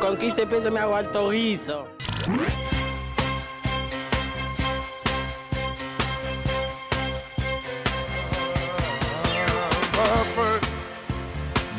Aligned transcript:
Con 0.00 0.16
15 0.16 0.46
pesos 0.46 0.72
me 0.72 0.80
hago 0.80 0.94
alto 0.96 1.30
guiso. 1.30 1.86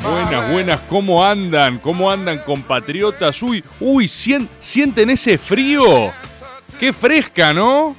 Buenas, 0.02 0.50
buenas, 0.50 0.80
¿cómo 0.88 1.24
andan? 1.24 1.78
¿Cómo 1.78 2.10
andan, 2.10 2.38
compatriotas? 2.38 3.42
Uy, 3.42 3.62
uy, 3.80 4.06
¿sien- 4.08 4.48
¿sienten 4.58 5.10
ese 5.10 5.36
frío? 5.36 6.10
Qué 6.78 6.92
fresca, 6.92 7.52
¿no? 7.52 7.94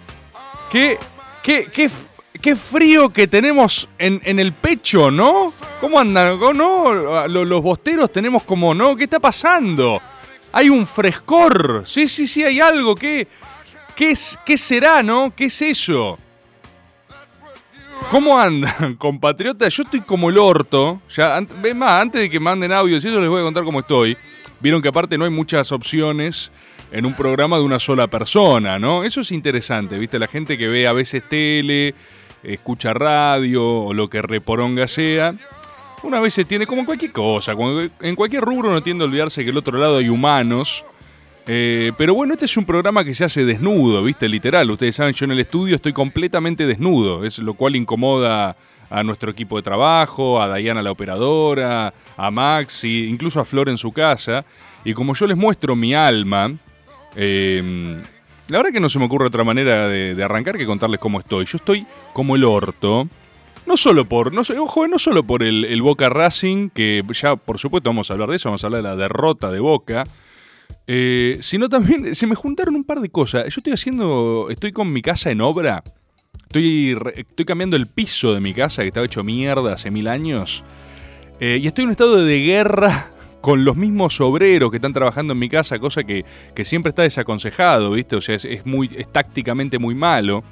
Qué, 0.72 0.98
qué, 1.44 1.70
qué, 1.72 1.90
qué 2.41 2.55
frío 2.55 3.09
que 3.09 3.27
tenemos 3.27 3.88
en, 3.98 4.40
el 4.40 4.54
pecho, 4.54 5.12
¿no? 5.12 5.54
¿Cómo 5.80 5.99
andan? 5.99 6.38
¿Cómo 6.40 6.54
¿No? 6.54 7.27
Lo- 7.27 7.46
Los 7.46 7.62
bosteros 7.62 8.12
tenemos 8.12 8.43
como, 8.43 8.74
¿no? 8.74 8.96
¿Qué 8.96 9.04
está 9.05 9.20
pasando? 9.20 10.02
Hay 10.52 10.70
un 10.70 10.85
frescor. 10.85 11.84
Sí, 11.85 12.07
sí, 12.07 12.27
sí, 12.27 12.43
hay 12.43 12.60
algo. 12.60 12.96
¿Qué, 12.96 13.27
qué, 13.96 14.12
es, 14.12 14.38
qué 14.46 14.57
será, 14.57 15.02
no? 15.04 15.34
¿Qué 15.35 15.46
es 15.46 15.62
eso? 15.62 16.18
¿Cómo 18.10 18.38
andan, 18.38 18.96
compatriotas? 18.98 19.74
Yo 19.76 19.84
estoy 19.84 20.02
como 20.02 20.30
el 20.30 20.37
orto. 20.37 21.02
Ya, 21.15 21.40
más, 21.76 22.02
antes 22.02 22.21
de 22.21 22.30
que 22.30 22.40
manden 22.40 22.71
audios 22.71 23.04
y 23.05 23.08
eso 23.08 23.20
les 23.20 23.30
voy 23.30 23.41
a 23.41 23.43
contar 23.43 23.63
cómo 23.63 23.80
estoy. 23.82 24.18
Vieron 24.60 24.82
que 24.82 24.90
aparte 24.90 25.18
no 25.18 25.26
hay 25.26 25.32
muchas 25.32 25.71
opciones 25.71 26.52
en 26.91 27.05
un 27.05 27.13
programa 27.13 27.58
de 27.58 27.63
una 27.63 27.80
sola 27.80 28.08
persona, 28.08 28.77
¿no? 28.77 29.04
Eso 29.04 29.21
es 29.21 29.32
interesante, 29.32 29.98
¿viste? 29.98 30.20
La 30.20 30.27
gente 30.27 30.58
que 30.58 30.68
ve 30.68 30.87
a 30.87 30.91
veces 30.93 31.24
tele, 31.30 31.96
escucha 32.43 32.93
radio 32.93 33.63
o 33.65 33.93
lo 33.93 34.09
que 34.09 34.21
reporonga 34.21 34.87
sea. 34.87 35.35
Una 36.03 36.20
vez 36.20 36.34
se 36.34 36.45
tiene, 36.45 36.65
como 36.65 36.85
cualquier 36.85 37.11
cosa, 37.11 37.53
en 38.01 38.15
cualquier 38.15 38.43
rubro 38.43 38.71
no 38.71 38.81
tiende 38.81 39.03
a 39.03 39.07
olvidarse 39.07 39.41
que 39.41 39.47
del 39.47 39.57
otro 39.57 39.77
lado 39.77 39.97
hay 39.97 40.09
humanos. 40.09 40.84
Eh, 41.47 41.91
pero 41.97 42.13
bueno, 42.13 42.34
este 42.34 42.45
es 42.45 42.57
un 42.57 42.65
programa 42.65 43.03
que 43.03 43.13
se 43.13 43.25
hace 43.25 43.45
desnudo, 43.45 44.03
¿viste? 44.03 44.27
Literal. 44.27 44.69
Ustedes 44.69 44.95
saben, 44.95 45.13
yo 45.13 45.25
en 45.25 45.31
el 45.31 45.39
estudio 45.39 45.75
estoy 45.75 45.93
completamente 45.93 46.65
desnudo, 46.65 47.25
es 47.25 47.39
lo 47.39 47.53
cual 47.53 47.75
incomoda 47.75 48.55
a 48.89 49.03
nuestro 49.03 49.31
equipo 49.31 49.57
de 49.57 49.63
trabajo, 49.63 50.41
a 50.41 50.55
Diana 50.55 50.81
la 50.81 50.91
operadora, 50.91 51.93
a 52.17 52.31
Maxi, 52.31 53.07
incluso 53.07 53.39
a 53.39 53.45
Flor 53.45 53.69
en 53.69 53.77
su 53.77 53.91
casa. 53.91 54.43
Y 54.84 54.93
como 54.93 55.13
yo 55.13 55.27
les 55.27 55.37
muestro 55.37 55.75
mi 55.75 55.93
alma, 55.93 56.51
eh, 57.15 58.01
la 58.52 58.57
verdad 58.57 58.74
que 58.74 58.82
no 58.82 58.90
se 58.90 58.99
me 58.99 59.05
ocurre 59.05 59.27
otra 59.27 59.46
manera 59.46 59.88
de, 59.88 60.21
arrancar 60.21 60.57
que 60.57 60.66
contarles 60.66 60.99
cómo 60.99 61.20
estoy. 61.20 61.46
Yo 61.46 61.57
estoy 61.57 61.85
como 62.12 62.35
el 62.35 62.44
orto. 62.44 63.08
No 63.66 63.77
solo 63.77 64.03
por, 64.03 64.34
no, 64.34 64.41
ojo, 64.59 64.88
no 64.90 65.00
solo 65.00 65.24
por 65.24 65.41
el, 65.41 65.81
Boca 65.81 66.09
Racing, 66.09 66.69
que 66.69 67.02
ya 67.13 67.38
por 67.38 67.59
supuesto 67.59 67.90
vamos 67.90 68.09
a 68.12 68.13
hablar 68.13 68.30
de 68.30 68.35
eso, 68.35 68.50
vamos 68.50 68.63
a 68.63 68.68
hablar 68.68 68.81
de 68.84 68.90
la 68.90 68.96
derrota 68.97 69.52
de 69.52 69.62
Boca, 69.62 70.03
eh, 70.86 71.38
sino 71.40 71.70
también 71.70 72.14
se 72.14 72.28
me 72.28 72.36
juntaron 72.36 72.75
un 72.75 72.84
par 72.84 73.00
de 73.00 73.09
cosas. 73.09 73.46
Yo 73.46 73.59
estoy 73.59 73.72
haciendo, 73.72 74.48
estoy 74.50 74.74
con 74.74 74.92
mi 74.92 75.02
casa 75.02 75.31
en 75.31 75.40
obra, 75.40 75.84
estoy, 76.44 76.98
estoy 77.16 77.46
cambiando 77.46 77.78
el 77.78 77.88
piso 77.88 78.34
de 78.34 78.42
mi 78.42 78.54
casa 78.54 78.81
que 78.81 78.90
estaba 78.90 79.06
hecho 79.06 79.24
mierda 79.24 79.74
hace 79.74 79.92
mil 79.92 80.08
años, 80.09 80.66
eh, 81.40 81.59
y 81.62 81.68
estoy 81.68 81.84
en 81.84 81.90
un 81.90 81.92
estado 81.92 82.25
de 82.25 82.40
guerra 82.40 83.11
con 83.41 83.66
los 83.66 83.75
mismos 83.75 84.22
obreros 84.22 84.72
que 84.72 84.78
están 84.78 84.94
trabajando 84.94 85.34
en 85.34 85.40
mi 85.40 85.50
casa, 85.50 85.79
cosa 85.79 86.03
que, 86.03 86.24
que 86.56 86.63
siempre 86.63 86.90
está 86.90 87.02
desaconsejado, 87.02 87.91
¿viste? 87.91 88.16
O 88.16 88.22
sea, 88.22 88.35
es, 88.35 88.66
muy, 88.66 88.90
es 88.96 89.12
tácticamente 89.12 89.79
muy 89.79 89.96
malo. 89.96 90.44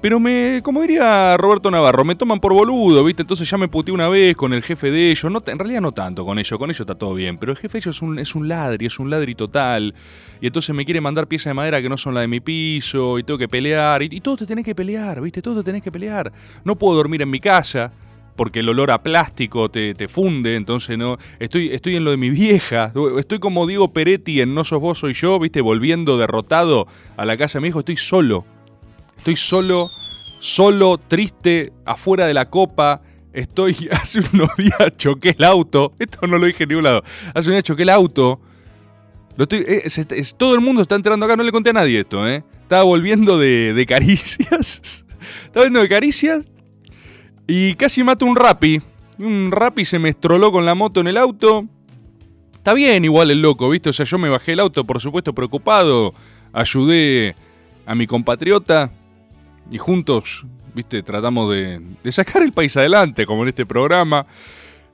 Pero 0.00 0.18
me, 0.18 0.60
como 0.64 0.82
diría 0.82 1.36
Roberto 1.36 1.70
Navarro, 1.70 2.04
me 2.04 2.16
toman 2.16 2.40
por 2.40 2.52
boludo, 2.52 3.04
¿viste? 3.04 3.22
Entonces 3.22 3.48
ya 3.48 3.56
me 3.56 3.68
puteé 3.68 3.94
una 3.94 4.08
vez 4.08 4.36
con 4.36 4.52
el 4.52 4.60
jefe 4.60 4.90
de 4.90 5.12
ellos. 5.12 5.30
No, 5.30 5.40
en 5.46 5.56
realidad 5.60 5.80
no 5.80 5.92
tanto 5.92 6.26
con 6.26 6.40
ellos, 6.40 6.58
con 6.58 6.68
ellos 6.70 6.80
está 6.80 6.96
todo 6.96 7.14
bien. 7.14 7.38
Pero 7.38 7.52
el 7.52 7.58
jefe 7.58 7.74
de 7.74 7.78
ellos 7.78 7.94
es 7.94 8.02
un, 8.02 8.18
es 8.18 8.34
un 8.34 8.48
ladri, 8.48 8.86
es 8.86 8.98
un 8.98 9.08
ladri 9.08 9.36
total. 9.36 9.94
Y 10.40 10.48
entonces 10.48 10.74
me 10.74 10.84
quiere 10.84 11.00
mandar 11.00 11.28
piezas 11.28 11.50
de 11.50 11.54
madera 11.54 11.80
que 11.80 11.88
no 11.88 11.96
son 11.96 12.14
la 12.14 12.20
de 12.22 12.26
mi 12.26 12.40
piso. 12.40 13.16
Y 13.16 13.22
tengo 13.22 13.38
que 13.38 13.46
pelear. 13.46 14.02
Y, 14.02 14.08
y 14.10 14.20
todo 14.20 14.38
te 14.38 14.46
tenés 14.46 14.64
que 14.64 14.74
pelear, 14.74 15.20
¿viste? 15.20 15.40
Todo 15.40 15.58
te 15.58 15.66
tenés 15.66 15.82
que 15.82 15.92
pelear. 15.92 16.32
No 16.64 16.74
puedo 16.74 16.96
dormir 16.96 17.22
en 17.22 17.30
mi 17.30 17.38
casa. 17.38 17.92
Porque 18.36 18.60
el 18.60 18.68
olor 18.68 18.90
a 18.90 19.02
plástico 19.02 19.70
te, 19.70 19.94
te 19.94 20.08
funde, 20.08 20.56
entonces 20.56 20.96
no. 20.96 21.18
Estoy, 21.38 21.70
estoy 21.72 21.96
en 21.96 22.04
lo 22.04 22.10
de 22.10 22.16
mi 22.16 22.30
vieja. 22.30 22.92
Estoy 23.18 23.38
como 23.38 23.66
Diego 23.66 23.92
Peretti 23.92 24.40
en 24.40 24.54
No 24.54 24.64
sos 24.64 24.80
vos, 24.80 24.98
soy 24.98 25.12
yo, 25.12 25.38
¿viste? 25.38 25.60
Volviendo 25.60 26.16
derrotado 26.16 26.86
a 27.16 27.24
la 27.24 27.36
casa 27.36 27.58
de 27.58 27.62
mi 27.62 27.68
hijo. 27.68 27.80
Estoy 27.80 27.96
solo. 27.96 28.46
Estoy 29.16 29.36
solo, 29.36 29.88
solo, 30.40 30.98
triste, 30.98 31.72
afuera 31.84 32.26
de 32.26 32.34
la 32.34 32.48
copa. 32.48 33.02
Estoy, 33.32 33.88
hace 33.92 34.20
unos 34.32 34.56
días 34.56 34.96
choqué 34.96 35.34
el 35.38 35.44
auto. 35.44 35.92
Esto 35.98 36.26
no 36.26 36.38
lo 36.38 36.46
dije 36.46 36.64
en 36.64 36.70
ningún 36.70 36.84
lado. 36.84 37.02
Hace 37.34 37.48
unos 37.48 37.56
días 37.56 37.64
choqué 37.64 37.82
el 37.82 37.90
auto. 37.90 38.40
Lo 39.36 39.46
eh, 39.50 39.84
todo 40.36 40.54
el 40.54 40.60
mundo 40.60 40.82
está 40.82 40.94
entrando 40.94 41.24
acá. 41.26 41.36
No 41.36 41.42
le 41.42 41.52
conté 41.52 41.70
a 41.70 41.74
nadie 41.74 42.00
esto, 42.00 42.26
¿eh? 42.26 42.42
Estaba 42.62 42.82
volviendo 42.82 43.38
de, 43.38 43.74
de 43.74 43.86
caricias. 43.86 45.06
Estaba 45.44 45.66
volviendo 45.66 45.80
de 45.80 45.88
caricias. 45.88 46.46
Y 47.46 47.74
casi 47.74 48.02
mato 48.02 48.24
un 48.26 48.36
rapi. 48.36 48.80
Un 49.18 49.50
rapi 49.50 49.84
se 49.84 49.98
me 49.98 50.08
estroló 50.10 50.52
con 50.52 50.64
la 50.64 50.74
moto 50.74 51.00
en 51.00 51.08
el 51.08 51.16
auto. 51.16 51.66
Está 52.54 52.74
bien 52.74 53.04
igual 53.04 53.30
el 53.30 53.42
loco, 53.42 53.68
¿viste? 53.68 53.90
O 53.90 53.92
sea, 53.92 54.06
yo 54.06 54.18
me 54.18 54.28
bajé 54.28 54.52
el 54.52 54.60
auto, 54.60 54.84
por 54.84 55.00
supuesto, 55.00 55.32
preocupado. 55.32 56.14
Ayudé 56.52 57.34
a 57.86 57.94
mi 57.94 58.06
compatriota. 58.06 58.92
Y 59.70 59.78
juntos, 59.78 60.44
¿viste? 60.74 61.02
Tratamos 61.02 61.50
de, 61.50 61.80
sacar 62.12 62.42
el 62.42 62.52
país 62.52 62.76
adelante, 62.76 63.26
como 63.26 63.42
en 63.42 63.48
este 63.48 63.66
programa. 63.66 64.26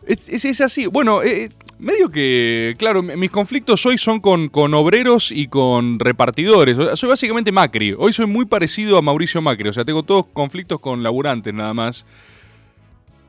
Es, 0.06 0.28
es- 0.28 0.60
así. 0.60 0.86
Bueno, 0.86 1.22
eh, 1.22 1.50
medio 1.78 2.10
que, 2.10 2.74
claro, 2.78 3.02
mis 3.02 3.30
conflictos 3.30 3.84
hoy 3.86 3.98
son 3.98 4.20
con, 4.20 4.48
con 4.48 4.72
obreros 4.74 5.30
y 5.32 5.48
con 5.48 5.98
repartidores. 5.98 6.78
O 6.78 6.86
sea, 6.86 6.96
soy 6.96 7.08
básicamente 7.10 7.52
Macri. 7.52 7.94
Hoy 7.98 8.12
soy 8.12 8.26
muy 8.26 8.46
parecido 8.46 8.96
a 8.96 9.02
Mauricio 9.02 9.42
Macri. 9.42 9.68
O 9.68 9.72
sea, 9.72 9.84
tengo 9.84 10.02
todos 10.02 10.26
conflictos 10.32 10.80
con 10.80 11.02
laburantes 11.02 11.52
nada 11.52 11.74
más. 11.74 12.06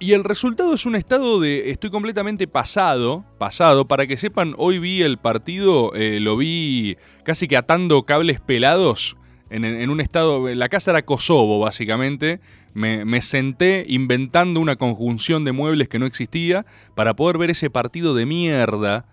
Y 0.01 0.13
el 0.13 0.23
resultado 0.23 0.73
es 0.73 0.85
un 0.85 0.95
estado 0.95 1.41
de 1.41 1.71
estoy 1.71 1.89
completamente 1.89 2.47
pasado, 2.47 3.25
pasado. 3.37 3.85
Para 3.85 4.07
que 4.07 4.15
sepan, 4.15 4.55
hoy 4.57 4.79
vi 4.79 5.01
el 5.01 5.17
partido, 5.17 5.93
eh, 5.93 6.21
lo 6.21 6.37
vi 6.37 6.95
casi 7.23 7.49
que 7.49 7.57
atando 7.57 8.03
cables 8.03 8.39
pelados 8.39 9.17
en, 9.49 9.89
un 9.89 9.99
estado, 9.99 10.47
la 10.53 10.69
casa 10.69 10.91
era 10.91 11.01
Kosovo 11.01 11.59
básicamente. 11.59 12.39
Me, 12.73 13.03
me 13.03 13.21
senté 13.21 13.83
inventando 13.89 14.59
una 14.59 14.75
conjunción 14.75 15.43
de 15.43 15.51
muebles 15.51 15.89
que 15.89 15.99
no 15.99 16.05
existía 16.05 16.65
para 16.95 17.15
poder 17.15 17.37
ver 17.37 17.49
ese 17.49 17.69
partido 17.69 18.13
de 18.13 18.25
mierda, 18.25 19.05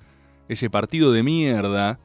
ese 0.48 0.70
partido 0.70 1.10
de 1.10 1.22
mierda. 1.22 1.98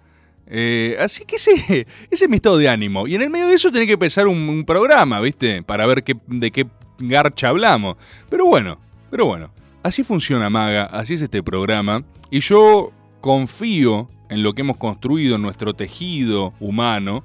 Eh, 0.47 0.97
así 0.99 1.25
que 1.25 1.35
ese, 1.35 1.85
ese 2.09 2.25
es 2.25 2.29
mi 2.29 2.37
estado 2.37 2.57
de 2.57 2.69
ánimo. 2.69 3.07
Y 3.07 3.15
en 3.15 3.21
el 3.21 3.29
medio 3.29 3.47
de 3.47 3.55
eso 3.55 3.71
tenés 3.71 3.87
que 3.87 3.97
pensar 3.97 4.27
un, 4.27 4.37
un 4.49 4.65
programa, 4.65 5.19
¿viste? 5.19 5.61
Para 5.61 5.85
ver 5.85 6.03
qué, 6.03 6.15
de 6.27 6.51
qué 6.51 6.65
garcha 7.01 7.49
hablamos. 7.49 7.97
Pero 8.29 8.45
bueno, 8.45 8.77
pero 9.09 9.25
bueno. 9.25 9.51
Así 9.83 10.03
funciona 10.03 10.49
Maga, 10.49 10.85
así 10.85 11.15
es 11.15 11.23
este 11.23 11.41
programa. 11.41 12.03
Y 12.29 12.39
yo 12.39 12.91
confío 13.19 14.09
en 14.29 14.43
lo 14.43 14.53
que 14.53 14.61
hemos 14.61 14.77
construido 14.77 15.35
en 15.35 15.41
nuestro 15.41 15.73
tejido 15.73 16.53
humano, 16.59 17.23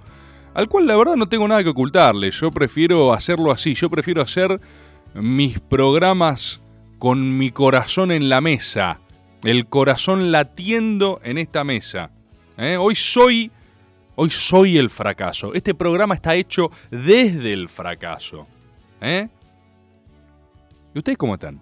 al 0.54 0.68
cual 0.68 0.86
la 0.86 0.96
verdad 0.96 1.16
no 1.16 1.28
tengo 1.28 1.46
nada 1.46 1.62
que 1.62 1.68
ocultarle. 1.68 2.30
Yo 2.30 2.50
prefiero 2.50 3.12
hacerlo 3.12 3.52
así, 3.52 3.74
yo 3.74 3.90
prefiero 3.90 4.22
hacer 4.22 4.58
mis 5.14 5.60
programas 5.60 6.62
con 6.98 7.36
mi 7.36 7.50
corazón 7.50 8.10
en 8.10 8.28
la 8.28 8.40
mesa, 8.40 8.98
el 9.44 9.66
corazón 9.66 10.32
latiendo 10.32 11.20
en 11.22 11.38
esta 11.38 11.62
mesa. 11.62 12.10
¿Eh? 12.56 12.76
Hoy 12.78 12.94
soy, 12.94 13.50
hoy 14.14 14.30
soy 14.30 14.78
el 14.78 14.88
fracaso. 14.88 15.52
Este 15.52 15.74
programa 15.74 16.14
está 16.14 16.34
hecho 16.34 16.70
desde 16.90 17.52
el 17.52 17.68
fracaso. 17.68 18.46
¿Eh? 19.00 19.28
¿Y 20.96 20.98
ustedes 20.98 21.18
cómo 21.18 21.34
están? 21.34 21.60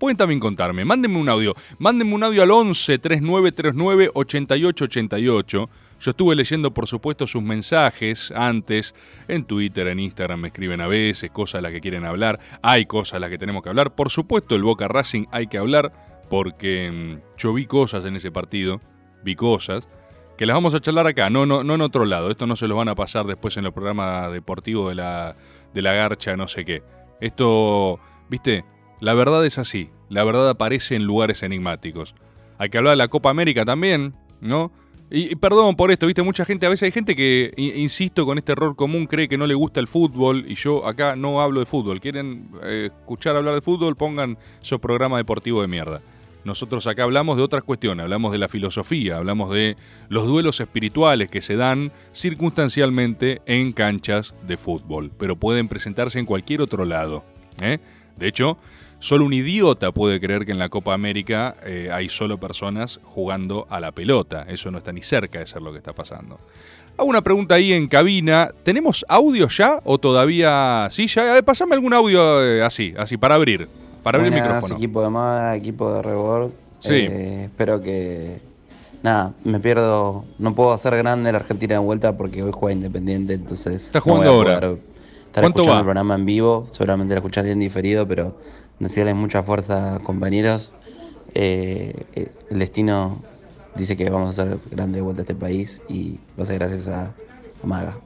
Pueden 0.00 0.16
también 0.16 0.40
contarme. 0.40 0.84
Mándenme 0.84 1.16
un 1.16 1.28
audio. 1.28 1.54
Mándenme 1.78 2.12
un 2.12 2.24
audio 2.24 2.42
al 2.42 2.50
11 2.50 2.98
3939 2.98 4.10
8888. 4.12 5.70
Yo 6.00 6.10
estuve 6.10 6.34
leyendo, 6.34 6.74
por 6.74 6.88
supuesto, 6.88 7.28
sus 7.28 7.40
mensajes 7.40 8.32
antes 8.34 8.96
en 9.28 9.44
Twitter, 9.44 9.86
en 9.86 10.00
Instagram, 10.00 10.40
me 10.40 10.48
escriben 10.48 10.80
a 10.80 10.88
veces 10.88 11.30
cosas 11.30 11.60
de 11.60 11.62
las 11.62 11.70
que 11.70 11.80
quieren 11.80 12.04
hablar. 12.04 12.40
Hay 12.62 12.86
cosas 12.86 13.12
de 13.12 13.20
las 13.20 13.30
que 13.30 13.38
tenemos 13.38 13.62
que 13.62 13.68
hablar. 13.68 13.94
Por 13.94 14.10
supuesto, 14.10 14.56
el 14.56 14.64
Boca 14.64 14.88
Racing 14.88 15.26
hay 15.30 15.46
que 15.46 15.58
hablar 15.58 15.92
porque 16.28 16.90
mm, 16.90 17.38
yo 17.38 17.52
vi 17.52 17.66
cosas 17.66 18.04
en 18.06 18.16
ese 18.16 18.32
partido, 18.32 18.80
vi 19.22 19.36
cosas 19.36 19.88
que 20.36 20.46
las 20.46 20.54
vamos 20.54 20.74
a 20.74 20.80
charlar 20.80 21.06
acá, 21.06 21.30
no, 21.30 21.46
no, 21.46 21.62
no 21.62 21.76
en 21.76 21.80
otro 21.80 22.04
lado. 22.06 22.28
Esto 22.28 22.48
no 22.48 22.56
se 22.56 22.66
lo 22.66 22.74
van 22.74 22.88
a 22.88 22.96
pasar 22.96 23.24
después 23.24 23.56
en 23.56 23.66
el 23.66 23.72
programa 23.72 24.28
deportivo 24.30 24.88
de 24.88 24.96
la, 24.96 25.36
de 25.72 25.82
la 25.82 25.92
garcha, 25.92 26.36
no 26.36 26.48
sé 26.48 26.64
qué. 26.64 26.82
Esto, 27.20 28.00
viste, 28.32 28.64
la 28.98 29.14
verdad 29.14 29.44
es 29.44 29.58
así. 29.58 29.90
La 30.08 30.24
verdad 30.24 30.48
aparece 30.48 30.96
en 30.96 31.04
lugares 31.04 31.42
enigmáticos. 31.42 32.14
Hay 32.58 32.70
que 32.70 32.78
hablar 32.78 32.92
de 32.92 32.96
la 32.96 33.08
Copa 33.08 33.30
América 33.30 33.64
también, 33.64 34.14
¿no? 34.40 34.72
Y, 35.10 35.36
perdón 35.36 35.76
por 35.76 35.90
esto, 35.90 36.06
viste, 36.06 36.22
mucha 36.22 36.46
gente, 36.46 36.64
a 36.64 36.70
veces 36.70 36.84
hay 36.84 36.90
gente 36.90 37.14
que, 37.14 37.52
insisto, 37.56 38.24
con 38.24 38.38
este 38.38 38.52
error 38.52 38.74
común 38.74 39.06
cree 39.06 39.28
que 39.28 39.36
no 39.36 39.46
le 39.46 39.52
gusta 39.52 39.78
el 39.78 39.86
fútbol 39.86 40.46
y 40.48 40.54
yo 40.54 40.86
acá 40.86 41.16
no 41.16 41.42
hablo 41.42 41.60
de 41.60 41.66
fútbol. 41.66 42.00
Quieren 42.00 42.48
eh, 42.62 42.88
escuchar 42.90 43.36
hablar 43.36 43.54
de 43.54 43.60
fútbol, 43.60 43.94
pongan 43.94 44.38
su 44.60 44.80
programa 44.80 45.18
deportivo 45.18 45.60
de 45.60 45.68
mierda. 45.68 46.00
Nosotros 46.44 46.86
acá 46.86 47.02
hablamos 47.02 47.36
de 47.36 47.42
otras 47.42 47.62
cuestiones, 47.62 48.04
hablamos 48.04 48.32
de 48.32 48.38
la 48.38 48.48
filosofía, 48.48 49.18
hablamos 49.18 49.50
de 49.50 49.76
los 50.08 50.26
duelos 50.26 50.60
espirituales 50.60 51.28
que 51.28 51.42
se 51.42 51.56
dan 51.56 51.92
circunstancialmente 52.12 53.42
en 53.44 53.72
canchas 53.72 54.34
de 54.46 54.56
fútbol, 54.56 55.12
pero 55.18 55.36
pueden 55.36 55.68
presentarse 55.68 56.18
en 56.18 56.24
cualquier 56.24 56.62
otro 56.62 56.86
lado. 56.86 57.22
¿eh? 57.60 57.78
De 58.22 58.28
hecho, 58.28 58.56
solo 59.00 59.24
un 59.24 59.32
idiota 59.32 59.90
puede 59.90 60.20
creer 60.20 60.46
que 60.46 60.52
en 60.52 60.58
la 60.60 60.68
Copa 60.68 60.94
América 60.94 61.56
eh, 61.66 61.90
hay 61.92 62.08
solo 62.08 62.38
personas 62.38 63.00
jugando 63.02 63.66
a 63.68 63.80
la 63.80 63.90
pelota. 63.90 64.46
Eso 64.48 64.70
no 64.70 64.78
está 64.78 64.92
ni 64.92 65.02
cerca 65.02 65.40
de 65.40 65.46
ser 65.46 65.60
lo 65.60 65.72
que 65.72 65.78
está 65.78 65.92
pasando. 65.92 66.38
Hago 66.96 67.08
una 67.08 67.20
pregunta 67.22 67.56
ahí 67.56 67.72
en 67.72 67.88
cabina. 67.88 68.50
¿Tenemos 68.62 69.04
audio 69.08 69.48
ya 69.48 69.80
o 69.82 69.98
todavía? 69.98 70.86
Sí, 70.92 71.08
ya. 71.08 71.42
Pasame 71.42 71.74
algún 71.74 71.92
audio 71.94 72.44
eh, 72.44 72.62
así, 72.62 72.94
así, 72.96 73.16
para 73.16 73.34
abrir. 73.34 73.68
Para 74.04 74.18
abrir 74.18 74.32
el 74.32 74.40
micrófono. 74.40 74.76
equipo 74.76 75.02
de 75.02 75.08
moda, 75.08 75.56
equipo 75.56 75.92
de 75.94 76.02
Rebord. 76.02 76.50
Sí. 76.78 76.92
Eh, 76.92 77.44
espero 77.46 77.80
que. 77.80 78.38
Nada, 79.02 79.32
me 79.42 79.58
pierdo. 79.58 80.24
No 80.38 80.54
puedo 80.54 80.72
hacer 80.72 80.96
grande 80.96 81.32
la 81.32 81.38
Argentina 81.38 81.74
de 81.74 81.80
vuelta 81.80 82.16
porque 82.16 82.44
hoy 82.44 82.52
juega 82.54 82.76
Independiente, 82.76 83.34
entonces. 83.34 83.86
Está 83.86 83.98
jugando 83.98 84.30
ahora. 84.30 84.76
Estar 85.32 85.42
¿Cuánto 85.44 85.60
escuchando 85.62 85.72
va? 85.72 85.78
el 85.80 85.84
programa 85.86 86.14
en 86.16 86.26
vivo, 86.26 86.68
seguramente 86.72 87.14
lo 87.14 87.18
escucharé 87.20 87.50
en 87.52 87.58
diferido, 87.58 88.06
pero 88.06 88.38
desearles 88.78 89.14
mucha 89.14 89.42
fuerza, 89.42 89.98
compañeros. 90.02 90.72
Eh, 91.34 92.04
eh, 92.14 92.30
el 92.50 92.58
destino 92.58 93.22
dice 93.74 93.96
que 93.96 94.10
vamos 94.10 94.38
a 94.38 94.42
hacer 94.42 94.58
grande 94.70 94.96
de 94.96 95.02
vuelta 95.02 95.22
a 95.22 95.24
este 95.24 95.34
país 95.34 95.80
y 95.88 96.18
va 96.38 96.44
a 96.44 96.46
ser 96.46 96.58
gracias 96.58 96.86
a, 96.88 97.04
a 97.62 97.66
Maga. 97.66 97.96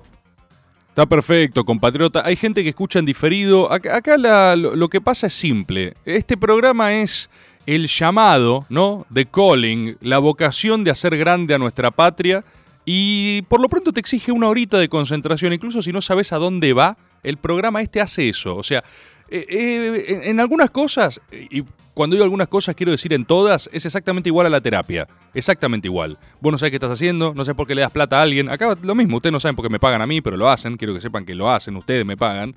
Está 0.88 1.04
perfecto, 1.04 1.64
compatriota. 1.64 2.22
Hay 2.24 2.36
gente 2.36 2.62
que 2.62 2.68
escucha 2.70 3.00
en 3.00 3.04
diferido. 3.06 3.70
Acá, 3.72 3.96
acá 3.96 4.16
la- 4.16 4.54
lo, 4.56 4.76
lo 4.76 4.88
que 4.88 5.00
pasa 5.00 5.26
es 5.26 5.34
simple. 5.34 5.94
Este 6.04 6.36
programa 6.36 6.92
es 6.94 7.28
el 7.66 7.88
llamado, 7.88 8.64
¿no? 8.68 9.04
De 9.10 9.26
calling, 9.26 9.96
la 10.00 10.18
vocación 10.18 10.84
de 10.84 10.92
hacer 10.92 11.16
grande 11.18 11.54
a 11.54 11.58
nuestra 11.58 11.90
patria. 11.90 12.44
Y 12.88 13.42
por 13.42 13.60
lo 13.60 13.68
pronto 13.68 13.92
te 13.92 13.98
exige 13.98 14.30
una 14.30 14.48
horita 14.48 14.78
de 14.78 14.88
concentración. 14.88 15.52
Incluso 15.52 15.82
si 15.82 15.92
no 15.92 16.00
sabes 16.00 16.32
a 16.32 16.38
dónde 16.38 16.72
va, 16.72 16.96
el 17.24 17.36
programa 17.36 17.82
este 17.82 18.00
hace 18.00 18.28
eso. 18.28 18.56
O 18.56 18.62
sea, 18.62 18.84
eh, 19.28 19.44
eh, 19.50 20.20
en, 20.22 20.38
algunas 20.38 20.70
cosas, 20.70 21.20
y 21.32 21.64
cuando 21.94 22.14
digo 22.14 22.22
algunas 22.22 22.46
cosas 22.46 22.76
quiero 22.76 22.92
decir 22.92 23.12
en 23.12 23.24
todas, 23.24 23.68
es 23.72 23.84
exactamente 23.84 24.28
igual 24.28 24.46
a 24.46 24.50
la 24.50 24.60
terapia. 24.60 25.08
Exactamente 25.34 25.88
igual. 25.88 26.16
Vos 26.40 26.52
no 26.52 26.58
sabés 26.58 26.70
qué 26.70 26.76
estás 26.76 26.92
haciendo, 26.92 27.34
no 27.34 27.44
sabés 27.44 27.56
por 27.56 27.66
qué 27.66 27.74
le 27.74 27.80
das 27.80 27.90
plata 27.90 28.20
a 28.20 28.22
alguien. 28.22 28.48
Acá 28.48 28.76
lo 28.80 28.94
mismo, 28.94 29.16
ustedes 29.16 29.32
no 29.32 29.40
saben 29.40 29.56
por 29.56 29.64
qué 29.64 29.70
me 29.70 29.80
pagan 29.80 30.00
a 30.00 30.06
mí, 30.06 30.20
pero 30.20 30.36
lo 30.36 30.48
hacen. 30.48 30.76
Quiero 30.76 30.94
que 30.94 31.00
sepan 31.00 31.24
que 31.24 31.34
lo 31.34 31.50
hacen, 31.50 31.74
ustedes 31.76 32.06
me 32.06 32.16
pagan. 32.16 32.54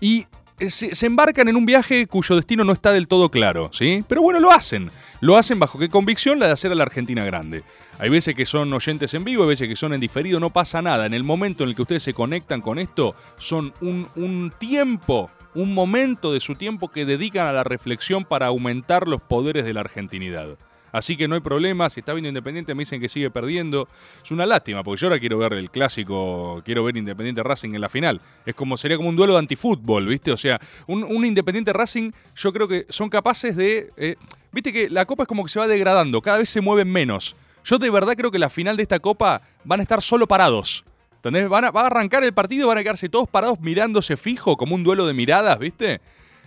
Y 0.00 0.26
se, 0.58 0.94
se 0.94 1.06
embarcan 1.06 1.48
en 1.48 1.56
un 1.56 1.66
viaje 1.66 2.06
cuyo 2.06 2.36
destino 2.36 2.64
no 2.64 2.72
está 2.72 2.92
del 2.92 3.08
todo 3.08 3.30
claro, 3.30 3.70
¿sí? 3.72 4.04
Pero 4.08 4.22
bueno, 4.22 4.40
lo 4.40 4.52
hacen. 4.52 4.90
Lo 5.20 5.36
hacen 5.36 5.58
bajo 5.58 5.78
qué 5.78 5.88
convicción 5.88 6.38
la 6.38 6.46
de 6.46 6.52
hacer 6.52 6.72
a 6.72 6.74
la 6.74 6.84
Argentina 6.84 7.24
grande. 7.24 7.64
Hay 7.98 8.08
veces 8.08 8.34
que 8.34 8.44
son 8.44 8.72
oyentes 8.72 9.14
en 9.14 9.24
vivo, 9.24 9.42
hay 9.42 9.48
veces 9.50 9.68
que 9.68 9.76
son 9.76 9.94
en 9.94 10.00
diferido, 10.00 10.40
no 10.40 10.50
pasa 10.50 10.82
nada. 10.82 11.06
En 11.06 11.14
el 11.14 11.24
momento 11.24 11.64
en 11.64 11.70
el 11.70 11.76
que 11.76 11.82
ustedes 11.82 12.02
se 12.02 12.14
conectan 12.14 12.60
con 12.60 12.78
esto, 12.78 13.14
son 13.38 13.72
un 13.80 14.52
tiempo, 14.58 15.30
un 15.54 15.74
momento 15.74 16.32
de 16.32 16.40
su 16.40 16.54
tiempo 16.54 16.88
que 16.88 17.04
dedican 17.04 17.46
a 17.46 17.52
la 17.52 17.64
reflexión 17.64 18.24
para 18.24 18.46
aumentar 18.46 19.08
los 19.08 19.22
poderes 19.22 19.64
de 19.64 19.72
la 19.72 19.80
argentinidad. 19.80 20.56
Así 20.94 21.16
que 21.16 21.26
no 21.26 21.34
hay 21.34 21.40
problema, 21.40 21.90
si 21.90 21.98
está 21.98 22.12
viendo 22.14 22.28
Independiente 22.28 22.72
me 22.72 22.82
dicen 22.82 23.00
que 23.00 23.08
sigue 23.08 23.28
perdiendo. 23.28 23.88
Es 24.22 24.30
una 24.30 24.46
lástima, 24.46 24.84
porque 24.84 25.00
yo 25.00 25.08
ahora 25.08 25.18
quiero 25.18 25.38
ver 25.38 25.54
el 25.54 25.68
clásico, 25.68 26.62
quiero 26.64 26.84
ver 26.84 26.96
Independiente 26.96 27.42
Racing 27.42 27.74
en 27.74 27.80
la 27.80 27.88
final. 27.88 28.20
Es 28.46 28.54
como, 28.54 28.76
sería 28.76 28.96
como 28.96 29.08
un 29.08 29.16
duelo 29.16 29.32
de 29.32 29.40
antifútbol, 29.40 30.06
¿viste? 30.06 30.30
O 30.30 30.36
sea, 30.36 30.60
un, 30.86 31.26
Independiente 31.26 31.72
Racing 31.72 32.12
yo 32.36 32.52
creo 32.52 32.68
que 32.68 32.86
son 32.90 33.10
capaces 33.10 33.56
de... 33.56 33.90
eh, 33.96 34.14
Viste 34.52 34.72
que 34.72 34.88
la 34.88 35.04
copa 35.04 35.24
es 35.24 35.28
como 35.28 35.42
que 35.42 35.48
se 35.48 35.58
va 35.58 35.66
degradando, 35.66 36.22
cada 36.22 36.38
vez 36.38 36.48
se 36.48 36.60
mueven 36.60 36.88
menos. 36.88 37.34
Yo 37.64 37.78
de 37.78 37.90
verdad 37.90 38.14
creo 38.16 38.30
que 38.30 38.38
la 38.38 38.48
final 38.48 38.76
de 38.76 38.84
esta 38.84 39.00
copa 39.00 39.42
van 39.64 39.80
a 39.80 39.82
estar 39.82 40.00
solo 40.00 40.28
parados. 40.28 40.84
¿Entendés? 41.16 41.48
Van 41.48 41.64
a, 41.64 41.70
va 41.72 41.80
a 41.80 41.86
arrancar 41.86 42.22
el 42.22 42.34
partido, 42.34 42.68
van 42.68 42.78
a 42.78 42.82
quedarse 42.84 43.08
todos 43.08 43.28
parados 43.28 43.58
mirándose 43.58 44.16
fijo, 44.16 44.56
como 44.56 44.76
un 44.76 44.84
duelo 44.84 45.08
de 45.08 45.12
miradas, 45.12 45.58
¿viste? 45.58 46.00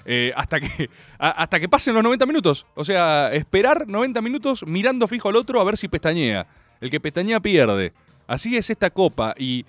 Eh, 0.10 0.32
hasta, 0.38 0.62
que, 0.62 0.90
hasta 1.20 1.60
que 1.60 1.68
pasen 1.68 1.94
los 1.94 2.02
90 2.02 2.26
minutos. 2.26 2.66
O 2.76 2.84
sea, 2.86 3.30
esperar 3.34 3.88
90 3.88 4.22
minutos 4.22 4.66
mirando 4.66 5.06
fijo 5.08 5.28
al 5.28 5.36
otro 5.36 5.60
a 5.60 5.66
ver 5.66 5.76
si 5.76 5.90
pestañea. 5.90 6.48
El 6.80 6.90
que 6.90 7.00
pestañea 7.02 7.42
pierde. 7.42 7.92
Así 8.26 8.56
es 8.56 8.70
esta 8.70 8.90
copa. 8.90 9.36
Y, 9.38 9.66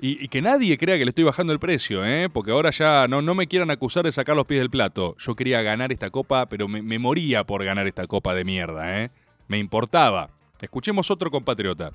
y- 0.00 0.24
y 0.24 0.28
que 0.28 0.42
nadie 0.42 0.76
crea 0.76 0.98
que 0.98 1.04
le 1.04 1.10
estoy 1.10 1.22
bajando 1.24 1.52
el 1.52 1.60
precio, 1.60 2.04
¿eh? 2.04 2.28
Porque 2.32 2.50
ahora 2.50 2.70
ya 2.70 3.06
no, 3.08 3.22
no 3.22 3.34
me 3.36 3.46
quieran 3.46 3.70
acusar 3.70 4.04
de 4.04 4.10
sacar 4.12 4.34
los 4.34 4.44
pies 4.46 4.58
del 4.60 4.70
plato. 4.70 5.14
Yo 5.18 5.36
quería 5.36 5.62
ganar 5.62 5.92
esta 5.92 6.10
copa, 6.10 6.46
pero 6.46 6.66
me, 6.66 6.82
me 6.82 6.98
moría 6.98 7.44
por 7.44 7.64
ganar 7.64 7.86
esta 7.86 8.06
copa 8.08 8.34
de 8.34 8.44
mierda, 8.44 9.02
¿eh? 9.02 9.10
Me 9.46 9.58
importaba. 9.58 10.30
Escuchemos 10.60 11.10
otro 11.12 11.30
compatriota. 11.30 11.92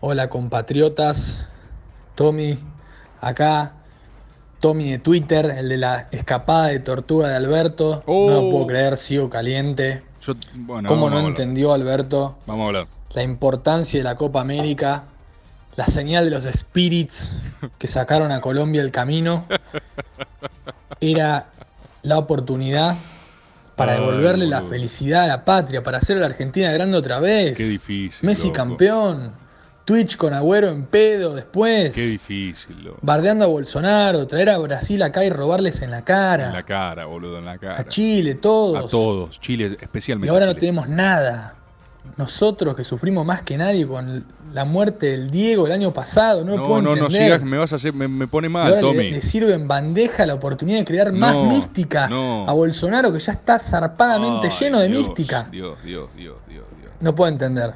Hola 0.00 0.28
compatriotas, 0.28 1.46
Tommy, 2.16 2.58
acá, 3.20 3.74
Tommy 4.62 4.92
de 4.92 4.98
Twitter, 5.00 5.56
el 5.58 5.68
de 5.68 5.76
la 5.76 6.06
escapada 6.12 6.68
de 6.68 6.78
tortuga 6.78 7.26
de 7.28 7.34
Alberto. 7.34 8.04
Oh. 8.06 8.30
No 8.30 8.42
lo 8.42 8.50
puedo 8.50 8.66
creer, 8.68 8.96
sigo 8.96 9.28
caliente. 9.28 10.02
Yo, 10.22 10.34
bueno, 10.54 10.88
¿Cómo 10.88 11.10
no 11.10 11.18
entendió 11.18 11.72
Alberto 11.72 12.36
Vamos 12.46 12.62
a 12.62 12.66
hablar. 12.68 12.86
la 13.12 13.22
importancia 13.24 13.98
de 13.98 14.04
la 14.04 14.14
Copa 14.14 14.40
América, 14.40 15.02
la 15.74 15.86
señal 15.86 16.26
de 16.26 16.30
los 16.30 16.44
Spirits 16.44 17.32
que 17.76 17.88
sacaron 17.88 18.30
a 18.30 18.40
Colombia 18.40 18.82
el 18.82 18.92
camino? 18.92 19.46
Era 21.00 21.46
la 22.02 22.18
oportunidad 22.18 22.96
para 23.74 23.94
Ay, 23.94 23.98
devolverle 23.98 24.46
la 24.46 24.62
felicidad 24.62 25.24
a 25.24 25.26
la 25.26 25.44
patria, 25.44 25.82
para 25.82 25.98
hacer 25.98 26.18
a 26.18 26.20
la 26.20 26.26
Argentina 26.26 26.70
grande 26.70 26.96
otra 26.96 27.18
vez. 27.18 27.56
Qué 27.56 27.64
difícil. 27.64 28.24
Messi 28.24 28.46
loco. 28.46 28.56
campeón. 28.56 29.41
Twitch 29.84 30.16
con 30.16 30.32
Agüero 30.32 30.68
en 30.68 30.84
pedo 30.84 31.34
después. 31.34 31.92
Qué 31.94 32.06
difícil, 32.06 32.84
loco. 32.84 32.98
Bardeando 33.02 33.44
a 33.44 33.48
Bolsonaro, 33.48 34.26
traer 34.26 34.50
a 34.50 34.58
Brasil 34.58 35.02
acá 35.02 35.24
y 35.24 35.30
robarles 35.30 35.82
en 35.82 35.90
la 35.90 36.02
cara. 36.04 36.46
En 36.48 36.52
la 36.52 36.62
cara, 36.62 37.06
boludo, 37.06 37.38
en 37.38 37.44
la 37.46 37.58
cara. 37.58 37.80
a 37.80 37.84
Chile, 37.86 38.34
todos. 38.36 38.84
A 38.86 38.88
todos. 38.88 39.40
Chile, 39.40 39.76
Y 39.80 39.82
especialmente. 39.84 40.30
ahora 40.30 40.46
no 40.46 40.54
tenemos 40.54 40.88
nada. 40.88 41.54
Nosotros 42.16 42.74
que 42.74 42.82
sufrimos 42.84 43.24
más 43.24 43.42
que 43.42 43.56
nadie 43.56 43.86
con 43.86 44.24
la 44.52 44.64
muerte 44.64 45.06
del 45.06 45.30
Diego 45.30 45.66
el 45.66 45.72
año 45.72 45.92
pasado, 45.92 46.44
no, 46.44 46.56
No, 46.56 46.66
puedo 46.66 46.82
no, 46.82 46.90
no 46.96 47.06
entender. 47.06 47.22
sigas, 47.26 47.42
me 47.44 47.56
vas 47.56 47.72
a 47.72 47.76
hacer, 47.76 47.92
me, 47.92 48.06
me 48.08 48.26
pone 48.26 48.48
Y 48.48 48.50
mal, 48.50 48.66
ahora 48.68 48.80
Tommy. 48.80 49.10
le 49.12 49.20
sirve 49.20 49.54
en 49.54 49.66
bandeja 49.68 50.26
la 50.26 50.34
oportunidad 50.34 50.80
de 50.80 50.84
crear 50.84 51.12
más 51.12 51.34
mística 51.46 52.08
no. 52.08 52.48
a 52.48 52.52
Bolsonaro 52.52 53.12
que 53.12 53.20
ya 53.20 53.32
está 53.32 53.58
zarpadamente 53.58 54.48
Ay, 54.48 54.54
lleno 54.60 54.80
de 54.80 54.88
Dios, 54.88 54.98
mística. 54.98 55.46
Dios, 55.50 55.82
Dios, 55.84 56.10
Dios, 56.16 56.36
Dios, 56.48 56.64
Dios. 56.80 56.92
No 57.00 57.14
puedo 57.14 57.30
entender. 57.30 57.72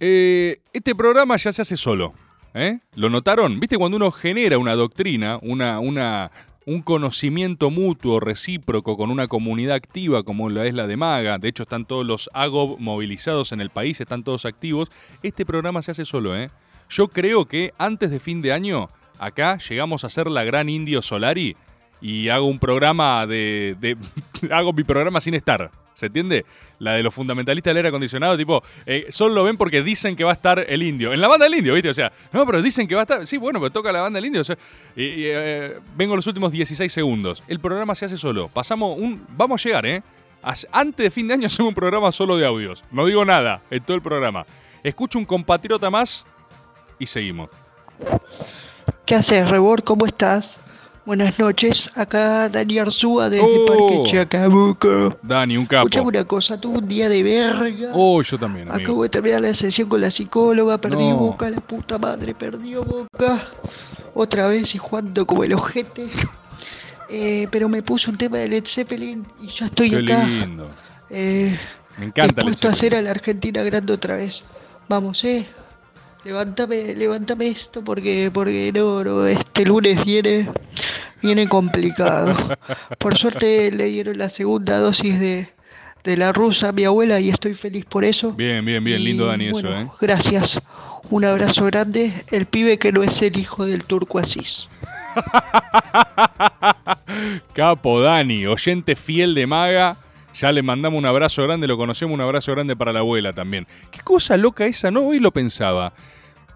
Eh, 0.00 0.60
este 0.72 0.94
programa 0.94 1.36
ya 1.36 1.52
se 1.52 1.62
hace 1.62 1.76
solo. 1.76 2.14
¿eh? 2.54 2.78
¿Lo 2.94 3.10
notaron? 3.10 3.60
¿Viste 3.60 3.76
cuando 3.76 3.96
uno 3.96 4.10
genera 4.10 4.58
una 4.58 4.74
doctrina, 4.74 5.38
una, 5.42 5.80
un 5.80 6.82
conocimiento 6.82 7.70
mutuo, 7.70 8.20
recíproco, 8.20 8.96
con 8.96 9.10
una 9.10 9.26
comunidad 9.26 9.76
activa 9.76 10.22
como 10.22 10.50
la 10.50 10.66
es 10.66 10.74
la 10.74 10.86
de 10.86 10.96
Maga? 10.96 11.38
De 11.38 11.48
hecho, 11.48 11.64
están 11.64 11.84
todos 11.84 12.06
los 12.06 12.30
AGOB 12.32 12.78
movilizados 12.78 13.52
en 13.52 13.60
el 13.60 13.70
país, 13.70 14.00
están 14.00 14.24
todos 14.24 14.44
activos. 14.44 14.90
Este 15.22 15.44
programa 15.44 15.82
se 15.82 15.90
hace 15.90 16.04
solo. 16.04 16.36
¿eh? 16.36 16.50
Yo 16.88 17.08
creo 17.08 17.46
que 17.46 17.72
antes 17.78 18.10
de 18.10 18.20
fin 18.20 18.42
de 18.42 18.52
año, 18.52 18.88
acá 19.18 19.58
llegamos 19.58 20.04
a 20.04 20.10
ser 20.10 20.28
la 20.28 20.44
gran 20.44 20.68
Indio 20.68 21.02
Solari 21.02 21.56
y 22.00 22.28
hago 22.28 22.46
un 22.46 22.58
programa 22.58 23.26
de, 23.26 23.96
hago 24.50 24.72
mi 24.72 24.84
programa 24.84 25.20
sin 25.20 25.34
estar. 25.34 25.70
¿Se 25.94 26.06
entiende? 26.06 26.46
La 26.78 26.92
de 26.92 27.02
los 27.02 27.12
fundamentalistas 27.12 27.72
del 27.72 27.78
aire 27.78 27.88
acondicionado, 27.88 28.36
tipo, 28.36 28.62
eh, 28.86 29.06
solo 29.08 29.34
lo 29.34 29.42
ven 29.42 29.56
porque 29.56 29.82
dicen 29.82 30.14
que 30.14 30.22
va 30.22 30.30
a 30.30 30.34
estar 30.34 30.64
el 30.68 30.84
indio. 30.84 31.12
En 31.12 31.20
la 31.20 31.26
banda 31.26 31.46
del 31.46 31.56
indio, 31.56 31.74
¿viste? 31.74 31.88
O 31.88 31.94
sea, 31.94 32.12
no, 32.32 32.46
pero 32.46 32.62
dicen 32.62 32.86
que 32.86 32.94
va 32.94 33.00
a 33.00 33.02
estar. 33.02 33.26
Sí, 33.26 33.36
bueno, 33.36 33.58
pero 33.58 33.72
toca 33.72 33.90
la 33.90 34.02
banda 34.02 34.18
del 34.18 34.26
indio. 34.26 34.42
O 34.42 34.44
sea, 34.44 34.56
eh, 34.94 35.80
vengo 35.96 36.14
los 36.14 36.26
últimos 36.28 36.52
16 36.52 36.92
segundos. 36.92 37.42
El 37.48 37.58
programa 37.58 37.96
se 37.96 38.04
hace 38.04 38.16
solo. 38.16 38.46
Pasamos 38.46 38.96
un. 38.96 39.26
Vamos 39.36 39.60
a 39.60 39.68
llegar, 39.68 39.86
¿eh? 39.86 40.02
Antes 40.70 41.02
de 41.02 41.10
fin 41.10 41.26
de 41.26 41.34
año 41.34 41.46
hacemos 41.46 41.70
un 41.70 41.74
programa 41.74 42.12
solo 42.12 42.36
de 42.36 42.46
audios. 42.46 42.84
No 42.92 43.04
digo 43.06 43.24
nada 43.24 43.62
en 43.68 43.82
todo 43.82 43.96
el 43.96 44.02
programa. 44.02 44.46
Escucho 44.84 45.18
un 45.18 45.24
compatriota 45.24 45.90
más 45.90 46.24
y 46.98 47.06
seguimos. 47.06 47.50
¿Qué 49.04 49.16
haces, 49.16 49.50
Rebord? 49.50 49.82
¿Cómo 49.82 50.06
estás? 50.06 50.56
Buenas 51.08 51.38
noches, 51.38 51.90
acá 51.94 52.50
Dani 52.50 52.80
Arzúa 52.80 53.30
desde 53.30 53.42
Oh. 53.46 53.64
Parque 53.64 54.10
Chacabuco. 54.12 55.16
Dani, 55.22 55.56
un 55.56 55.64
capo. 55.64 55.86
Escuchame 55.88 56.08
una 56.08 56.24
cosa, 56.26 56.60
tuve 56.60 56.80
un 56.80 56.86
día 56.86 57.08
de 57.08 57.22
verga. 57.22 57.92
Oh, 57.94 58.20
yo 58.20 58.36
también, 58.38 58.68
amigo. 58.68 58.84
Acabo 58.84 59.02
de 59.04 59.08
terminar 59.08 59.40
la 59.40 59.54
sesión 59.54 59.88
con 59.88 60.02
la 60.02 60.10
psicóloga, 60.10 60.76
perdí 60.76 61.08
No. 61.08 61.16
boca, 61.16 61.48
la 61.48 61.62
puta 61.62 61.96
madre, 61.96 62.34
perdió 62.34 62.84
boca. 62.84 63.42
Otra 64.12 64.48
vez 64.48 64.74
y 64.74 64.78
jugando 64.78 65.24
como 65.26 65.44
el 65.44 65.54
ojete. 65.54 66.08
Eh, 67.10 67.48
pero 67.50 67.70
me 67.70 67.82
puso 67.82 68.10
un 68.10 68.18
tema 68.18 68.36
de 68.36 68.48
Led 68.48 68.64
Zeppelin 68.66 69.24
y 69.40 69.46
ya 69.48 69.64
estoy 69.64 69.88
Qué 69.88 69.96
acá. 70.12 70.26
lindo. 70.26 70.68
Eh, 71.08 71.58
Me 71.96 72.04
encanta 72.04 72.42
dispuesto 72.42 72.68
a 72.68 72.72
hacer 72.72 72.94
a 72.94 73.00
la 73.00 73.12
Argentina 73.12 73.62
grande 73.62 73.94
otra 73.94 74.16
vez. 74.16 74.42
Vamos, 74.90 75.24
eh. 75.24 75.46
Levántame, 76.24 76.94
levántame 76.94 77.48
esto 77.48 77.82
porque, 77.82 78.30
porque 78.32 78.72
no, 78.74 79.04
no, 79.04 79.26
este 79.26 79.64
lunes 79.64 80.04
viene, 80.04 80.48
viene 81.22 81.48
complicado. 81.48 82.36
Por 82.98 83.16
suerte 83.16 83.70
le 83.70 83.84
dieron 83.84 84.18
la 84.18 84.28
segunda 84.28 84.78
dosis 84.78 85.18
de, 85.20 85.48
de 86.04 86.16
la 86.16 86.32
rusa 86.32 86.70
a 86.70 86.72
mi 86.72 86.84
abuela 86.84 87.20
y 87.20 87.30
estoy 87.30 87.54
feliz 87.54 87.84
por 87.84 88.04
eso. 88.04 88.32
Bien, 88.32 88.64
bien, 88.64 88.82
bien, 88.82 89.02
lindo 89.02 89.26
Dani 89.26 89.50
bueno, 89.50 89.70
eso, 89.70 89.80
¿eh? 89.80 89.88
Gracias. 90.00 90.60
Un 91.10 91.24
abrazo 91.24 91.64
grande. 91.64 92.12
El 92.30 92.46
pibe 92.46 92.78
que 92.78 92.92
no 92.92 93.02
es 93.02 93.22
el 93.22 93.38
hijo 93.38 93.64
del 93.64 93.84
turco 93.84 94.18
Asís. 94.18 94.68
Capo 97.54 98.00
Dani, 98.00 98.46
oyente 98.46 98.96
fiel 98.96 99.34
de 99.34 99.46
Maga. 99.46 99.96
Ya 100.38 100.52
le 100.52 100.62
mandamos 100.62 100.96
un 100.96 101.06
abrazo 101.06 101.42
grande, 101.42 101.66
lo 101.66 101.76
conocemos, 101.76 102.14
un 102.14 102.20
abrazo 102.20 102.52
grande 102.52 102.76
para 102.76 102.92
la 102.92 103.00
abuela 103.00 103.32
también. 103.32 103.66
Qué 103.90 104.00
cosa 104.02 104.36
loca 104.36 104.66
esa, 104.66 104.92
¿no? 104.92 105.00
Hoy 105.00 105.18
lo 105.18 105.32
pensaba. 105.32 105.92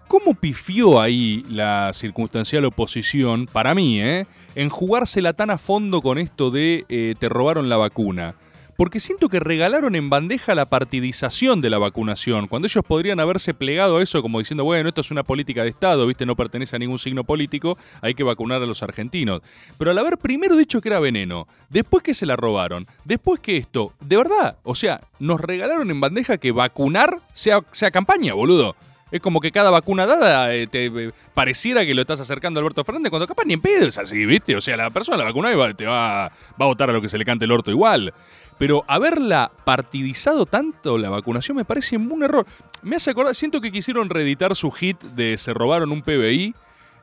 ¿Cómo 0.06 0.34
pifió 0.34 1.00
ahí 1.00 1.42
la 1.50 1.90
circunstancial 1.92 2.64
oposición, 2.64 3.46
para 3.46 3.74
mí, 3.74 4.00
¿eh? 4.00 4.26
en 4.54 4.68
jugársela 4.68 5.32
tan 5.32 5.50
a 5.50 5.58
fondo 5.58 6.00
con 6.00 6.18
esto 6.18 6.52
de 6.52 6.84
eh, 6.88 7.14
te 7.18 7.28
robaron 7.28 7.68
la 7.68 7.76
vacuna? 7.76 8.36
Porque 8.76 9.00
siento 9.00 9.28
que 9.28 9.38
regalaron 9.38 9.94
en 9.94 10.08
bandeja 10.10 10.54
la 10.54 10.66
partidización 10.66 11.60
de 11.60 11.70
la 11.70 11.78
vacunación, 11.78 12.48
cuando 12.48 12.66
ellos 12.66 12.84
podrían 12.86 13.20
haberse 13.20 13.54
plegado 13.54 13.98
a 13.98 14.02
eso 14.02 14.22
como 14.22 14.38
diciendo, 14.38 14.64
bueno, 14.64 14.88
esto 14.88 15.02
es 15.02 15.10
una 15.10 15.22
política 15.24 15.62
de 15.62 15.68
Estado, 15.68 16.06
¿viste? 16.06 16.26
No 16.26 16.36
pertenece 16.36 16.76
a 16.76 16.78
ningún 16.78 16.98
signo 16.98 17.24
político, 17.24 17.76
hay 18.00 18.14
que 18.14 18.22
vacunar 18.24 18.62
a 18.62 18.66
los 18.66 18.82
argentinos. 18.82 19.42
Pero 19.78 19.90
al 19.90 19.98
haber 19.98 20.18
primero 20.18 20.56
dicho 20.56 20.80
que 20.80 20.88
era 20.88 21.00
veneno, 21.00 21.46
después 21.68 22.02
que 22.02 22.14
se 22.14 22.26
la 22.26 22.36
robaron, 22.36 22.86
después 23.04 23.40
que 23.40 23.56
esto, 23.56 23.92
de 24.00 24.16
verdad, 24.16 24.56
o 24.62 24.74
sea, 24.74 25.00
nos 25.18 25.40
regalaron 25.40 25.90
en 25.90 26.00
bandeja 26.00 26.38
que 26.38 26.52
vacunar 26.52 27.18
sea, 27.34 27.60
sea 27.72 27.90
campaña, 27.90 28.34
boludo. 28.34 28.74
Es 29.10 29.20
como 29.20 29.40
que 29.40 29.52
cada 29.52 29.68
vacuna 29.68 30.06
dada 30.06 30.54
eh, 30.54 30.66
te 30.66 30.86
eh, 30.86 31.10
pareciera 31.34 31.84
que 31.84 31.92
lo 31.92 32.00
estás 32.00 32.18
acercando 32.20 32.58
a 32.58 32.62
Alberto 32.62 32.82
Fernández 32.82 33.10
cuando 33.10 33.26
capaz 33.26 33.44
ni 33.44 33.52
en 33.52 33.60
pedo 33.60 33.86
es 33.86 33.98
así, 33.98 34.24
¿viste? 34.24 34.56
O 34.56 34.60
sea, 34.62 34.74
la 34.78 34.88
persona 34.88 35.18
la 35.18 35.24
vacuna 35.24 35.54
va- 35.54 35.74
te 35.74 35.84
va, 35.84 36.28
va 36.28 36.32
a 36.58 36.64
votar 36.64 36.88
a 36.88 36.94
lo 36.94 37.02
que 37.02 37.10
se 37.10 37.18
le 37.18 37.24
cante 37.26 37.44
el 37.44 37.52
orto 37.52 37.70
igual. 37.70 38.14
Pero 38.62 38.84
haberla 38.86 39.50
partidizado 39.64 40.46
tanto 40.46 40.96
la 40.96 41.10
vacunación 41.10 41.56
me 41.56 41.64
parece 41.64 41.96
un 41.96 42.22
error. 42.22 42.46
Me 42.82 42.94
hace 42.94 43.10
acordar, 43.10 43.34
siento 43.34 43.60
que 43.60 43.72
quisieron 43.72 44.08
reeditar 44.08 44.54
su 44.54 44.70
hit 44.70 45.02
de 45.02 45.36
se 45.36 45.52
robaron 45.52 45.90
un 45.90 46.00
PBI. 46.00 46.54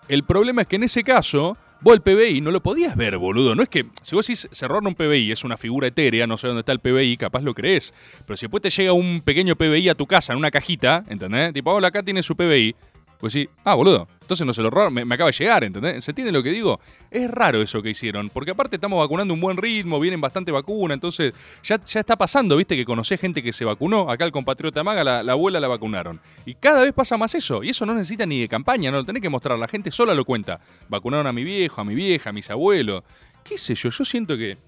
El 0.08 0.24
problema 0.24 0.62
es 0.62 0.70
que 0.70 0.78
en 0.78 0.84
ese 0.84 1.04
caso, 1.04 1.58
vos 1.82 1.96
el 1.96 2.02
PBI 2.02 2.40
no 2.40 2.52
lo 2.52 2.64
podías 2.64 2.96
ver, 2.96 3.18
boludo. 3.18 3.56
No 3.56 3.64
es 3.64 3.68
que, 3.68 3.88
si 4.02 4.16
vos 4.16 4.26
decís 4.26 4.48
se 4.50 4.68
robaron 4.70 4.88
un 4.88 4.96
PBI, 4.96 5.34
es 5.34 5.44
una 5.44 5.58
figura 5.58 5.88
etérea, 5.88 6.26
no 6.28 6.38
sé 6.38 6.48
dónde 6.48 6.62
está 6.62 6.72
el 6.72 6.80
PBI, 6.80 7.18
capaz 7.18 7.42
lo 7.42 7.54
crees. 7.54 7.94
Pero 8.26 8.38
si 8.38 8.46
después 8.46 8.64
te 8.64 8.70
llega 8.70 8.94
un 8.94 9.20
pequeño 9.20 9.58
PBI 9.58 9.90
a 9.90 9.96
tu 9.96 10.08
casa 10.08 10.32
en 10.32 10.40
una 10.40 10.52
cajita, 10.52 11.04
¿entendés? 11.10 11.52
Tipo, 11.52 11.74
hola, 11.74 11.90
acá 11.90 12.04
tiene 12.04 12.24
su 12.24 12.38
PBI. 12.38 12.74
Pues 13.20 13.34
sí, 13.34 13.50
ah, 13.66 13.76
boludo, 13.76 14.08
entonces 14.30 14.46
no 14.46 14.54
se 14.54 14.62
lo 14.62 14.70
robaron, 14.70 14.94
me, 14.94 15.16
acaba 15.16 15.32
de 15.32 15.36
llegar, 15.36 15.64
¿entendés? 15.64 16.04
¿Se 16.04 16.12
entiende 16.12 16.32
lo 16.32 16.44
que 16.44 16.52
digo? 16.52 16.80
Es 17.10 17.32
raro 17.32 17.64
eso 17.64 17.82
que 17.82 17.90
hicieron, 17.90 18.30
porque 18.30 18.52
aparte 18.52 18.76
estamos 18.76 19.00
vacunando 19.00 19.34
un 19.34 19.42
buen 19.42 19.58
ritmo, 19.58 20.00
vienen 20.00 20.22
bastante 20.22 20.52
vacunas, 20.52 20.98
entonces 20.98 21.34
ya, 21.64 21.84
ya 21.84 22.00
está 22.00 22.16
pasando, 22.16 22.56
viste, 22.56 22.76
que 22.76 22.86
conocés 22.86 23.20
gente 23.20 23.42
que 23.42 23.52
se 23.52 23.66
vacunó, 23.66 24.08
acá 24.08 24.26
el 24.26 24.32
compatriota 24.32 24.84
Maga, 24.84 25.04
la, 25.04 25.24
la 25.24 25.32
abuela 25.32 25.60
la 25.60 25.68
vacunaron. 25.68 26.22
Y 26.46 26.54
cada 26.54 26.84
vez 26.84 26.94
pasa 26.94 27.18
más 27.18 27.34
eso, 27.34 27.64
y 27.64 27.70
eso 27.70 27.88
no 27.88 27.96
necesita 27.96 28.28
ni 28.28 28.40
de 28.42 28.48
campaña, 28.48 28.92
no 28.92 28.98
lo 28.98 29.04
tenés 29.04 29.24
que 29.24 29.30
mostrar, 29.30 29.58
la 29.58 29.68
gente 29.68 29.90
sola 29.90 30.14
lo 30.14 30.26
cuenta. 30.26 30.60
Vacunaron 30.90 31.26
a 31.26 31.34
mi 31.34 31.44
viejo, 31.44 31.82
a 31.82 31.84
mi 31.84 31.96
vieja, 31.96 32.30
a 32.30 32.34
mis 32.34 32.52
abuelos, 32.52 33.04
qué 33.44 33.58
sé 33.58 33.74
yo, 33.74 33.90
yo 33.90 34.06
siento 34.06 34.38
que... 34.38 34.60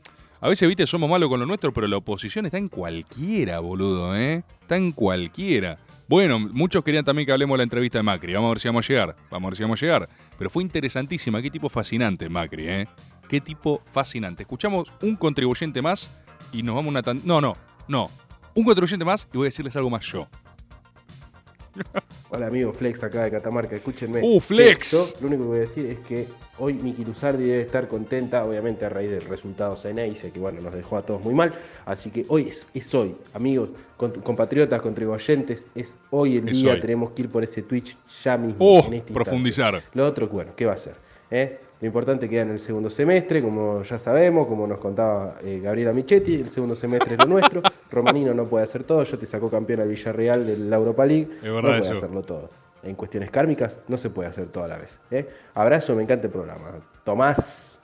A 0.43 0.49
veces, 0.49 0.67
viste, 0.67 0.87
somos 0.87 1.07
malos 1.07 1.29
con 1.29 1.39
lo 1.39 1.45
nuestro, 1.45 1.71
pero 1.71 1.87
la 1.87 1.97
oposición 1.97 2.47
está 2.47 2.57
en 2.57 2.67
cualquiera, 2.67 3.59
boludo, 3.59 4.17
¿eh? 4.17 4.43
Está 4.59 4.75
en 4.75 4.91
cualquiera. 4.91 5.77
Bueno, 6.11 6.39
muchos 6.39 6.83
querían 6.83 7.05
también 7.05 7.25
que 7.25 7.31
hablemos 7.31 7.53
de 7.53 7.59
la 7.59 7.63
entrevista 7.63 7.97
de 7.97 8.03
Macri. 8.03 8.33
Vamos 8.33 8.49
a 8.49 8.51
ver 8.51 8.59
si 8.59 8.67
vamos 8.67 8.83
a 8.83 8.87
llegar. 8.89 9.15
Vamos 9.29 9.47
a 9.47 9.49
ver 9.49 9.55
si 9.55 9.63
vamos 9.63 9.81
a 9.81 9.85
llegar. 9.85 10.09
Pero 10.37 10.49
fue 10.49 10.61
interesantísima. 10.61 11.41
Qué 11.41 11.49
tipo 11.49 11.69
fascinante, 11.69 12.27
Macri, 12.27 12.67
¿eh? 12.67 12.87
Qué 13.29 13.39
tipo 13.39 13.81
fascinante. 13.85 14.43
Escuchamos 14.43 14.91
un 15.03 15.15
contribuyente 15.15 15.81
más 15.81 16.11
y 16.51 16.63
nos 16.63 16.75
vamos 16.75 16.93
a 16.93 17.11
una. 17.11 17.21
No, 17.23 17.39
no, 17.39 17.53
no. 17.87 18.11
Un 18.53 18.65
contribuyente 18.65 19.05
más 19.05 19.25
y 19.31 19.37
voy 19.37 19.45
a 19.45 19.51
decirles 19.51 19.73
algo 19.77 19.89
más 19.89 20.05
yo. 20.05 20.27
Hola 22.29 22.47
amigo 22.47 22.71
Flex 22.71 23.03
acá 23.03 23.23
de 23.23 23.31
Catamarca, 23.31 23.75
escúchenme. 23.75 24.21
Uh, 24.23 24.39
Flex. 24.39 25.15
Yo 25.15 25.21
lo 25.21 25.27
único 25.27 25.43
que 25.43 25.47
voy 25.49 25.57
a 25.57 25.61
decir 25.61 25.85
es 25.87 25.99
que 25.99 26.27
hoy 26.59 26.73
Miki 26.75 27.03
Luzardi 27.03 27.43
debe 27.43 27.61
estar 27.61 27.87
contenta, 27.89 28.45
obviamente 28.45 28.85
a 28.85 28.89
raíz 28.89 29.11
del 29.11 29.25
resultado 29.25 29.75
Ceneice, 29.75 30.31
que 30.31 30.39
bueno, 30.39 30.61
nos 30.61 30.73
dejó 30.73 30.97
a 30.97 31.01
todos 31.05 31.21
muy 31.21 31.33
mal. 31.33 31.53
Así 31.85 32.09
que 32.09 32.25
hoy 32.29 32.47
es, 32.47 32.67
es 32.73 32.93
hoy, 32.95 33.15
amigos, 33.33 33.69
compatriotas, 33.97 34.81
contribuyentes, 34.81 35.67
es 35.75 35.97
hoy 36.09 36.37
el 36.37 36.47
Es 36.47 36.61
día, 36.61 36.73
hoy. 36.73 36.79
tenemos 36.81 37.11
que 37.11 37.23
ir 37.23 37.29
por 37.29 37.43
ese 37.43 37.63
Twitch 37.63 37.97
ya 38.23 38.37
mismo. 38.37 38.57
Oh, 38.59 38.85
en 38.87 38.93
este 38.93 39.13
profundizar. 39.13 39.83
Lo 39.93 40.07
otro, 40.07 40.27
bueno, 40.29 40.53
¿qué 40.55 40.65
va 40.65 40.71
a 40.71 40.75
hacer? 40.75 40.95
¿Eh? 41.29 41.59
Lo 41.81 41.87
importante 41.87 42.29
queda 42.29 42.43
en 42.43 42.51
el 42.51 42.59
segundo 42.59 42.91
semestre, 42.91 43.41
como 43.41 43.81
ya 43.81 43.97
sabemos, 43.97 44.47
como 44.47 44.67
nos 44.67 44.79
contaba 44.79 45.37
eh, 45.43 45.59
Gabriela 45.63 45.91
Michetti, 45.91 46.35
el 46.35 46.49
segundo 46.49 46.75
semestre 46.75 47.13
es 47.15 47.19
lo 47.19 47.25
nuestro. 47.25 47.63
Romanino 47.91 48.35
no 48.35 48.45
puede 48.45 48.63
hacer 48.63 48.83
todo, 48.83 49.03
yo 49.03 49.17
te 49.17 49.25
sacó 49.25 49.49
campeón 49.49 49.81
al 49.81 49.87
Villarreal 49.87 50.45
de 50.45 50.57
la 50.57 50.75
Europa 50.75 51.05
League, 51.07 51.27
Es 51.41 51.43
no 51.43 51.55
verdad 51.55 51.69
puede 51.79 51.81
eso. 51.81 51.93
hacerlo 51.93 52.21
todo. 52.21 52.49
En 52.83 52.95
cuestiones 52.95 53.31
kármicas 53.31 53.79
no 53.87 53.97
se 53.97 54.11
puede 54.11 54.29
hacer 54.29 54.47
todo 54.47 54.63
a 54.63 54.67
la 54.67 54.77
vez. 54.77 54.99
¿eh? 55.09 55.27
Abrazo, 55.55 55.95
me 55.95 56.03
encanta 56.03 56.27
el 56.27 56.33
programa. 56.33 56.69
Tomás. 57.03 57.79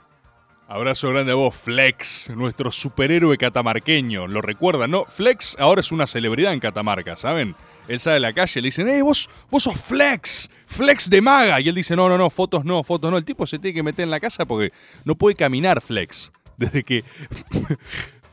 Abrazo 0.68 1.10
grande 1.10 1.32
a 1.32 1.36
vos, 1.36 1.56
Flex, 1.56 2.30
nuestro 2.36 2.72
superhéroe 2.72 3.38
catamarqueño. 3.38 4.28
¿Lo 4.28 4.42
recuerdan, 4.42 4.92
no? 4.92 5.06
Flex 5.06 5.56
ahora 5.60 5.82
es 5.82 5.92
una 5.92 6.06
celebridad 6.06 6.54
en 6.54 6.60
Catamarca, 6.60 7.16
¿saben? 7.16 7.56
Él 7.88 8.00
sale 8.00 8.18
a 8.18 8.20
la 8.20 8.34
calle, 8.34 8.62
le 8.62 8.68
dicen, 8.68 8.88
¡eh, 8.88 9.02
vos, 9.02 9.30
vos 9.50 9.64
sos 9.64 9.80
Flex! 9.80 10.50
¡Flex 10.66 11.10
de 11.10 11.22
maga! 11.22 11.60
Y 11.62 11.70
él 11.70 11.76
dice, 11.76 11.96
no, 11.96 12.10
no, 12.10 12.18
no, 12.18 12.30
fotos 12.30 12.66
no, 12.66 12.84
fotos 12.84 13.10
no. 13.10 13.18
El 13.18 13.26
tipo 13.26 13.48
se 13.48 13.60
tiene 13.60 13.76
que 13.76 13.84
meter 13.84 14.04
en 14.04 14.12
la 14.12 14.20
casa 14.20 14.46
porque 14.46 14.72
no 15.06 15.16
puede 15.16 15.36
caminar 15.36 15.82
Flex. 15.82 16.32
Desde 16.58 16.84
que... 16.84 17.04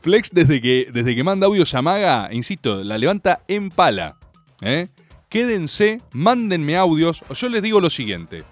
Flex, 0.01 0.29
desde 0.31 0.61
que, 0.61 0.87
desde 0.93 1.15
que 1.15 1.23
manda 1.23 1.47
audios 1.47 1.73
a 1.73 1.81
Maga, 1.81 2.29
insisto, 2.31 2.83
la 2.83 2.99
levanta 2.99 3.41
en 3.47 3.71
pala. 3.71 4.15
¿eh? 4.61 4.87
Quédense, 5.29 5.99
mándenme 6.11 6.77
audios. 6.77 7.23
Yo 7.33 7.49
les 7.49 7.63
digo 7.63 7.81
lo 7.81 7.89
siguiente. 7.89 8.43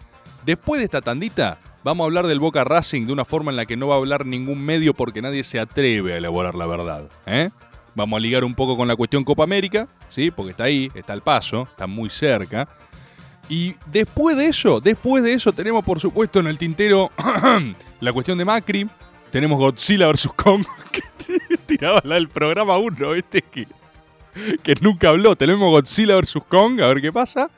Después 0.48 0.80
de 0.80 0.86
esta 0.86 1.02
tandita, 1.02 1.60
vamos 1.84 2.04
a 2.04 2.06
hablar 2.06 2.26
del 2.26 2.40
Boca 2.40 2.64
Racing 2.64 3.06
de 3.06 3.14
una 3.14 3.24
forma 3.24 3.52
en 3.52 3.58
la 3.58 3.68
que 3.68 3.78
no 3.78 3.88
va 3.88 3.96
a 3.96 3.98
hablar 4.00 4.26
ningún 4.26 4.62
medio 4.62 4.96
porque 4.96 5.22
nadie 5.22 5.44
se 5.44 5.60
atreve 5.60 6.14
a 6.14 6.18
elaborar 6.18 6.56
la 6.56 6.66
verdad. 6.66 7.10
¿eh? 7.28 7.52
Vamos 7.96 8.18
a 8.18 8.20
ligar 8.20 8.44
un 8.44 8.56
poco 8.56 8.76
con 8.76 8.88
la 8.88 8.96
cuestión 8.96 9.24
Copa 9.24 9.44
América, 9.44 9.88
¿sí? 10.10 10.32
Porque 10.32 10.52
está 10.52 10.66
ahí, 10.66 10.90
está 10.96 11.14
al 11.14 11.22
paso, 11.22 11.64
está 11.64 11.88
muy 11.88 12.10
cerca. 12.10 12.68
Y 13.50 13.76
después 13.88 14.38
de 14.38 14.48
eso, 14.48 14.80
después 14.80 15.24
de 15.24 15.34
eso 15.34 15.52
tenemos 15.54 15.84
por 15.84 16.00
supuesto 16.00 16.40
en 16.40 16.48
el 16.48 16.58
tintero 16.58 17.12
la 18.00 18.14
cuestión 18.14 18.38
de 18.38 18.46
Macri. 18.46 18.90
Tenemos 19.32 19.58
Godzilla 19.58 20.08
vs. 20.08 20.30
Kong, 20.36 20.64
que 20.92 21.02
tiraba 21.66 22.02
la 22.04 22.16
del 22.16 22.30
programa 22.30 22.78
1, 22.78 23.12
¿viste? 23.12 23.42
Que, 23.42 23.68
que 24.62 24.76
nunca 24.82 25.10
habló. 25.10 25.36
Tenemos 25.36 25.70
Godzilla 25.70 26.16
vs. 26.16 26.38
Kong, 26.48 26.82
a 26.82 26.88
ver 26.88 27.02
qué 27.02 27.12
pasa. 27.12 27.50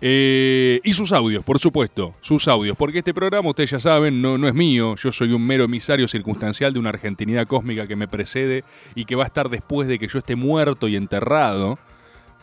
Eh, 0.00 0.80
y 0.84 0.92
sus 0.92 1.12
audios, 1.12 1.42
por 1.42 1.58
supuesto, 1.58 2.12
sus 2.20 2.48
audios, 2.48 2.76
porque 2.76 2.98
este 2.98 3.14
programa, 3.14 3.48
ustedes 3.48 3.70
ya 3.70 3.78
saben, 3.78 4.20
no, 4.20 4.36
no 4.36 4.46
es 4.46 4.54
mío, 4.54 4.94
yo 4.96 5.10
soy 5.10 5.32
un 5.32 5.46
mero 5.46 5.64
emisario 5.64 6.06
circunstancial 6.06 6.72
de 6.72 6.78
una 6.78 6.90
argentinidad 6.90 7.46
cósmica 7.46 7.86
que 7.86 7.96
me 7.96 8.06
precede 8.06 8.62
y 8.94 9.06
que 9.06 9.14
va 9.14 9.24
a 9.24 9.26
estar 9.26 9.48
después 9.48 9.88
de 9.88 9.98
que 9.98 10.08
yo 10.08 10.18
esté 10.18 10.36
muerto 10.36 10.86
y 10.88 10.96
enterrado. 10.96 11.78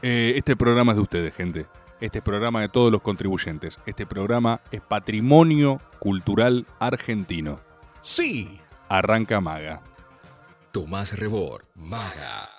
Eh, 0.01 0.33
este 0.35 0.55
programa 0.55 0.93
es 0.93 0.97
de 0.97 1.01
ustedes, 1.03 1.35
gente. 1.35 1.65
Este 2.01 2.17
es 2.17 2.23
programa 2.23 2.59
de 2.61 2.69
todos 2.69 2.91
los 2.91 3.01
contribuyentes. 3.01 3.79
Este 3.85 4.05
programa 4.05 4.59
es 4.71 4.81
patrimonio 4.81 5.79
cultural 5.99 6.65
argentino. 6.79 7.59
Sí. 8.01 8.59
Arranca 8.89 9.39
Maga. 9.39 9.81
Tomás 10.71 11.17
Rebor, 11.17 11.65
Maga. 11.75 12.49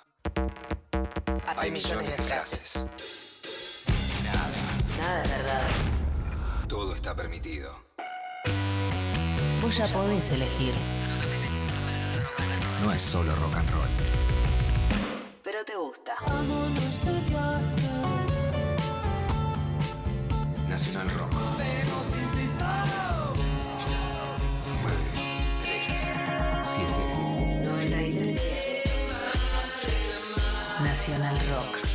Hay 1.57 1.69
millones 1.69 2.17
de 2.17 2.23
frases. 2.23 3.24
Nada 4.97 5.23
es 5.23 5.29
verdad. 5.29 5.69
Todo 6.67 6.95
está 6.95 7.15
permitido. 7.15 7.71
Vos 9.61 9.77
ya 9.77 9.87
podés 9.87 10.31
elegir. 10.31 10.73
No 12.81 12.91
es 12.91 13.01
solo 13.01 13.35
rock 13.35 13.55
and 13.55 13.69
roll. 13.71 13.89
Pero 15.43 15.65
te 15.65 15.75
gusta. 15.75 16.15
Nacional 20.69 21.09
Rock. 21.09 21.31
Nacional 30.81 31.39
Rock. 31.49 31.94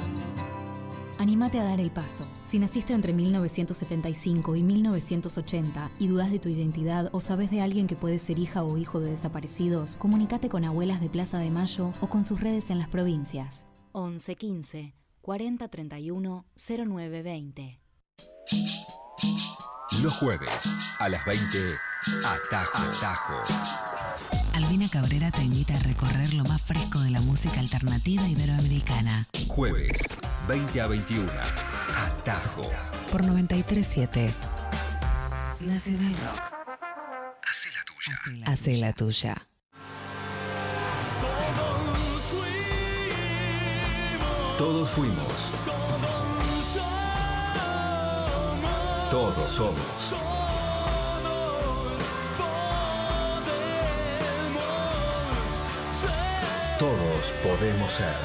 Anímate 1.21 1.59
a 1.59 1.63
dar 1.63 1.79
el 1.79 1.91
paso. 1.91 2.25
Si 2.45 2.57
naciste 2.57 2.93
entre 2.93 3.13
1975 3.13 4.55
y 4.55 4.63
1980 4.63 5.91
y 5.99 6.07
dudas 6.07 6.31
de 6.31 6.39
tu 6.39 6.49
identidad 6.49 7.09
o 7.11 7.21
sabes 7.21 7.51
de 7.51 7.61
alguien 7.61 7.85
que 7.85 7.95
puede 7.95 8.17
ser 8.17 8.39
hija 8.39 8.63
o 8.63 8.75
hijo 8.79 8.99
de 8.99 9.11
desaparecidos, 9.11 9.97
comunícate 9.97 10.49
con 10.49 10.65
Abuelas 10.65 10.99
de 10.99 11.09
Plaza 11.09 11.37
de 11.37 11.51
Mayo 11.51 11.93
o 12.01 12.09
con 12.09 12.25
sus 12.25 12.41
redes 12.41 12.71
en 12.71 12.79
las 12.79 12.87
provincias. 12.87 13.67
11 13.91 14.35
15 14.35 14.95
40 15.21 15.67
31 15.67 16.45
09 16.55 17.21
20. 17.21 17.79
Los 20.01 20.15
jueves 20.15 20.71
a 20.97 21.07
las 21.07 21.23
20, 21.23 21.75
Atajo. 22.25 22.81
Atajo. 22.81 23.90
Albina 24.63 24.87
Cabrera 24.89 25.31
te 25.31 25.41
invita 25.41 25.75
a 25.75 25.79
recorrer 25.79 26.35
lo 26.35 26.43
más 26.43 26.61
fresco 26.61 26.99
de 26.99 27.09
la 27.09 27.19
música 27.19 27.59
alternativa 27.59 28.27
iberoamericana. 28.27 29.27
Jueves, 29.47 29.97
20 30.47 30.81
a 30.81 30.87
21, 30.87 31.31
Atajo. 31.97 32.69
Por 33.11 33.25
937 33.25 34.31
Nacional 35.61 36.13
Rock. 36.13 36.53
Hacé 37.49 37.69
la 37.71 37.83
tuya. 37.85 38.45
Hace 38.45 38.77
la 38.77 38.93
tuya. 38.93 39.47
Todos 44.59 44.89
fuimos. 44.91 45.51
Todos 49.09 49.51
somos. 49.51 50.30
Todos 56.81 57.31
podemos 57.43 57.91
ser. 57.91 58.15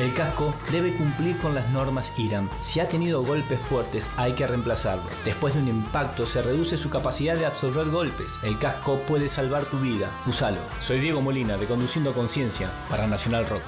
El 0.00 0.12
casco 0.12 0.56
debe 0.72 0.92
cumplir 0.96 1.38
con 1.38 1.54
las 1.54 1.70
normas 1.70 2.12
IRAM. 2.18 2.50
Si 2.62 2.80
ha 2.80 2.88
tenido 2.88 3.22
golpes 3.22 3.60
fuertes, 3.60 4.10
hay 4.16 4.32
que 4.32 4.44
reemplazarlo. 4.44 5.04
Después 5.24 5.54
de 5.54 5.60
un 5.60 5.68
impacto, 5.68 6.26
se 6.26 6.42
reduce 6.42 6.76
su 6.76 6.90
capacidad 6.90 7.36
de 7.36 7.46
absorber 7.46 7.88
golpes. 7.90 8.34
El 8.42 8.58
casco 8.58 8.98
puede 9.06 9.28
salvar 9.28 9.66
tu 9.66 9.78
vida. 9.78 10.10
Úsalo. 10.26 10.58
Soy 10.80 10.98
Diego 10.98 11.20
Molina, 11.20 11.56
de 11.56 11.66
Conduciendo 11.68 12.12
Conciencia, 12.12 12.72
para 12.90 13.06
Nacional 13.06 13.46
Rock. 13.46 13.62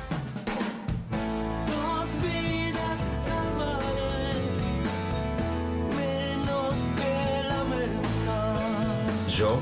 Yo 9.28 9.60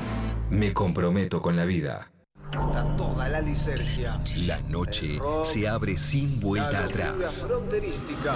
me 0.49 0.73
comprometo 0.73 1.43
con 1.43 1.55
la 1.55 1.65
vida. 1.65 2.09
La 3.39 3.45
licencia. 3.45 4.19
La 4.35 4.59
noche 4.63 5.17
se 5.43 5.65
abre 5.65 5.97
sin 5.97 6.41
vuelta 6.41 6.71
La 6.81 6.85
atrás. 6.87 7.45
fronterística. 7.47 8.35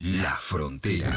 La 0.00 0.30
frontera. 0.38 1.12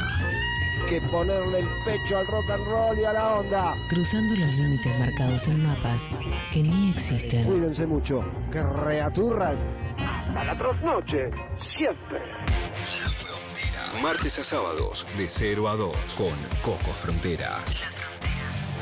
Que 0.90 1.00
ponerle 1.10 1.60
el 1.60 1.68
pecho 1.86 2.18
al 2.18 2.26
rock 2.26 2.50
and 2.50 2.66
roll 2.66 2.98
y 2.98 3.04
a 3.06 3.14
la 3.14 3.36
onda. 3.36 3.74
Cruzando 3.88 4.34
los 4.36 4.58
límites 4.58 4.98
marcados 4.98 5.46
en 5.48 5.62
mapas 5.62 6.10
que 6.52 6.62
ni 6.62 6.90
existen. 6.90 7.44
Cuídense 7.44 7.86
mucho. 7.86 8.22
Creaturras. 8.50 9.56
Hasta 9.96 10.44
la 10.44 10.58
trasnoche. 10.58 11.30
Siempre. 11.56 12.18
La 12.28 13.08
frontera. 13.08 14.02
Martes 14.02 14.38
a 14.38 14.44
sábados, 14.44 15.06
de 15.16 15.30
0 15.30 15.66
a 15.66 15.76
2, 15.76 15.96
con 16.14 16.34
Coco 16.60 16.92
Frontera. 16.92 17.56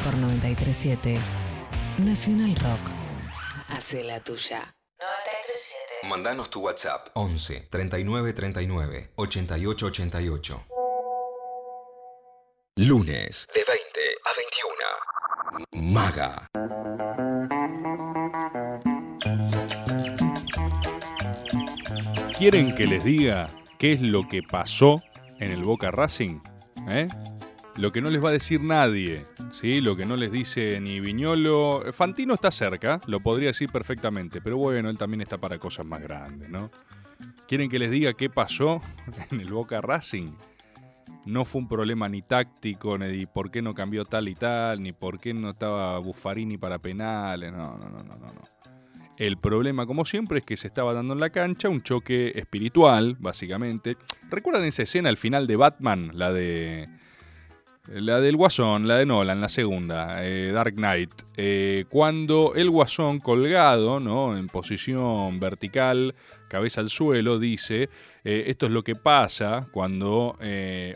Por 0.02 0.16
937 0.16 1.16
Nacional 1.98 2.56
Rock. 2.56 3.05
Hace 3.68 4.04
la 4.04 4.20
tuya. 4.20 4.76
937. 4.98 6.08
Mandanos 6.08 6.50
tu 6.50 6.60
WhatsApp 6.60 7.08
11 7.14 7.68
39 7.70 8.32
39 8.32 9.10
88 9.16 9.86
88. 9.86 10.66
Lunes 12.76 13.48
de 13.54 13.64
20 13.64 14.00
a 14.24 14.30
21. 15.72 15.92
Maga. 15.92 16.48
¿Quieren 22.38 22.74
que 22.74 22.86
les 22.86 23.02
diga 23.02 23.48
qué 23.78 23.94
es 23.94 24.00
lo 24.00 24.28
que 24.28 24.42
pasó 24.42 25.02
en 25.40 25.52
el 25.52 25.62
Boca 25.64 25.90
Racing? 25.90 26.40
¿Eh? 26.88 27.08
Lo 27.78 27.92
que 27.92 28.00
no 28.00 28.08
les 28.08 28.24
va 28.24 28.30
a 28.30 28.32
decir 28.32 28.62
nadie, 28.62 29.26
¿sí? 29.52 29.82
Lo 29.82 29.96
que 29.96 30.06
no 30.06 30.16
les 30.16 30.32
dice 30.32 30.80
ni 30.80 30.98
Viñolo. 30.98 31.92
Fantino 31.92 32.32
está 32.34 32.50
cerca, 32.50 33.00
lo 33.06 33.20
podría 33.20 33.48
decir 33.48 33.70
perfectamente, 33.70 34.40
pero 34.40 34.56
bueno, 34.56 34.88
él 34.88 34.96
también 34.96 35.20
está 35.20 35.36
para 35.36 35.58
cosas 35.58 35.84
más 35.84 36.02
grandes, 36.02 36.48
¿no? 36.48 36.70
¿Quieren 37.46 37.68
que 37.68 37.78
les 37.78 37.90
diga 37.90 38.14
qué 38.14 38.30
pasó 38.30 38.80
en 39.30 39.40
el 39.40 39.52
Boca 39.52 39.82
Racing? 39.82 40.32
No 41.26 41.44
fue 41.44 41.60
un 41.60 41.68
problema 41.68 42.08
ni 42.08 42.22
táctico, 42.22 42.96
ni 42.96 43.26
por 43.26 43.50
qué 43.50 43.60
no 43.60 43.74
cambió 43.74 44.06
tal 44.06 44.28
y 44.28 44.34
tal, 44.34 44.82
ni 44.82 44.92
por 44.92 45.20
qué 45.20 45.34
no 45.34 45.50
estaba 45.50 45.98
Buffarini 45.98 46.56
para 46.56 46.78
penales, 46.78 47.52
no, 47.52 47.76
no, 47.76 47.90
no, 47.90 48.02
no, 48.02 48.16
no. 48.16 48.42
El 49.18 49.38
problema, 49.38 49.86
como 49.86 50.04
siempre, 50.04 50.38
es 50.38 50.44
que 50.44 50.56
se 50.56 50.66
estaba 50.66 50.92
dando 50.92 51.14
en 51.14 51.20
la 51.20 51.30
cancha 51.30 51.68
un 51.68 51.82
choque 51.82 52.32
espiritual, 52.36 53.16
básicamente. 53.18 53.96
¿Recuerdan 54.30 54.64
esa 54.64 54.82
escena 54.82 55.08
al 55.08 55.16
final 55.16 55.46
de 55.46 55.56
Batman? 55.56 56.10
La 56.14 56.32
de. 56.32 56.88
La 57.88 58.20
del 58.20 58.36
Guasón, 58.36 58.88
la 58.88 58.96
de 58.96 59.06
Nolan, 59.06 59.40
la 59.40 59.48
segunda, 59.48 60.24
eh, 60.26 60.50
Dark 60.52 60.74
Knight. 60.74 61.10
Eh, 61.36 61.84
cuando 61.88 62.54
el 62.56 62.68
Guasón 62.68 63.20
colgado, 63.20 64.00
¿no? 64.00 64.36
En 64.36 64.48
posición 64.48 65.38
vertical, 65.38 66.16
cabeza 66.48 66.80
al 66.80 66.90
suelo, 66.90 67.38
dice: 67.38 67.88
eh, 68.24 68.44
Esto 68.48 68.66
es 68.66 68.72
lo 68.72 68.82
que 68.82 68.96
pasa 68.96 69.68
cuando 69.70 70.36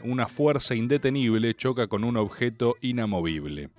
una 0.03 0.27
fuerza 0.27 0.75
indetenible 0.75 1.55
choca 1.55 1.87
con 1.87 2.03
un 2.03 2.17
objeto 2.17 2.77
inamovible. 2.81 3.71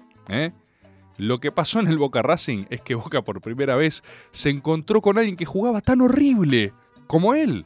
Lo 1.18 1.40
que 1.40 1.52
pasó 1.52 1.82
en 1.82 1.88
el 1.88 1.98
Boca 1.98 2.22
Racing 2.22 2.66
es 2.70 2.82
que 2.82 2.96
Boca 2.96 3.22
por 3.22 3.42
primera 3.42 3.76
vez 3.76 4.04
se 4.32 4.50
encontró 4.50 5.02
con 5.02 5.18
alguien 5.18 5.36
que 5.36 5.46
jugaba 5.46 5.82
tan 5.82 6.00
horrible 6.02 6.74
como 7.08 7.34
él. 7.34 7.66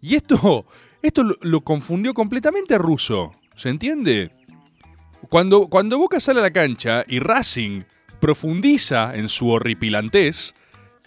Y 0.00 0.14
esto, 0.14 0.64
esto 1.02 1.22
lo, 1.22 1.36
lo 1.42 1.60
confundió 1.60 2.14
completamente 2.14 2.74
a 2.74 2.78
Russo. 2.78 3.32
¿Se 3.56 3.68
entiende? 3.68 4.32
Cuando, 5.34 5.66
cuando 5.66 5.98
Boca 5.98 6.20
sale 6.20 6.38
a 6.38 6.42
la 6.44 6.52
cancha 6.52 7.04
y 7.08 7.18
Racing 7.18 7.82
profundiza 8.20 9.16
en 9.16 9.28
su 9.28 9.48
horripilantez, 9.50 10.54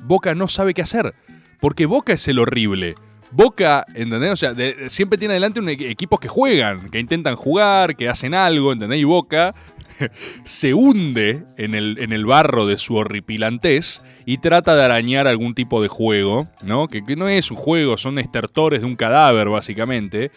Boca 0.03 0.35
no 0.35 0.49
sabe 0.49 0.73
qué 0.73 0.81
hacer. 0.81 1.15
Porque 1.61 1.85
Boca 1.85 2.11
es 2.11 2.27
el 2.27 2.39
horrible. 2.39 2.95
Boca, 3.31 3.85
¿entendés? 3.95 4.31
O 4.31 4.35
sea, 4.35 4.53
siempre 4.89 5.17
tiene 5.17 5.35
adelante 5.35 5.61
un 5.61 5.67
equ- 5.67 5.89
equipos 5.89 6.19
que 6.19 6.27
juegan, 6.27 6.89
que 6.89 6.99
intentan 6.99 7.37
jugar, 7.37 7.95
que 7.95 8.09
hacen 8.09 8.33
algo, 8.33 8.73
¿entendés? 8.73 8.99
Y 8.99 9.05
Boca 9.05 9.55
se 10.43 10.73
hunde 10.73 11.43
en 11.57 11.75
el, 11.75 11.97
en 11.99 12.11
el 12.13 12.25
barro 12.25 12.65
de 12.65 12.77
su 12.77 12.95
horripilantez 12.95 14.01
y 14.25 14.37
trata 14.37 14.75
de 14.75 14.83
arañar 14.83 15.27
algún 15.27 15.53
tipo 15.55 15.81
de 15.81 15.87
juego, 15.87 16.47
¿no? 16.63 16.87
Que, 16.87 17.01
no 17.15 17.27
es 17.27 17.51
un 17.51 17.57
juego, 17.57 17.97
son 17.97 18.19
estertores 18.19 18.81
de 18.81 18.87
un 18.87 18.95
cadáver, 18.95 19.49
básicamente. 19.49 20.31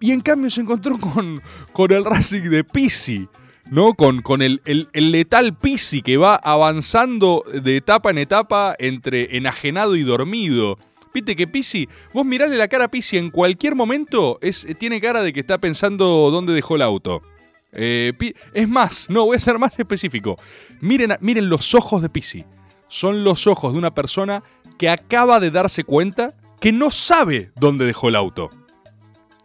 Y 0.00 0.10
en 0.10 0.20
cambio 0.20 0.50
se 0.50 0.60
encontró 0.62 0.98
con, 0.98 1.40
con 1.72 1.92
el 1.92 2.04
Racing 2.04 2.42
de 2.50 2.64
Pisi, 2.64 3.28
¿no? 3.70 3.94
Con, 3.94 4.20
con 4.22 4.42
el, 4.42 4.60
el- 4.64 4.88
el 4.92 5.12
letal 5.12 5.56
Pisi 5.56 6.02
que 6.02 6.16
va 6.16 6.34
avanzando 6.36 7.44
de 7.52 7.76
etapa 7.76 8.10
en 8.10 8.18
etapa 8.18 8.74
entre 8.78 9.36
enajenado 9.36 9.94
y 9.96 10.02
dormido. 10.02 10.78
Viste 11.14 11.36
que 11.36 11.46
Pisi, 11.46 11.88
vos 12.14 12.24
mirale 12.24 12.56
la 12.56 12.68
cara 12.68 12.84
a 12.86 12.90
Pisi 12.90 13.18
en 13.18 13.30
cualquier 13.30 13.74
momento, 13.76 14.38
es, 14.40 14.66
tiene 14.78 14.98
cara 15.00 15.22
de 15.22 15.32
que 15.34 15.40
está 15.40 15.58
pensando 15.58 16.30
dónde 16.32 16.54
dejó 16.54 16.76
el 16.76 16.82
auto. 16.82 17.22
Eh, 17.72 18.12
es 18.52 18.68
más, 18.68 19.08
no, 19.08 19.24
voy 19.24 19.36
a 19.36 19.40
ser 19.40 19.58
más 19.58 19.78
específico. 19.78 20.38
Miren, 20.80 21.16
miren 21.20 21.48
los 21.48 21.74
ojos 21.74 22.02
de 22.02 22.08
Pisi. 22.08 22.44
Son 22.88 23.24
los 23.24 23.46
ojos 23.46 23.72
de 23.72 23.78
una 23.78 23.94
persona 23.94 24.42
que 24.78 24.90
acaba 24.90 25.40
de 25.40 25.50
darse 25.50 25.84
cuenta 25.84 26.34
que 26.60 26.72
no 26.72 26.90
sabe 26.90 27.50
dónde 27.56 27.86
dejó 27.86 28.08
el 28.08 28.16
auto. 28.16 28.50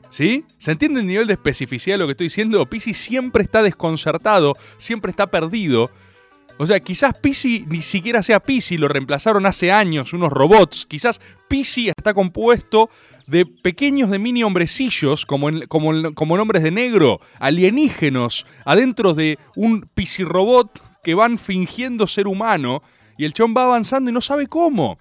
¿Sí? 0.09 0.45
¿Se 0.57 0.71
entiende 0.71 1.01
el 1.01 1.07
nivel 1.07 1.27
de 1.27 1.33
especificidad 1.33 1.95
de 1.95 1.99
lo 1.99 2.05
que 2.05 2.11
estoy 2.11 2.25
diciendo? 2.25 2.69
Pisi 2.69 2.93
siempre 2.93 3.43
está 3.43 3.63
desconcertado, 3.63 4.55
siempre 4.77 5.11
está 5.11 5.27
perdido. 5.27 5.89
O 6.59 6.65
sea, 6.65 6.79
quizás 6.79 7.13
Pisi 7.13 7.65
ni 7.67 7.81
siquiera 7.81 8.23
sea 8.23 8.39
Pisi, 8.39 8.77
lo 8.77 8.87
reemplazaron 8.87 9.45
hace 9.45 9.71
años 9.71 10.13
unos 10.13 10.31
robots. 10.31 10.85
Quizás 10.87 11.21
Pisi 11.47 11.89
está 11.89 12.13
compuesto 12.13 12.89
de 13.27 13.45
pequeños 13.45 14.09
de 14.09 14.19
mini 14.19 14.43
hombrecillos, 14.43 15.25
como 15.25 15.49
en, 15.49 15.67
como, 15.67 15.93
en- 15.93 16.13
como 16.13 16.35
hombres 16.35 16.63
de 16.63 16.71
negro, 16.71 17.19
alienígenos, 17.39 18.45
adentro 18.65 19.13
de 19.13 19.37
un 19.55 19.81
Pisi 19.93 20.23
robot 20.23 20.81
que 21.03 21.13
van 21.13 21.37
fingiendo 21.37 22.07
ser 22.07 22.27
humano. 22.27 22.81
Y 23.17 23.25
el 23.25 23.33
chon 23.33 23.53
va 23.55 23.65
avanzando 23.65 24.09
y 24.09 24.13
no 24.13 24.21
sabe 24.21 24.47
cómo. 24.47 24.97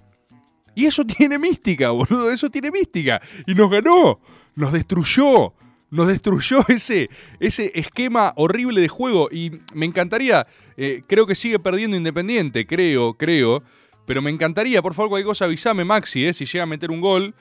Y 0.75 0.87
eso 0.87 1.05
tiene 1.07 1.39
mística, 1.39 1.91
boludo, 1.91 2.31
eso 2.31 2.51
tiene 2.51 2.71
mística. 2.71 3.21
Y 3.47 3.55
nos 3.55 3.71
ganó, 3.71 4.21
nos 4.57 4.73
destruyó, 4.73 5.55
nos 5.97 6.07
destruyó 6.09 6.65
ese, 6.69 7.11
ese 7.41 7.73
esquema 7.75 8.33
horrible 8.37 8.81
de 8.81 8.89
juego. 8.89 9.29
Y 9.33 9.53
me 9.75 9.87
encantaría, 9.87 10.47
eh, 10.77 11.03
creo 11.09 11.27
que 11.27 11.35
sigue 11.35 11.59
perdiendo 11.59 11.97
Independiente, 11.97 12.67
creo, 12.67 13.15
creo. 13.15 13.63
Pero 14.07 14.23
me 14.23 14.31
encantaría, 14.31 14.83
por 14.83 14.95
favor, 14.95 15.09
cualquier 15.09 15.27
cosa 15.27 15.47
avísame, 15.47 15.85
Maxi, 15.85 16.27
eh, 16.27 16.33
si 16.33 16.45
llega 16.45 16.63
a 16.63 16.67
meter 16.67 16.91
un 16.91 17.01
gol. 17.01 17.35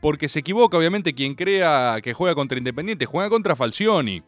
Porque 0.00 0.28
se 0.28 0.40
equivoca, 0.40 0.78
obviamente, 0.78 1.14
quien 1.14 1.34
crea 1.34 1.98
que 2.02 2.14
juega 2.14 2.34
contra 2.34 2.56
Independiente, 2.56 3.04
juega 3.04 3.28
contra 3.28 3.54
Falcioni. 3.54 4.22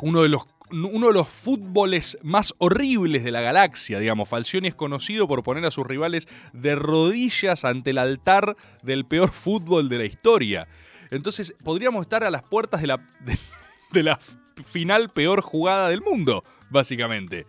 Uno 0.00 0.22
de 0.22 0.30
los 0.30 0.46
uno 0.72 1.08
de 1.08 1.12
los 1.12 1.28
fútboles 1.28 2.16
más 2.22 2.54
horribles 2.58 3.24
de 3.24 3.32
la 3.32 3.40
galaxia, 3.40 3.98
digamos. 3.98 4.28
Falcioni 4.28 4.68
es 4.68 4.74
conocido 4.76 5.26
por 5.26 5.42
poner 5.42 5.64
a 5.64 5.72
sus 5.72 5.84
rivales 5.84 6.28
de 6.52 6.76
rodillas 6.76 7.64
ante 7.64 7.90
el 7.90 7.98
altar 7.98 8.56
del 8.84 9.04
peor 9.04 9.30
fútbol 9.30 9.88
de 9.88 9.98
la 9.98 10.04
historia. 10.04 10.68
Entonces, 11.10 11.54
podríamos 11.62 12.02
estar 12.02 12.24
a 12.24 12.30
las 12.30 12.42
puertas 12.42 12.80
de 12.80 12.86
la, 12.86 13.08
de, 13.92 14.02
la 14.02 14.18
final 14.64 15.10
peor 15.10 15.40
jugada 15.40 15.88
del 15.88 16.02
mundo, 16.02 16.44
básicamente. 16.70 17.46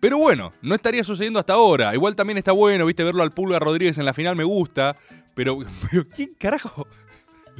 Pero 0.00 0.18
bueno, 0.18 0.52
no 0.62 0.74
estaría 0.74 1.04
sucediendo 1.04 1.38
hasta 1.38 1.52
ahora. 1.52 1.94
Igual 1.94 2.16
también 2.16 2.38
está 2.38 2.52
bueno, 2.52 2.86
viste, 2.86 3.04
verlo 3.04 3.22
al 3.22 3.32
Pulga 3.32 3.58
Rodríguez 3.58 3.98
en 3.98 4.04
la 4.04 4.14
final 4.14 4.36
me 4.36 4.44
gusta. 4.44 4.96
Pero, 5.34 5.58
¿quién 6.14 6.34
carajo? 6.38 6.86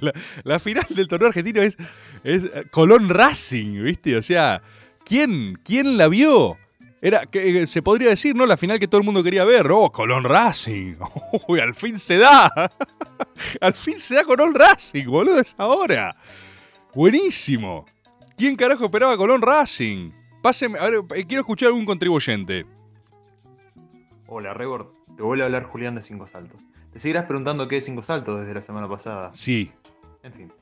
La, 0.01 0.13
la 0.45 0.59
final 0.59 0.87
del 0.89 1.07
torneo 1.07 1.29
argentino 1.29 1.61
es, 1.61 1.77
es 2.25 2.45
Colón 2.71 3.11
Racing, 3.11 3.83
¿viste? 3.83 4.17
O 4.17 4.23
sea, 4.23 4.63
¿quién, 5.05 5.61
quién 5.63 5.99
la 5.99 6.09
vio? 6.09 6.57
Era, 7.05 7.27
que, 7.27 7.63
eh, 7.63 7.67
se 7.67 7.83
podría 7.83 8.11
decir, 8.11 8.37
¿no? 8.37 8.47
La 8.47 8.57
final 8.57 8.79
que 8.79 8.87
todo 8.87 9.01
el 9.01 9.05
mundo 9.05 9.25
quería 9.25 9.45
ver. 9.45 9.67
¡Oh, 9.73 9.91
Colón 9.91 10.23
Racing! 10.23 10.95
¡Uy, 11.49 11.59
al 11.59 11.75
fin 11.75 11.99
se 11.99 12.17
da! 12.17 12.49
al 13.61 13.75
fin 13.75 13.99
se 13.99 14.15
da 14.15 14.23
Colón 14.23 14.55
Racing, 14.55 15.07
boludo, 15.07 15.41
es 15.41 15.53
ahora. 15.59 16.15
Buenísimo. 16.95 17.87
¿Quién 18.37 18.55
carajo 18.55 18.85
esperaba 18.85 19.17
Colón 19.17 19.43
Racing? 19.43 20.13
Páseme, 20.41 20.79
a 20.79 20.89
ver, 20.89 21.01
eh, 21.17 21.27
quiero 21.27 21.41
escuchar 21.41 21.67
a 21.67 21.69
algún 21.71 21.85
contribuyente. 21.85 22.67
Hola, 24.29 24.55
Rebord. 24.55 24.87
Te 25.17 25.25
vuelve 25.25 25.43
a 25.43 25.47
hablar 25.47 25.65
Julián 25.65 25.97
de 25.97 26.03
Cinco 26.03 26.29
Saltos. 26.29 26.61
Te 26.93 27.01
seguirás 27.01 27.25
preguntando 27.25 27.67
qué 27.67 27.79
es 27.79 27.85
Cinco 27.85 28.05
Saltos 28.05 28.41
desde 28.41 28.55
la 28.55 28.63
semana 28.63 28.89
pasada. 28.89 29.31
Sí. 29.35 29.73
En 30.23 30.33
fin. 30.33 30.53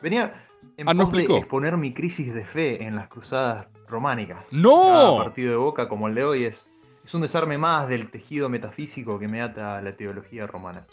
Venía 0.00 0.46
en 0.76 0.88
Ah, 0.88 0.94
no 0.94 1.06
de 1.06 1.24
exponer 1.24 1.76
mi 1.76 1.92
crisis 1.92 2.32
de 2.32 2.44
fe 2.44 2.84
en 2.84 2.94
las 2.94 3.08
cruzadas 3.08 3.66
románicas. 3.90 4.44
¡No! 4.52 4.82
Cada 4.86 5.16
partido 5.24 5.50
de 5.50 5.56
Boca 5.56 5.88
como 5.88 6.08
el 6.08 6.14
de 6.14 6.24
hoy 6.24 6.44
es, 6.44 6.72
es 7.04 7.14
un 7.14 7.22
desarme 7.22 7.58
más 7.58 7.88
del 7.88 8.10
tejido 8.10 8.48
metafísico 8.48 9.18
que 9.18 9.28
me 9.28 9.40
ata 9.42 9.78
a 9.78 9.82
la 9.82 9.96
teología 9.96 10.46
romana. 10.46 10.86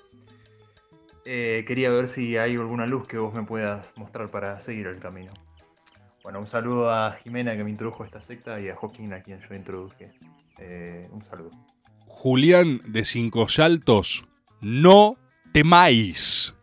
Eh, 1.26 1.66
quería 1.68 1.90
ver 1.90 2.08
si 2.08 2.38
hay 2.38 2.56
alguna 2.56 2.86
luz 2.86 3.08
que 3.08 3.18
vos 3.18 3.34
me 3.34 3.44
puedas 3.44 3.94
mostrar 3.98 4.30
para 4.30 4.62
seguir 4.62 4.88
el 4.88 5.00
camino. 5.00 5.34
Bueno, 6.24 6.40
un 6.40 6.48
saludo 6.48 6.92
a 6.92 7.14
Jimena 7.24 7.56
que 7.56 7.64
me 7.64 7.70
introdujo 7.72 8.04
a 8.04 8.06
esta 8.06 8.22
secta 8.22 8.60
y 8.60 8.70
a 8.70 8.76
Joaquín 8.76 9.14
a 9.14 9.22
quien 9.22 9.40
yo 9.42 9.56
introduje. 9.56 10.12
Eh, 10.60 11.08
un 11.12 11.24
saludo. 11.26 11.52
Julián 12.08 12.82
de 12.88 13.04
Cinco 13.06 13.48
Saltos, 13.48 14.28
no 14.62 15.18
temáis, 15.52 16.56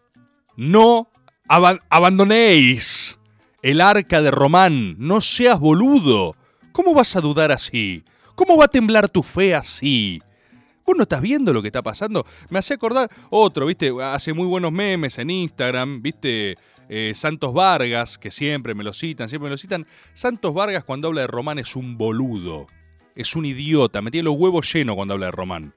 no 0.57 1.09
aba- 1.49 1.81
abandonéis 1.91 3.19
el 3.63 3.81
arca 3.81 4.21
de 4.21 4.31
Román, 4.31 4.97
no 4.99 5.21
seas 5.21 5.59
boludo. 5.59 6.37
¿Cómo 6.73 6.95
vas 6.95 7.15
a 7.17 7.21
dudar 7.21 7.53
así? 7.53 8.05
¿Cómo 8.35 8.57
va 8.57 8.65
a 8.65 8.69
temblar 8.69 9.09
tu 9.09 9.23
fe 9.23 9.55
así? 9.55 10.21
¿Vos 10.85 10.97
no 10.97 11.05
estás 11.05 11.21
viendo 11.21 11.53
lo 11.53 11.63
que 11.63 11.69
está 11.69 11.83
pasando? 11.83 12.27
Me 12.51 12.59
hace 12.59 12.75
acordar 12.75 13.09
otro, 13.31 13.67
¿viste? 13.67 13.93
Hace 14.03 14.33
muy 14.33 14.47
buenos 14.47 14.73
memes 14.73 15.17
en 15.19 15.31
Instagram, 15.31 16.03
¿viste? 16.03 16.57
Eh, 16.89 17.13
Santos 17.15 17.55
Vargas, 17.55 18.19
que 18.19 18.33
siempre 18.33 18.75
me 18.75 18.83
lo 18.83 18.93
citan, 18.93 19.29
siempre 19.29 19.47
me 19.47 19.53
lo 19.53 19.59
citan. 19.59 19.87
Santos 20.13 20.53
Vargas 20.53 20.83
cuando 20.83 21.09
habla 21.09 21.21
de 21.23 21.27
Román 21.29 21.61
es 21.61 21.77
un 21.77 21.97
boludo. 21.97 22.67
Es 23.15 23.37
un 23.37 23.45
idiota. 23.45 24.03
Me 24.03 24.11
tiene 24.11 24.25
los 24.25 24.37
huevos 24.37 24.73
llenos 24.73 24.97
cuando 24.97 25.15
habla 25.15 25.27
de 25.27 25.33
Román. 25.33 25.75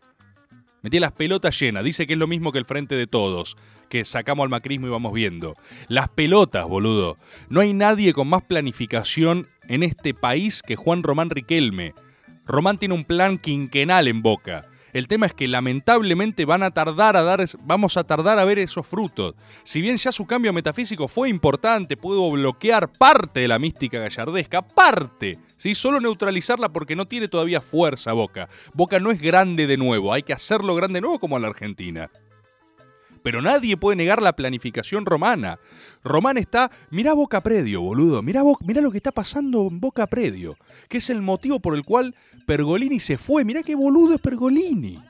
Me 0.86 1.00
las 1.00 1.14
pelotas 1.14 1.60
llenas. 1.60 1.84
Dice 1.84 2.06
que 2.06 2.14
es 2.14 2.20
lo 2.20 2.28
mismo 2.28 2.52
que 2.52 2.60
el 2.60 2.66
frente 2.66 2.94
de 2.94 3.08
todos. 3.08 3.58
Que 3.90 4.06
sacamos 4.06 4.44
al 4.44 4.50
macrismo 4.50 4.86
y 4.86 4.92
vamos 4.92 5.14
viendo. 5.14 5.56
Las 5.88 6.10
pelotas, 6.10 6.68
boludo. 6.68 7.18
No 7.50 7.62
hay 7.62 7.74
nadie 7.74 8.14
con 8.14 8.28
más 8.28 8.44
planificación 8.44 9.48
en 9.68 9.82
este 9.82 10.14
país 10.14 10.62
que 10.62 10.76
Juan 10.76 11.02
Román 11.02 11.32
Riquelme. 11.32 11.96
Román 12.46 12.78
tiene 12.78 12.94
un 12.94 13.04
plan 13.04 13.40
quinquenal 13.40 14.08
en 14.08 14.22
boca. 14.22 14.68
El 14.96 15.10
tema 15.10 15.26
es 15.26 15.34
que 15.34 15.50
lamentablemente 15.50 16.46
van 16.46 16.64
a 16.64 16.72
tardar 16.72 17.18
a 17.18 17.22
dar, 17.22 17.44
vamos 17.64 17.98
a 17.98 18.06
tardar 18.06 18.40
a 18.40 18.46
ver 18.46 18.60
esos 18.60 18.88
frutos. 18.88 19.36
Si 19.66 19.82
bien 19.82 19.98
ya 19.98 20.10
su 20.14 20.26
cambio 20.26 20.54
metafísico 20.54 21.10
fue 21.10 21.28
importante, 21.28 21.98
pudo 21.98 22.32
bloquear 22.32 22.90
parte 22.94 23.42
de 23.42 23.50
la 23.50 23.60
mística 23.60 24.00
gallardesca, 24.00 24.62
parte, 24.62 25.38
¿sí? 25.58 25.76
solo 25.76 26.00
neutralizarla 26.00 26.70
porque 26.70 26.96
no 26.96 27.10
tiene 27.10 27.28
todavía 27.28 27.60
fuerza 27.60 28.14
Boca. 28.14 28.48
Boca 28.74 29.02
no 29.02 29.12
es 29.12 29.20
grande 29.20 29.68
de 29.68 29.76
nuevo, 29.76 30.14
hay 30.14 30.24
que 30.24 30.32
hacerlo 30.32 30.76
grande 30.76 30.96
de 30.96 31.02
nuevo 31.02 31.20
como 31.20 31.36
a 31.36 31.42
la 31.42 31.50
Argentina. 31.50 32.10
Pero 33.26 33.42
nadie 33.42 33.76
puede 33.76 33.96
negar 33.96 34.22
la 34.22 34.36
planificación 34.36 35.04
romana. 35.04 35.58
Román 36.04 36.38
está. 36.38 36.70
Mirá 36.92 37.16
Boca 37.16 37.42
Predio, 37.42 37.82
boludo. 37.82 38.22
Mirá, 38.22 38.44
lo 38.44 38.92
que 38.92 38.98
está 38.98 39.12
pasando 39.12 39.68
en 39.68 39.80
Boca 39.80 40.06
Predio. 40.06 40.56
Que 40.90 40.98
es 41.00 41.10
el 41.10 41.24
motivo 41.24 41.60
por 41.60 41.74
el 41.74 41.84
cual 41.84 42.14
Pergolini 42.46 43.00
se 43.00 43.18
fue. 43.18 43.44
Mirá 43.44 43.64
qué 43.64 43.74
boludo 43.74 44.14
es 44.14 44.22
Pergolini. 44.22 45.02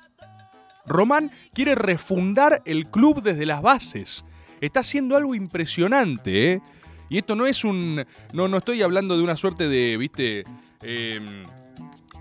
Román 0.85 1.29
quiere 1.53 1.75
refundar 1.75 2.61
el 2.63 2.87
club 2.89 3.21
desde 3.21 3.45
las 3.45 3.61
bases. 3.61 4.23
Está 4.61 4.79
haciendo 4.79 5.17
algo 5.17 5.35
impresionante, 5.35 6.53
¿eh? 6.53 6.61
Y 7.09 7.17
esto 7.17 7.35
no 7.35 7.45
es 7.45 7.65
un. 7.65 8.05
No, 8.31 8.47
no 8.47 8.59
estoy 8.59 8.81
hablando 8.81 9.17
de 9.17 9.23
una 9.23 9.35
suerte 9.35 9.67
de, 9.67 9.97
viste. 9.97 10.45
em, 10.83 11.43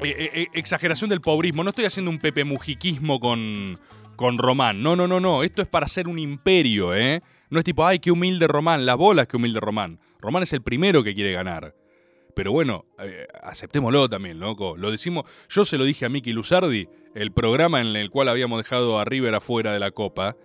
eh, 0.02 0.30
eh, 0.34 0.46
exageración 0.54 1.08
del 1.08 1.20
pobrismo. 1.20 1.62
No 1.62 1.70
estoy 1.70 1.84
haciendo 1.84 2.10
un 2.10 2.18
Pepe 2.18 2.42
Mujiquismo 2.42 3.20
con, 3.20 3.78
con 4.16 4.38
Román. 4.38 4.82
No, 4.82 4.96
no, 4.96 5.06
no, 5.06 5.20
no. 5.20 5.42
Esto 5.42 5.62
es 5.62 5.68
para 5.68 5.86
hacer 5.86 6.08
un 6.08 6.18
imperio, 6.18 6.94
¿eh? 6.94 7.22
No 7.50 7.58
es 7.58 7.64
tipo, 7.64 7.86
ay, 7.86 7.98
qué 7.98 8.10
humilde 8.10 8.46
Román. 8.48 8.86
Las 8.86 8.96
bolas, 8.96 9.26
qué 9.26 9.36
humilde 9.36 9.60
Román. 9.60 10.00
Román 10.20 10.42
es 10.42 10.52
el 10.52 10.62
primero 10.62 11.04
que 11.04 11.14
quiere 11.14 11.32
ganar. 11.32 11.74
Pero 12.34 12.50
bueno, 12.52 12.86
eh, 12.98 13.26
aceptémoslo 13.42 14.08
también, 14.08 14.40
loco. 14.40 14.76
Lo 14.76 14.90
decimos. 14.90 15.24
Yo 15.48 15.64
se 15.64 15.78
lo 15.78 15.84
dije 15.84 16.06
a 16.06 16.08
Miki 16.08 16.32
Luzardi, 16.32 16.88
el 17.14 17.32
programa 17.32 17.80
en 17.80 17.94
el 17.94 18.10
cual 18.10 18.28
habíamos 18.28 18.58
dejado 18.58 18.98
a 18.98 19.04
River 19.04 19.34
afuera 19.34 19.72
de 19.72 19.78
la 19.78 19.92
Copa. 19.92 20.36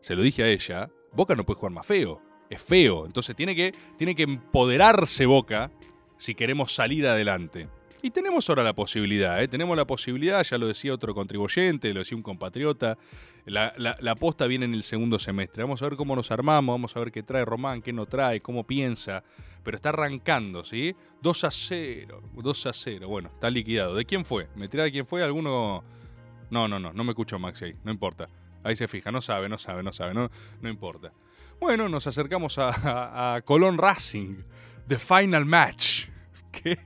Se 0.00 0.14
lo 0.14 0.22
dije 0.22 0.44
a 0.44 0.48
ella. 0.48 0.90
Boca 1.12 1.34
no 1.34 1.44
puede 1.44 1.58
jugar 1.58 1.72
más 1.72 1.86
feo. 1.86 2.22
Es 2.48 2.62
feo. 2.62 3.06
Entonces 3.06 3.34
tiene 3.34 3.56
que, 3.56 3.72
tiene 3.96 4.14
que 4.14 4.22
empoderarse 4.22 5.26
Boca 5.26 5.70
si 6.16 6.34
queremos 6.34 6.72
salir 6.72 7.06
adelante. 7.06 7.68
Y 8.04 8.10
tenemos 8.10 8.48
ahora 8.48 8.64
la 8.64 8.72
posibilidad, 8.74 9.40
¿eh? 9.40 9.46
tenemos 9.46 9.76
la 9.76 9.84
posibilidad, 9.86 10.42
ya 10.42 10.58
lo 10.58 10.66
decía 10.66 10.92
otro 10.92 11.14
contribuyente, 11.14 11.94
lo 11.94 12.00
decía 12.00 12.16
un 12.16 12.22
compatriota, 12.22 12.98
la, 13.46 13.72
la, 13.76 14.10
aposta 14.10 14.46
viene 14.48 14.64
en 14.64 14.74
el 14.74 14.82
segundo 14.82 15.20
semestre. 15.20 15.62
Vamos 15.62 15.80
a 15.82 15.84
ver 15.88 15.96
cómo 15.96 16.16
nos 16.16 16.32
armamos, 16.32 16.74
vamos 16.74 16.96
a 16.96 16.98
ver 17.00 17.12
qué 17.12 17.22
trae 17.22 17.44
Román, 17.44 17.80
qué 17.80 17.92
no 17.92 18.06
trae, 18.06 18.40
cómo 18.40 18.64
piensa, 18.66 19.22
pero 19.62 19.76
está 19.76 19.90
arrancando, 19.90 20.64
¿sí? 20.64 20.96
2 21.22 21.44
a 21.44 21.50
0, 21.52 22.22
2 22.34 22.66
a 22.66 22.72
0, 22.72 23.06
bueno, 23.08 23.28
está 23.32 23.48
liquidado. 23.50 23.94
¿De 23.94 24.04
quién 24.04 24.24
fue? 24.24 24.48
¿Me 24.56 24.66
tira 24.68 24.82
de 24.82 24.90
quién 24.90 25.06
fue? 25.06 25.22
¿Alguno? 25.22 25.84
No, 26.50 26.66
no, 26.66 26.80
no, 26.80 26.92
no 26.92 27.04
me 27.04 27.10
escuchó 27.10 27.38
Maxi 27.38 27.66
ahí, 27.66 27.74
no 27.84 27.92
importa. 27.92 28.28
Ahí 28.64 28.74
se 28.74 28.88
fija, 28.88 29.12
no 29.12 29.20
sabe, 29.20 29.48
no 29.48 29.58
sabe, 29.58 29.84
no 29.84 29.92
sabe, 29.92 30.12
no, 30.12 30.28
no 30.60 30.68
importa. 30.68 31.12
Bueno, 31.60 31.88
nos 31.88 32.08
acercamos 32.08 32.58
a, 32.58 32.68
a- 32.70 33.34
a 33.36 33.42
Colón 33.42 33.78
Racing, 33.78 34.38
The 34.88 34.98
Final 34.98 35.44
Match. 35.46 36.08
¿Qué? 36.50 36.76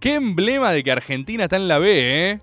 ¿Qué, 0.00 0.14
emblema 0.14 0.70
de 0.72 0.82
que 0.82 0.92
Argentina 0.92 1.44
está 1.44 1.56
en 1.56 1.66
la 1.66 1.78
B, 1.78 2.30
¿eh? 2.30 2.40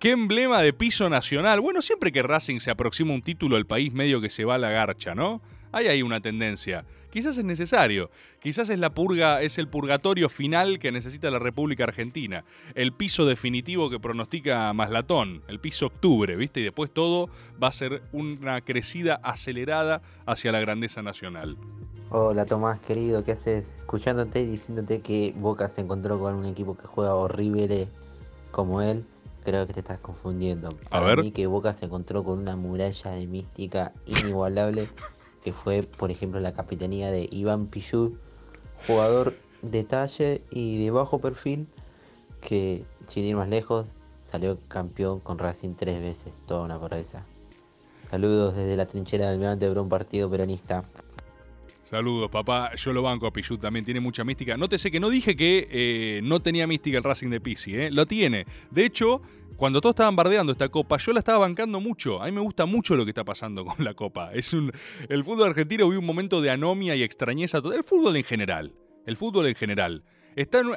Qué 0.00 0.10
emblema 0.10 0.60
de 0.60 0.72
piso 0.72 1.08
nacional. 1.08 1.60
Bueno, 1.60 1.82
siempre 1.82 2.10
que 2.10 2.22
Racing 2.22 2.58
se 2.58 2.72
aproxima 2.72 3.14
un 3.14 3.22
título, 3.22 3.56
el 3.56 3.64
país 3.64 3.92
medio 3.92 4.20
que 4.20 4.28
se 4.28 4.44
va 4.44 4.56
a 4.56 4.58
la 4.58 4.70
garcha, 4.70 5.14
¿no? 5.14 5.40
Hay 5.70 5.86
ahí 5.86 6.02
una 6.02 6.20
tendencia. 6.20 6.84
Quizás 7.10 7.38
es 7.38 7.44
necesario. 7.44 8.10
Quizás 8.40 8.70
es 8.70 8.80
la 8.80 8.92
purga, 8.92 9.40
es 9.40 9.56
el 9.58 9.68
purgatorio 9.68 10.28
final 10.28 10.80
que 10.80 10.90
necesita 10.90 11.30
la 11.30 11.38
República 11.38 11.84
Argentina. 11.84 12.44
El 12.74 12.92
piso 12.92 13.24
definitivo 13.24 13.88
que 13.88 14.00
pronostica 14.00 14.72
Maslatón. 14.72 15.42
El 15.46 15.60
piso 15.60 15.86
octubre, 15.86 16.34
¿viste? 16.34 16.58
Y 16.58 16.64
después 16.64 16.92
todo 16.92 17.30
va 17.62 17.68
a 17.68 17.72
ser 17.72 18.02
una 18.10 18.62
crecida 18.62 19.20
acelerada 19.22 20.02
hacia 20.26 20.50
la 20.50 20.58
grandeza 20.58 21.02
nacional. 21.02 21.56
Hola 22.16 22.46
Tomás, 22.46 22.80
querido, 22.80 23.24
¿qué 23.24 23.32
haces? 23.32 23.74
Escuchándote 23.80 24.40
y 24.40 24.46
diciéndote 24.46 25.00
que 25.00 25.34
Boca 25.36 25.66
se 25.66 25.80
encontró 25.80 26.20
con 26.20 26.36
un 26.36 26.44
equipo 26.44 26.76
que 26.76 26.86
juega 26.86 27.16
horrible 27.16 27.88
como 28.52 28.80
él, 28.82 29.04
creo 29.42 29.66
que 29.66 29.72
te 29.72 29.80
estás 29.80 29.98
confundiendo. 29.98 30.68
A 30.68 30.90
Para 30.90 31.06
ver. 31.06 31.22
mí 31.22 31.32
que 31.32 31.48
Boca 31.48 31.72
se 31.72 31.86
encontró 31.86 32.22
con 32.22 32.38
una 32.38 32.54
muralla 32.54 33.10
de 33.10 33.26
mística 33.26 33.92
inigualable, 34.06 34.88
que 35.42 35.52
fue, 35.52 35.82
por 35.82 36.12
ejemplo, 36.12 36.38
la 36.38 36.52
capitanía 36.52 37.10
de 37.10 37.28
Iván 37.32 37.66
Pichud, 37.66 38.12
jugador 38.86 39.34
de 39.62 39.82
talle 39.82 40.40
y 40.52 40.84
de 40.84 40.92
bajo 40.92 41.18
perfil, 41.18 41.66
que 42.40 42.84
sin 43.08 43.24
ir 43.24 43.34
más 43.34 43.48
lejos, 43.48 43.86
salió 44.22 44.56
campeón 44.68 45.18
con 45.18 45.36
Racing 45.40 45.74
tres 45.74 46.00
veces, 46.00 46.40
toda 46.46 46.62
una 46.62 46.80
proeza. 46.80 47.26
Saludos 48.08 48.54
desde 48.54 48.76
la 48.76 48.86
trinchera 48.86 49.24
del 49.24 49.34
Almirante 49.34 49.68
un 49.68 49.88
partido 49.88 50.30
peronista. 50.30 50.84
Saludos, 51.84 52.30
papá. 52.30 52.74
Yo 52.76 52.94
lo 52.94 53.02
banco 53.02 53.26
a 53.26 53.32
Pichut 53.32 53.60
también, 53.60 53.84
tiene 53.84 54.00
mucha 54.00 54.24
mística. 54.24 54.56
Nótese 54.56 54.90
que 54.90 54.98
no 54.98 55.10
dije 55.10 55.36
que 55.36 55.68
eh, 55.70 56.20
no 56.24 56.40
tenía 56.40 56.66
mística 56.66 56.96
el 56.96 57.04
Racing 57.04 57.28
de 57.28 57.40
Pisi, 57.42 57.76
¿eh? 57.76 57.90
Lo 57.90 58.06
tiene. 58.06 58.46
De 58.70 58.86
hecho, 58.86 59.20
cuando 59.56 59.82
todos 59.82 59.92
estaban 59.92 60.16
bardeando 60.16 60.52
esta 60.52 60.70
copa, 60.70 60.96
yo 60.96 61.12
la 61.12 61.18
estaba 61.18 61.38
bancando 61.38 61.80
mucho. 61.80 62.22
A 62.22 62.26
mí 62.26 62.32
me 62.32 62.40
gusta 62.40 62.64
mucho 62.64 62.96
lo 62.96 63.04
que 63.04 63.10
está 63.10 63.22
pasando 63.22 63.66
con 63.66 63.84
la 63.84 63.92
copa. 63.92 64.32
Es 64.32 64.54
un, 64.54 64.72
el 65.10 65.24
fútbol 65.24 65.50
argentino 65.50 65.86
vive 65.86 65.98
un 65.98 66.06
momento 66.06 66.40
de 66.40 66.50
anomia 66.50 66.96
y 66.96 67.02
extrañeza. 67.02 67.58
El 67.58 67.84
fútbol 67.84 68.16
en 68.16 68.24
general. 68.24 68.72
El 69.04 69.16
fútbol 69.18 69.46
en 69.46 69.54
general. 69.54 70.04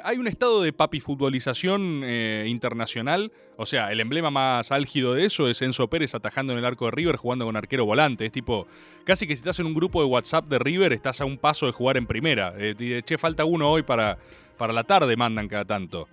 Hay 0.04 0.18
un 0.18 0.28
estado 0.28 0.62
de 0.62 0.72
papifutbolización 0.72 2.02
eh, 2.04 2.44
internacional. 2.46 3.32
O 3.56 3.66
sea, 3.66 3.90
el 3.90 4.00
emblema 4.00 4.30
más 4.30 4.70
álgido 4.70 5.14
de 5.14 5.24
eso 5.24 5.48
es 5.48 5.60
Enzo 5.62 5.88
Pérez 5.88 6.14
atajando 6.14 6.52
en 6.52 6.60
el 6.60 6.64
arco 6.64 6.84
de 6.84 6.92
River 6.92 7.16
jugando 7.16 7.44
con 7.44 7.56
arquero 7.56 7.84
volante. 7.84 8.24
Es 8.24 8.32
tipo, 8.32 8.68
casi 9.04 9.26
que 9.26 9.34
si 9.34 9.40
estás 9.40 9.58
en 9.58 9.66
un 9.66 9.74
grupo 9.74 10.00
de 10.00 10.06
WhatsApp 10.06 10.46
de 10.46 10.60
River, 10.60 10.92
estás 10.92 11.20
a 11.20 11.24
un 11.24 11.38
paso 11.38 11.66
de 11.66 11.72
jugar 11.72 11.96
en 11.96 12.06
primera. 12.06 12.54
Eh, 12.56 13.02
che, 13.04 13.18
falta 13.18 13.44
uno 13.44 13.68
hoy 13.70 13.82
para, 13.82 14.18
para 14.56 14.72
la 14.72 14.84
tarde, 14.84 15.16
mandan 15.16 15.48
cada 15.48 15.64
tanto. 15.64 16.08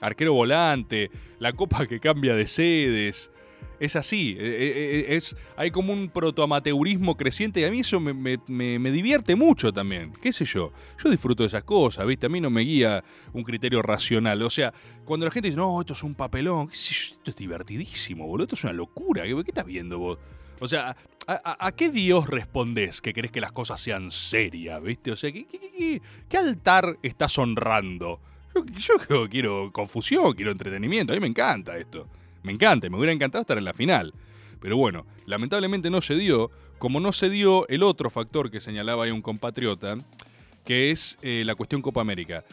Arquero 0.00 0.32
volante, 0.32 1.10
la 1.40 1.52
copa 1.52 1.86
que 1.86 2.00
cambia 2.00 2.34
de 2.34 2.46
sedes. 2.46 3.30
Es 3.80 3.94
así, 3.94 4.32
eh, 4.32 4.36
eh, 4.40 5.06
eh, 5.08 5.16
es, 5.16 5.36
hay 5.56 5.70
como 5.70 5.92
un 5.92 6.08
protoamateurismo 6.08 7.16
creciente 7.16 7.60
y 7.60 7.64
a 7.64 7.70
mí 7.70 7.80
eso 7.80 8.00
me, 8.00 8.90
divierte 8.90 9.36
mucho 9.36 9.72
también. 9.72 10.12
¿Qué 10.20 10.32
sé 10.32 10.44
yo? 10.44 10.72
Yo 11.02 11.08
disfruto 11.08 11.44
de 11.44 11.46
esas 11.46 11.62
cosas, 11.62 12.04
¿viste? 12.04 12.26
A 12.26 12.28
mí 12.28 12.40
no 12.40 12.50
me 12.50 12.62
guía 12.62 13.04
un 13.32 13.44
criterio 13.44 13.80
racional. 13.80 14.42
O 14.42 14.50
sea, 14.50 14.74
cuando 15.04 15.26
la 15.26 15.32
gente 15.32 15.48
dice, 15.48 15.56
no, 15.56 15.80
esto 15.80 15.92
es 15.92 16.02
un 16.02 16.16
papelón, 16.16 16.68
qué 16.68 16.76
sé 16.76 16.92
yo, 16.92 17.14
esto 17.14 17.30
es 17.30 17.36
divertidísimo, 17.36 18.26
boludo, 18.26 18.44
esto 18.44 18.56
es 18.56 18.64
una 18.64 18.72
locura. 18.72 19.22
¿Qué, 19.22 19.42
estás 19.46 19.66
viendo 19.66 19.98
vos? 20.00 20.18
O 20.58 20.66
sea, 20.66 20.96
¿a, 21.28 21.72
qué 21.72 21.88
Dios 21.88 22.28
respondés 22.28 23.00
que 23.00 23.12
querés 23.12 23.30
que 23.30 23.40
las 23.40 23.52
cosas 23.52 23.80
sean 23.80 24.10
serias, 24.10 24.82
¿viste? 24.82 25.12
O 25.12 25.16
sea, 25.16 25.30
¿qué, 25.30 25.46
qué- 26.28 26.36
altar 26.36 26.98
estás 27.00 27.38
honrando? 27.38 28.20
Yo, 28.76 28.94
yo 29.08 29.28
quiero 29.28 29.70
confusión, 29.72 30.32
quiero 30.32 30.50
entretenimiento. 30.50 31.12
A 31.12 31.16
mí 31.16 31.20
me 31.20 31.28
encanta 31.28 31.78
esto. 31.78 32.08
Me 32.42 32.52
encanta, 32.52 32.88
me 32.88 32.96
hubiera 32.96 33.12
encantado 33.12 33.42
estar 33.42 33.58
en 33.58 33.64
la 33.64 33.72
final. 33.72 34.14
Pero 34.60 34.76
bueno, 34.76 35.06
lamentablemente 35.26 35.90
no 35.90 36.00
se 36.00 36.16
dio, 36.16 36.50
como 36.78 37.00
no 37.00 37.12
se 37.12 37.30
dio 37.30 37.68
el 37.68 37.82
otro 37.82 38.10
factor 38.10 38.50
que 38.50 38.60
señalaba 38.60 39.04
ahí 39.04 39.10
un 39.10 39.22
compatriota, 39.22 39.96
que 40.64 40.90
es 40.90 41.18
eh, 41.22 41.42
la 41.46 41.54
cuestión 41.54 41.82
Copa 41.82 42.00
América. 42.00 42.44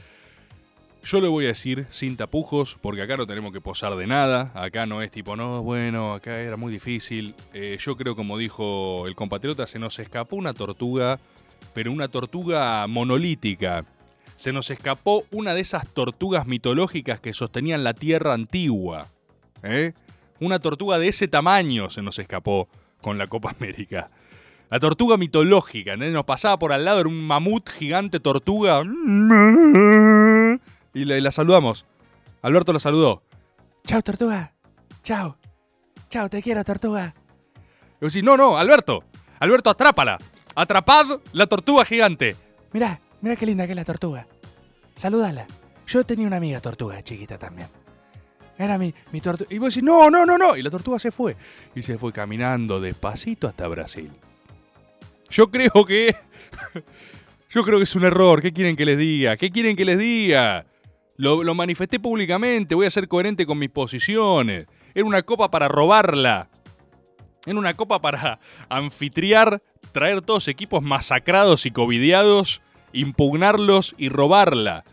Yo 1.05 1.21
le 1.21 1.27
voy 1.27 1.45
a 1.45 1.49
decir 1.49 1.85
sin 1.91 2.17
tapujos, 2.17 2.77
porque 2.81 3.03
acá 3.03 3.15
no 3.15 3.27
tenemos 3.27 3.53
que 3.53 3.61
posar 3.61 3.95
de 3.95 4.07
nada. 4.07 4.51
Acá 4.55 4.87
no 4.87 5.03
es 5.03 5.11
tipo, 5.11 5.35
no, 5.35 5.61
bueno, 5.61 6.13
acá 6.13 6.39
era 6.39 6.57
muy 6.57 6.73
difícil. 6.73 7.35
Eh, 7.53 7.77
yo 7.79 7.95
creo, 7.95 8.15
como 8.15 8.39
dijo 8.39 9.05
el 9.05 9.15
compatriota, 9.15 9.67
se 9.67 9.77
nos 9.77 9.99
escapó 9.99 10.35
una 10.35 10.53
tortuga, 10.53 11.19
pero 11.75 11.91
una 11.91 12.07
tortuga 12.07 12.87
monolítica. 12.87 13.85
Se 14.35 14.51
nos 14.51 14.71
escapó 14.71 15.25
una 15.29 15.53
de 15.53 15.61
esas 15.61 15.87
tortugas 15.93 16.47
mitológicas 16.47 17.19
que 17.19 17.33
sostenían 17.33 17.83
la 17.83 17.93
tierra 17.93 18.33
antigua. 18.33 19.11
¿Eh? 19.65 19.93
Una 20.39 20.59
tortuga 20.59 20.99
de 20.99 21.07
ese 21.07 21.27
tamaño 21.27 21.89
se 21.89 22.01
nos 22.01 22.19
escapó 22.19 22.67
con 23.01 23.17
la 23.17 23.27
Copa 23.27 23.51
América. 23.57 24.09
La 24.69 24.79
tortuga 24.79 25.17
mitológica, 25.17 25.93
¿entendés? 25.93 26.13
Nos 26.13 26.25
pasaba 26.25 26.57
por 26.57 26.73
al 26.73 26.83
lado, 26.85 27.01
era 27.01 27.09
un 27.09 27.25
mamut 27.25 27.69
gigante 27.69 28.19
tortuga. 28.19 28.81
Y 30.93 31.05
la, 31.05 31.19
la 31.19 31.31
saludamos. 31.31 31.85
Alberto 32.41 32.73
la 32.73 32.79
saludó. 32.79 33.23
Chao, 33.85 34.01
tortuga. 34.01 34.53
Chao. 35.03 35.37
Chao, 36.09 36.29
te 36.29 36.41
quiero, 36.41 36.63
tortuga. 36.63 37.13
Y 38.01 38.05
decís, 38.05 38.23
no, 38.23 38.37
no, 38.37 38.57
Alberto. 38.57 39.03
Alberto, 39.39 39.69
atrápala. 39.69 40.17
Atrapad 40.55 41.19
la 41.33 41.47
tortuga 41.47 41.85
gigante. 41.85 42.35
Mirá, 42.71 42.99
mirá 43.21 43.35
qué 43.35 43.45
linda 43.45 43.65
que 43.65 43.73
es 43.73 43.75
la 43.75 43.85
tortuga. 43.85 44.27
Saludala. 44.95 45.45
Yo 45.87 46.03
tenía 46.05 46.25
una 46.25 46.37
amiga 46.37 46.59
tortuga 46.61 47.01
chiquita 47.03 47.37
también. 47.37 47.67
Era 48.57 48.77
mi, 48.77 48.93
mi 49.11 49.21
tortuga. 49.21 49.53
Y 49.53 49.57
vos 49.57 49.73
decís, 49.73 49.83
no, 49.83 50.09
no, 50.09 50.25
no, 50.25 50.37
no. 50.37 50.55
Y 50.55 50.61
la 50.63 50.69
tortuga 50.69 50.99
se 50.99 51.11
fue. 51.11 51.35
Y 51.75 51.81
se 51.81 51.97
fue 51.97 52.13
caminando 52.13 52.79
despacito 52.79 53.47
hasta 53.47 53.67
Brasil. 53.67 54.11
Yo 55.29 55.51
creo 55.51 55.85
que. 55.85 56.15
Yo 57.49 57.63
creo 57.63 57.77
que 57.77 57.83
es 57.83 57.95
un 57.95 58.03
error. 58.03 58.41
¿Qué 58.41 58.51
quieren 58.51 58.75
que 58.75 58.85
les 58.85 58.97
diga? 58.97 59.37
¿Qué 59.37 59.49
quieren 59.49 59.75
que 59.75 59.85
les 59.85 59.97
diga? 59.97 60.65
Lo, 61.15 61.43
lo 61.43 61.55
manifesté 61.55 61.99
públicamente. 61.99 62.75
Voy 62.75 62.85
a 62.85 62.91
ser 62.91 63.07
coherente 63.07 63.45
con 63.45 63.57
mis 63.57 63.69
posiciones. 63.69 64.67
Era 64.93 65.05
una 65.05 65.21
copa 65.23 65.49
para 65.49 65.67
robarla. 65.67 66.49
Era 67.45 67.59
una 67.59 67.75
copa 67.75 68.01
para 68.01 68.39
anfitriar, 68.69 69.61
traer 69.91 70.21
todos 70.21 70.47
equipos 70.47 70.81
masacrados 70.81 71.65
y 71.65 71.71
covidiados, 71.71 72.61
impugnarlos 72.91 73.93
y 73.97 74.09
robarla. 74.09 74.83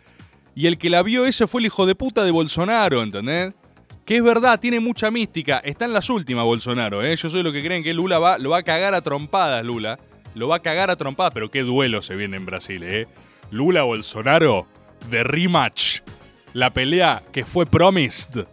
Y 0.55 0.67
el 0.67 0.79
que 0.79 0.91
la 0.91 1.03
vio 1.03 1.25
ese 1.25 1.47
fue 1.47 1.61
el 1.61 1.67
hijo 1.67 1.87
de 1.87 1.95
puta 1.95 2.25
de 2.25 2.31
Bolsonaro, 2.31 3.03
¿entendés? 3.03 3.55
Que 4.05 4.17
es 4.17 4.23
verdad, 4.23 4.61
tiene 4.61 4.81
mucha 4.81 5.11
mística. 5.11 5.59
Está 5.59 5.85
en 5.85 5.93
las 5.93 6.11
últimas 6.11 6.45
Bolsonaro, 6.45 7.03
¿eh? 7.03 7.17
Yo 7.17 7.29
soy 7.29 7.43
lo 7.43 7.53
que 7.53 7.63
creen 7.63 7.83
que 7.83 7.95
Lula 7.95 8.37
lo 8.39 8.51
va 8.51 8.59
a 8.59 8.63
cagar 8.63 8.95
a 8.95 9.01
trompadas, 9.01 9.65
Lula. 9.65 9.99
Lo 10.35 10.49
va 10.49 10.57
a 10.57 10.63
cagar 10.63 10.91
a 10.91 10.97
trompadas, 10.97 11.33
pero 11.33 11.51
qué 11.51 11.63
duelo 11.63 12.03
se 12.03 12.17
viene 12.17 12.37
en 12.37 12.47
Brasil, 12.47 12.83
¿eh? 12.83 13.07
Lula-Bolsonaro, 13.51 14.67
de 15.11 15.25
rematch. 15.25 16.01
La 16.53 16.73
pelea 16.73 17.23
que 17.33 17.45
fue 17.45 17.65
promised. 17.65 18.47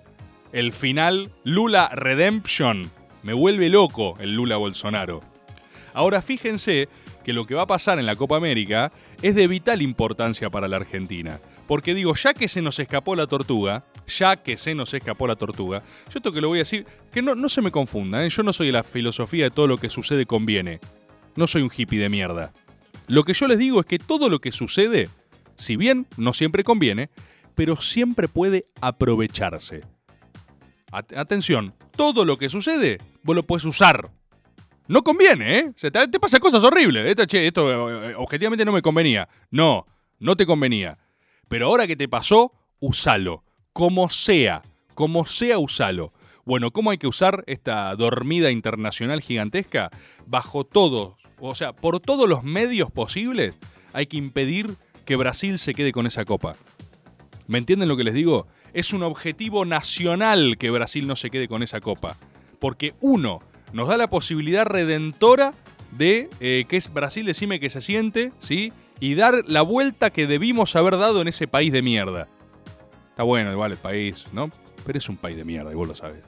El 0.51 0.71
final, 0.71 1.31
Lula 1.43 1.89
Redemption. 1.93 2.91
Me 3.23 3.33
vuelve 3.33 3.69
loco 3.69 4.15
el 4.19 4.35
Lula-Bolsonaro. 4.35 5.21
Ahora 5.93 6.21
fíjense 6.21 6.87
que 7.23 7.33
lo 7.33 7.45
que 7.45 7.55
va 7.55 7.63
a 7.63 7.67
pasar 7.67 7.99
en 7.99 8.05
la 8.05 8.15
Copa 8.15 8.37
América 8.37 8.91
es 9.21 9.35
de 9.35 9.47
vital 9.47 9.81
importancia 9.81 10.49
para 10.49 10.67
la 10.67 10.77
Argentina. 10.77 11.39
Porque 11.69 11.93
digo, 11.93 12.15
ya 12.15 12.33
que 12.33 12.47
se 12.47 12.63
nos 12.63 12.79
escapó 12.79 13.15
la 13.15 13.27
tortuga, 13.27 13.85
ya 14.07 14.35
que 14.37 14.57
se 14.57 14.73
nos 14.73 14.91
escapó 14.95 15.27
la 15.27 15.35
tortuga, 15.35 15.83
yo 16.11 16.17
esto 16.17 16.31
que 16.33 16.41
lo 16.41 16.47
voy 16.47 16.57
a 16.57 16.61
decir, 16.61 16.83
que 17.11 17.21
no, 17.21 17.35
no 17.35 17.47
se 17.47 17.61
me 17.61 17.69
confunda, 17.69 18.25
¿eh? 18.25 18.29
yo 18.29 18.41
no 18.41 18.53
soy 18.53 18.71
la 18.71 18.81
filosofía 18.81 19.43
de 19.43 19.51
todo 19.51 19.67
lo 19.67 19.77
que 19.77 19.87
sucede 19.91 20.25
conviene. 20.25 20.79
No 21.35 21.45
soy 21.45 21.61
un 21.61 21.69
hippie 21.69 21.99
de 21.99 22.09
mierda. 22.09 22.51
Lo 23.05 23.23
que 23.23 23.33
yo 23.35 23.47
les 23.47 23.59
digo 23.59 23.79
es 23.79 23.85
que 23.85 23.99
todo 23.99 24.29
lo 24.29 24.39
que 24.39 24.51
sucede, 24.51 25.09
si 25.57 25.75
bien 25.75 26.07
no 26.17 26.33
siempre 26.33 26.63
conviene, 26.63 27.11
pero 27.53 27.79
siempre 27.79 28.27
puede 28.27 28.65
aprovecharse. 28.81 29.81
At- 30.91 31.13
atención, 31.15 31.75
todo 31.95 32.25
lo 32.25 32.39
que 32.39 32.49
sucede, 32.49 32.97
vos 33.21 33.35
lo 33.35 33.43
puedes 33.43 33.65
usar. 33.65 34.09
No 34.87 35.03
conviene, 35.03 35.59
¿eh? 35.59 35.71
Se 35.75 35.91
te, 35.91 36.07
te 36.07 36.19
pasan 36.19 36.39
cosas 36.39 36.63
horribles. 36.63 37.05
Esto, 37.05 37.27
che, 37.27 37.45
esto 37.45 38.09
eh, 38.09 38.15
objetivamente 38.15 38.65
no 38.65 38.71
me 38.71 38.81
convenía. 38.81 39.29
No, 39.51 39.85
no 40.17 40.35
te 40.35 40.47
convenía. 40.47 40.97
Pero 41.49 41.65
ahora 41.65 41.87
que 41.87 41.97
te 41.97 42.07
pasó, 42.07 42.53
usalo. 42.79 43.43
Como 43.73 44.09
sea. 44.09 44.61
Como 44.93 45.25
sea, 45.25 45.59
usalo. 45.59 46.13
Bueno, 46.45 46.71
¿cómo 46.71 46.91
hay 46.91 46.97
que 46.97 47.07
usar 47.07 47.43
esta 47.47 47.93
dormida 47.95 48.51
internacional 48.51 49.21
gigantesca? 49.21 49.89
Bajo 50.25 50.63
todos, 50.63 51.15
o 51.39 51.53
sea, 51.55 51.73
por 51.73 51.99
todos 51.99 52.27
los 52.27 52.43
medios 52.43 52.91
posibles, 52.91 53.55
hay 53.93 54.07
que 54.07 54.17
impedir 54.17 54.77
que 55.05 55.15
Brasil 55.15 55.59
se 55.59 55.73
quede 55.73 55.91
con 55.91 56.07
esa 56.07 56.25
copa. 56.25 56.55
¿Me 57.47 57.57
entienden 57.57 57.89
lo 57.89 57.97
que 57.97 58.03
les 58.03 58.13
digo? 58.13 58.47
Es 58.73 58.93
un 58.93 59.03
objetivo 59.03 59.65
nacional 59.65 60.57
que 60.57 60.69
Brasil 60.69 61.07
no 61.07 61.15
se 61.15 61.29
quede 61.29 61.47
con 61.47 61.63
esa 61.63 61.81
copa. 61.81 62.17
Porque 62.59 62.93
uno, 62.99 63.39
nos 63.73 63.87
da 63.87 63.97
la 63.97 64.09
posibilidad 64.09 64.65
redentora 64.65 65.53
de 65.91 66.29
eh, 66.39 66.65
que 66.67 66.77
es 66.77 66.93
Brasil 66.93 67.25
decime 67.25 67.59
que 67.59 67.69
se 67.69 67.81
siente, 67.81 68.31
¿sí? 68.39 68.71
Y 68.99 69.15
dar 69.15 69.43
la 69.47 69.61
vuelta 69.61 70.09
que 70.09 70.27
debimos 70.27 70.75
haber 70.75 70.97
dado 70.97 71.21
en 71.21 71.27
ese 71.27 71.47
país 71.47 71.71
de 71.71 71.81
mierda. 71.81 72.27
Está 73.09 73.23
bueno 73.23 73.51
igual 73.51 73.71
el 73.71 73.77
país, 73.77 74.25
¿no? 74.33 74.51
Pero 74.85 74.97
es 74.97 75.09
un 75.09 75.17
país 75.17 75.37
de 75.37 75.45
mierda 75.45 75.71
y 75.71 75.75
vos 75.75 75.87
lo 75.87 75.95
sabes. 75.95 76.23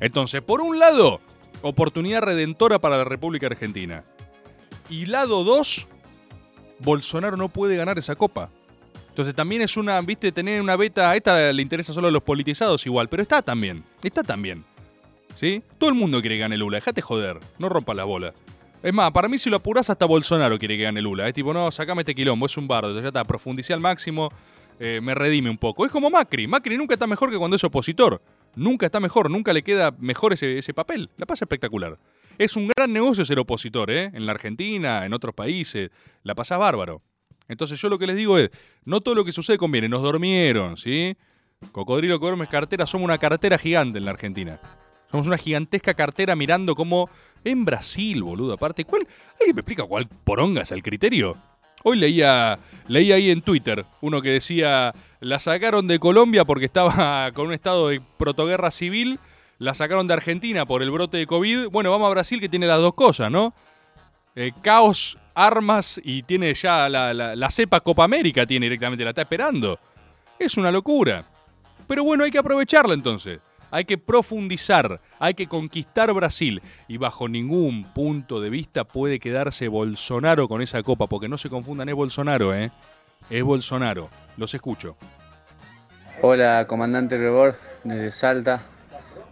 Entonces, 0.00 0.42
por 0.42 0.60
un 0.60 0.78
lado, 0.78 1.20
oportunidad 1.62 2.22
redentora 2.22 2.80
para 2.80 2.96
la 2.96 3.04
República 3.04 3.46
Argentina. 3.46 4.04
Y 4.88 5.06
lado 5.06 5.44
2, 5.44 5.88
Bolsonaro 6.80 7.36
no 7.36 7.48
puede 7.48 7.76
ganar 7.76 7.98
esa 7.98 8.16
copa. 8.16 8.50
Entonces 9.08 9.34
también 9.34 9.60
es 9.60 9.76
una, 9.76 10.00
viste, 10.00 10.32
tener 10.32 10.60
una 10.60 10.74
beta, 10.76 11.14
esta 11.14 11.52
le 11.52 11.62
interesa 11.62 11.92
solo 11.92 12.08
a 12.08 12.10
los 12.10 12.22
politizados 12.22 12.86
igual, 12.86 13.08
pero 13.08 13.22
está 13.22 13.42
también, 13.42 13.84
está 14.02 14.22
también. 14.22 14.64
¿Sí? 15.34 15.62
Todo 15.78 15.90
el 15.90 15.96
mundo 15.96 16.20
quiere 16.20 16.36
que 16.36 16.40
gane 16.40 16.56
Lula, 16.56 16.78
déjate 16.78 17.02
joder, 17.02 17.38
no 17.58 17.68
rompa 17.68 17.94
la 17.94 18.04
bola. 18.04 18.34
Es 18.82 18.92
más, 18.92 19.12
para 19.12 19.28
mí 19.28 19.38
si 19.38 19.48
lo 19.48 19.56
apurás 19.56 19.90
hasta 19.90 20.06
Bolsonaro 20.06 20.58
quiere 20.58 20.76
que 20.76 20.82
gane 20.82 21.00
Lula. 21.00 21.28
Es 21.28 21.34
tipo, 21.34 21.52
no, 21.52 21.70
sacame 21.70 22.02
este 22.02 22.14
quilombo, 22.14 22.46
es 22.46 22.56
un 22.56 22.66
bardo, 22.66 23.00
ya 23.00 23.06
está, 23.06 23.24
profundicé 23.24 23.72
al 23.72 23.80
máximo, 23.80 24.28
eh, 24.80 25.00
me 25.00 25.14
redime 25.14 25.50
un 25.50 25.58
poco. 25.58 25.86
Es 25.86 25.92
como 25.92 26.10
Macri, 26.10 26.48
Macri 26.48 26.76
nunca 26.76 26.94
está 26.94 27.06
mejor 27.06 27.30
que 27.30 27.38
cuando 27.38 27.54
es 27.54 27.62
opositor. 27.62 28.20
Nunca 28.56 28.86
está 28.86 28.98
mejor, 28.98 29.30
nunca 29.30 29.52
le 29.52 29.62
queda 29.62 29.94
mejor 29.98 30.32
ese, 30.32 30.58
ese 30.58 30.74
papel. 30.74 31.10
La 31.16 31.26
pasa 31.26 31.44
espectacular. 31.44 31.96
Es 32.38 32.56
un 32.56 32.68
gran 32.68 32.92
negocio 32.92 33.24
ser 33.24 33.38
opositor, 33.38 33.90
¿eh? 33.90 34.10
En 34.12 34.26
la 34.26 34.32
Argentina, 34.32 35.06
en 35.06 35.14
otros 35.14 35.34
países. 35.34 35.90
La 36.24 36.34
pasa 36.34 36.56
bárbaro. 36.56 37.02
Entonces 37.48 37.80
yo 37.80 37.88
lo 37.88 37.98
que 37.98 38.06
les 38.06 38.16
digo 38.16 38.36
es, 38.36 38.50
no 38.84 39.00
todo 39.00 39.14
lo 39.14 39.24
que 39.24 39.32
sucede 39.32 39.58
conviene, 39.58 39.88
nos 39.88 40.02
dormieron, 40.02 40.76
¿sí? 40.76 41.16
Cocodrilo 41.70 42.18
que 42.18 42.26
duerme 42.26 42.44
es 42.44 42.50
cartera, 42.50 42.84
somos 42.84 43.04
una 43.04 43.18
cartera 43.18 43.58
gigante 43.58 43.98
en 43.98 44.04
la 44.04 44.10
Argentina. 44.10 44.60
Somos 45.10 45.26
una 45.26 45.36
gigantesca 45.36 45.94
cartera 45.94 46.34
mirando 46.34 46.74
como 46.74 47.10
en 47.44 47.64
Brasil, 47.64 48.22
boludo. 48.22 48.54
Aparte, 48.54 48.84
¿cuál? 48.84 49.06
¿Alguien 49.38 49.56
me 49.56 49.60
explica 49.60 49.84
cuál 49.84 50.06
poronga 50.06 50.62
es 50.62 50.72
el 50.72 50.82
criterio? 50.82 51.36
Hoy 51.84 51.98
leía, 51.98 52.58
leía 52.86 53.16
ahí 53.16 53.30
en 53.30 53.42
Twitter 53.42 53.84
uno 54.00 54.20
que 54.20 54.30
decía, 54.30 54.94
la 55.20 55.38
sacaron 55.38 55.86
de 55.88 55.98
Colombia 55.98 56.44
porque 56.44 56.66
estaba 56.66 57.32
con 57.34 57.46
un 57.48 57.52
estado 57.52 57.88
de 57.88 58.00
protoguerra 58.16 58.70
civil, 58.70 59.18
la 59.58 59.74
sacaron 59.74 60.06
de 60.06 60.14
Argentina 60.14 60.66
por 60.66 60.82
el 60.82 60.90
brote 60.90 61.18
de 61.18 61.26
COVID. 61.26 61.68
Bueno, 61.68 61.90
vamos 61.90 62.06
a 62.06 62.10
Brasil 62.10 62.40
que 62.40 62.48
tiene 62.48 62.66
las 62.66 62.78
dos 62.78 62.94
cosas, 62.94 63.30
¿no? 63.30 63.54
Eh, 64.34 64.52
caos, 64.62 65.18
armas 65.34 66.00
y 66.02 66.22
tiene 66.22 66.54
ya 66.54 66.88
la, 66.88 67.12
la, 67.12 67.36
la 67.36 67.50
cepa 67.50 67.80
Copa 67.80 68.04
América, 68.04 68.46
tiene 68.46 68.66
directamente, 68.66 69.04
la 69.04 69.10
está 69.10 69.22
esperando. 69.22 69.78
Es 70.38 70.56
una 70.56 70.70
locura. 70.70 71.24
Pero 71.86 72.04
bueno, 72.04 72.24
hay 72.24 72.30
que 72.30 72.38
aprovecharla 72.38 72.94
entonces. 72.94 73.40
Hay 73.72 73.86
que 73.86 73.96
profundizar, 73.96 75.00
hay 75.18 75.32
que 75.32 75.48
conquistar 75.48 76.12
Brasil. 76.12 76.60
Y 76.88 76.98
bajo 76.98 77.26
ningún 77.26 77.84
punto 77.94 78.38
de 78.38 78.50
vista 78.50 78.84
puede 78.84 79.18
quedarse 79.18 79.66
Bolsonaro 79.66 80.46
con 80.46 80.60
esa 80.60 80.82
copa, 80.82 81.06
porque 81.06 81.26
no 81.26 81.38
se 81.38 81.48
confundan, 81.48 81.88
es 81.88 81.94
Bolsonaro, 81.94 82.54
¿eh? 82.54 82.70
Es 83.30 83.42
Bolsonaro. 83.42 84.10
Los 84.36 84.52
escucho. 84.54 84.96
Hola, 86.20 86.66
comandante 86.68 87.16
Rebor, 87.16 87.56
desde 87.82 88.12
Salta, 88.12 88.60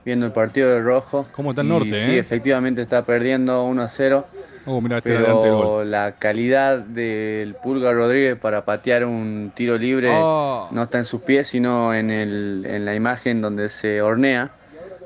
viendo 0.06 0.24
el 0.24 0.32
partido 0.32 0.70
del 0.70 0.84
Rojo. 0.84 1.28
¿Cómo 1.32 1.50
está 1.50 1.60
el 1.60 1.66
Y 1.68 1.70
norte, 1.70 2.04
Sí, 2.04 2.12
eh? 2.12 2.18
efectivamente 2.18 2.80
está 2.80 3.04
perdiendo 3.04 3.62
1 3.64 3.82
a 3.82 3.88
0. 3.88 4.26
Oh, 4.66 4.78
este 4.84 4.94
el 4.96 5.02
Pero 5.02 5.40
gol. 5.40 5.90
la 5.90 6.12
calidad 6.18 6.78
del 6.78 7.54
Pulga 7.54 7.92
Rodríguez 7.92 8.36
para 8.36 8.64
patear 8.64 9.04
un 9.04 9.52
tiro 9.54 9.78
libre 9.78 10.10
Oh. 10.12 10.68
no 10.70 10.82
está 10.82 10.98
en 10.98 11.04
sus 11.06 11.22
pies, 11.22 11.46
sino 11.48 11.94
en, 11.94 12.10
el, 12.10 12.64
en 12.68 12.84
la 12.84 12.94
imagen 12.94 13.40
donde 13.40 13.68
se 13.70 14.02
hornea, 14.02 14.50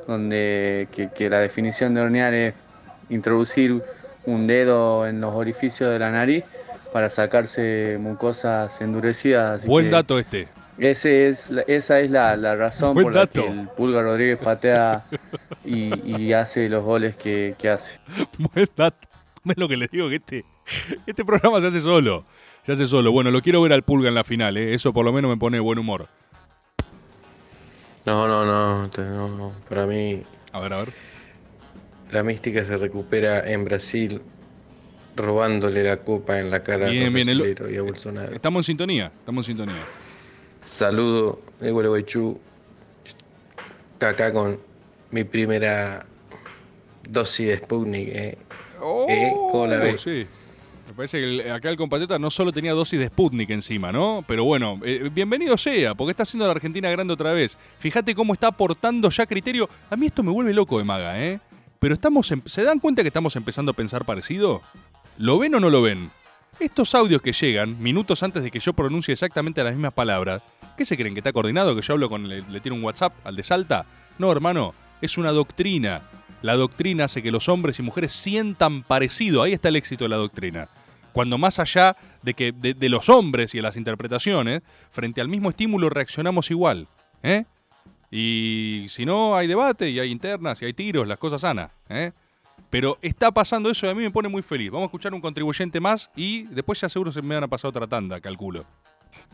donde 0.09 0.89
que, 0.93 1.11
que 1.11 1.31
la 1.31 1.39
definición 1.39 1.95
de 1.95 2.01
hornear 2.01 2.35
es 2.35 2.55
introducir 3.11 3.83
un 4.27 4.47
dedo 4.47 5.07
en 5.07 5.21
los 5.21 5.35
orificios 5.35 5.91
de 5.91 5.99
la 5.99 6.11
nariz 6.11 6.45
para 6.93 7.09
sacarse 7.11 7.97
mucosas 8.01 8.81
endurecidas. 8.81 9.61
así 9.61 9.69
Buen 9.69 9.87
que 9.87 9.91
dato 9.93 10.19
este. 10.19 10.49
ese 10.79 11.29
es, 11.29 11.51
esa 11.69 12.01
es 12.01 12.11
la, 12.11 12.37
la 12.37 12.57
razón 12.57 12.95
Buen 12.95 13.05
por 13.07 13.15
la 13.15 13.27
que 13.27 13.47
el 13.47 13.69
Pulga 13.77 14.03
Rodríguez 14.03 14.39
patea 14.39 15.05
y, 15.65 15.93
y 16.11 16.33
hace 16.33 16.69
los 16.69 16.83
goles 16.85 17.17
que, 17.17 17.55
que 17.59 17.69
hace. 17.69 17.99
Buen 18.55 18.69
dato. 18.77 19.09
¿Ves 19.45 19.57
lo 19.59 19.69
que 19.69 19.77
les 19.77 19.91
digo? 19.91 20.09
Que 20.09 20.17
este, 20.17 20.45
este 21.07 21.25
programa 21.25 21.61
se 21.61 21.67
hace 21.69 21.81
solo. 21.81 22.25
Se 22.63 22.73
hace 22.73 22.87
solo. 22.87 23.13
Bueno, 23.13 23.31
lo 23.31 23.43
quiero 23.43 23.61
ver 23.61 23.73
al 23.73 23.83
Pulga 23.83 24.09
en 24.09 24.15
la 24.15 24.25
final, 24.25 24.57
¿eh? 24.57 24.75
Eso 24.75 24.93
por 24.93 25.05
lo 25.05 25.13
menos 25.13 25.31
me 25.31 25.37
pone 25.37 25.61
buen 25.61 25.79
humor. 25.79 26.09
No, 28.07 28.27
no, 28.29 28.45
no. 28.45 29.53
Para 29.69 29.87
mí. 29.87 30.23
A 30.53 30.61
ver, 30.61 30.73
a 30.73 30.79
ver. 30.79 30.93
La 32.11 32.23
mística 32.23 32.65
se 32.65 32.77
recupera 32.77 33.41
en 33.51 33.65
Brasil 33.65 34.21
robándole 35.17 35.83
la 35.85 35.99
copa 35.99 36.39
en 36.39 36.51
la 36.51 36.63
cara 36.63 36.89
Bien, 36.89 37.07
a 37.07 37.11
bien, 37.11 37.29
el- 37.29 37.73
y 37.73 37.77
a 37.77 37.83
Bolsonaro. 37.83 38.35
Estamos 38.35 38.61
en 38.61 38.65
sintonía. 38.65 39.13
Estamos 39.19 39.49
en 39.49 39.57
sintonía. 39.57 39.83
Saludo 40.65 41.41
de 41.61 41.71
Gualeguaychú. 41.71 42.41
Acá 44.01 44.33
con 44.35 44.61
mi 45.11 45.25
primera 45.25 46.05
dosis 47.09 47.47
de 47.47 47.57
Sputnik. 47.57 48.09
Eh. 48.09 48.39
Eh, 49.09 49.33
¿cómo 49.53 49.67
la 49.67 49.79
ves? 49.79 49.95
Oh, 49.95 49.99
Sí. 49.99 50.27
Me 50.87 50.93
parece 50.93 51.19
que 51.19 51.25
el- 51.25 51.51
acá 51.51 51.71
el 51.71 51.77
compatriota 51.79 52.19
no 52.19 52.31
solo 52.31 52.53
tenía 52.53 52.73
dosis 52.75 52.99
de 53.01 53.07
Sputnik 53.07 53.49
encima, 53.51 53.91
¿no? 53.91 54.23
Pero 54.29 54.45
bueno, 54.45 54.79
eh, 54.85 55.09
bienvenido 55.11 55.57
sea, 55.57 55.95
porque 55.95 56.11
está 56.11 56.25
haciendo 56.25 56.45
a 56.45 56.49
la 56.49 56.53
Argentina 56.53 56.91
grande 56.91 57.15
otra 57.15 57.33
vez. 57.33 57.57
Fíjate 57.79 58.15
cómo 58.15 58.35
está 58.35 58.49
aportando 58.49 59.09
ya 59.09 59.25
criterio. 59.25 59.69
A 59.89 59.97
mí 59.97 60.07
esto 60.07 60.23
me 60.23 60.31
vuelve 60.31 60.53
loco 60.53 60.77
de 60.77 60.85
maga, 60.85 61.19
¿eh? 61.25 61.41
Pero 61.79 61.95
estamos 61.95 62.31
em- 62.33 62.43
¿se 62.45 62.63
dan 62.65 62.81
cuenta 62.81 63.01
que 63.03 63.09
estamos 63.09 63.35
empezando 63.35 63.71
a 63.73 63.75
pensar 63.75 64.05
parecido? 64.05 64.61
¿Lo 65.17 65.39
ven 65.39 65.55
o 65.55 65.61
no 65.61 65.71
lo 65.71 65.81
ven? 65.81 66.11
Estos 66.61 66.95
audios 66.95 67.23
que 67.23 67.33
llegan, 67.33 67.83
minutos 67.83 68.23
antes 68.23 68.43
de 68.43 68.51
que 68.51 68.61
yo 68.61 68.75
pronuncie 68.75 69.13
exactamente 69.13 69.65
las 69.65 69.73
mismas 69.75 69.95
palabras, 69.95 70.43
¿qué 70.77 70.85
se 70.85 70.97
creen? 70.99 71.15
¿Que 71.15 71.21
está 71.21 71.33
coordinado? 71.33 71.75
¿Que 71.75 71.81
yo 71.83 71.95
hablo 71.95 72.11
con. 72.11 72.29
le, 72.29 72.43
le 72.43 72.61
tiro 72.61 72.75
un 72.75 72.85
WhatsApp 72.85 73.15
al 73.25 73.35
de 73.37 73.43
Salta? 73.43 73.87
No, 74.19 74.31
hermano, 74.31 74.75
es 75.01 75.17
una 75.17 75.33
doctrina. 75.33 76.03
La 76.45 76.57
doctrina 76.57 77.05
hace 77.05 77.23
que 77.23 77.31
los 77.31 77.49
hombres 77.49 77.79
y 77.79 77.83
mujeres 77.83 78.13
sientan 78.13 78.83
parecido. 78.83 79.43
Ahí 79.43 79.55
está 79.55 79.71
el 79.71 79.77
éxito 79.77 80.05
de 80.05 80.11
la 80.11 80.17
doctrina. 80.17 80.69
Cuando 81.15 81.39
más 81.39 81.59
allá 81.59 81.97
de, 82.21 82.35
que, 82.35 82.53
de, 82.53 82.75
de 82.75 82.89
los 82.91 83.09
hombres 83.09 83.55
y 83.55 83.59
de 83.59 83.63
las 83.63 83.79
interpretaciones, 83.79 84.61
frente 84.91 85.23
al 85.23 85.29
mismo 85.29 85.49
estímulo 85.49 85.89
reaccionamos 85.89 86.51
igual. 86.51 86.87
¿eh? 87.23 87.45
Y 88.11 88.85
si 88.89 89.07
no, 89.07 89.35
hay 89.35 89.47
debate 89.47 89.89
y 89.89 89.99
hay 89.99 90.11
internas 90.11 90.61
y 90.61 90.67
hay 90.67 90.75
tiros, 90.75 91.09
las 91.09 91.17
cosas 91.17 91.41
sanas. 91.41 91.71
¿eh? 91.89 92.13
Pero 92.69 92.99
está 93.01 93.33
pasando 93.33 93.71
eso 93.71 93.87
y 93.87 93.89
a 93.89 93.95
mí 93.95 94.03
me 94.03 94.11
pone 94.11 94.29
muy 94.29 94.43
feliz. 94.43 94.71
Vamos 94.71 94.85
a 94.85 94.89
escuchar 94.89 95.15
un 95.15 95.23
contribuyente 95.23 95.81
más 95.81 96.11
y 96.15 96.43
después 96.43 96.79
ya 96.79 96.91
seguro 96.91 97.11
se 97.11 97.23
me 97.23 97.35
van 97.37 97.45
a 97.45 97.49
pasar 97.49 97.71
otra 97.71 97.87
tanda, 97.87 98.21
calculo. 98.21 98.67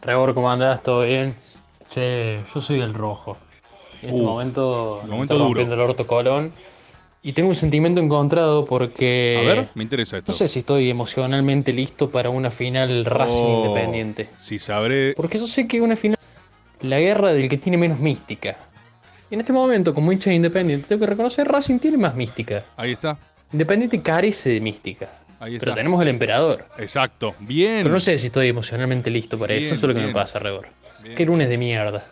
Rebor, 0.00 0.32
¿cómo 0.32 0.48
andás? 0.48 0.80
¿Todo 0.80 1.04
bien? 1.04 1.34
Che, 1.88 2.44
yo 2.54 2.60
soy 2.60 2.80
el 2.80 2.94
rojo. 2.94 3.36
En 4.00 4.10
este 4.10 4.22
Uh, 4.22 4.24
momento, 4.24 5.00
momento 5.08 5.22
estoy 5.24 5.38
duro. 5.38 5.44
rompiendo 5.48 5.74
el 5.74 5.80
orto 5.80 6.06
Colón. 6.06 6.52
Y 7.22 7.32
tengo 7.32 7.50
un 7.50 7.54
sentimiento 7.54 8.00
encontrado 8.00 8.64
porque. 8.64 9.38
A 9.42 9.46
ver, 9.46 9.68
me 9.74 9.82
interesa 9.82 10.18
esto. 10.18 10.32
No 10.32 10.36
sé 10.36 10.48
si 10.48 10.60
estoy 10.60 10.88
emocionalmente 10.88 11.72
listo 11.72 12.10
para 12.10 12.30
una 12.30 12.50
final 12.50 13.04
Racing 13.04 13.44
Oh, 13.44 13.64
Independiente. 13.66 14.30
Si 14.36 14.58
sabré. 14.58 15.12
Porque 15.14 15.38
yo 15.38 15.46
sé 15.46 15.68
que 15.68 15.80
una 15.82 15.96
final. 15.96 16.16
La 16.80 16.98
guerra 16.98 17.34
del 17.34 17.48
que 17.50 17.58
tiene 17.58 17.76
menos 17.76 17.98
mística. 18.00 18.56
Y 19.30 19.34
en 19.34 19.40
este 19.40 19.52
momento, 19.52 19.92
como 19.94 20.10
hincha 20.12 20.30
de 20.30 20.36
Independiente, 20.36 20.88
tengo 20.88 21.00
que 21.00 21.06
reconocer 21.06 21.46
Racing 21.46 21.78
tiene 21.78 21.98
más 21.98 22.14
mística. 22.14 22.64
Ahí 22.76 22.92
está. 22.92 23.18
Independiente 23.52 24.00
carece 24.00 24.50
de 24.50 24.60
mística. 24.62 25.10
Ahí 25.40 25.54
está. 25.56 25.64
Pero 25.66 25.74
tenemos 25.76 26.00
el 26.00 26.08
emperador. 26.08 26.64
Exacto. 26.78 27.34
Bien. 27.40 27.82
Pero 27.82 27.90
no 27.92 28.00
sé 28.00 28.16
si 28.16 28.26
estoy 28.28 28.48
emocionalmente 28.48 29.10
listo 29.10 29.38
para 29.38 29.52
Bien, 29.54 29.66
eso. 29.66 29.74
Eso 29.74 29.86
es 29.86 29.88
lo 29.88 29.94
que 29.94 30.00
bien. 30.00 30.08
me 30.08 30.14
pasa, 30.14 30.38
Rebor. 30.38 30.68
Qué 31.16 31.26
lunes 31.26 31.50
de 31.50 31.58
mierda. 31.58 32.06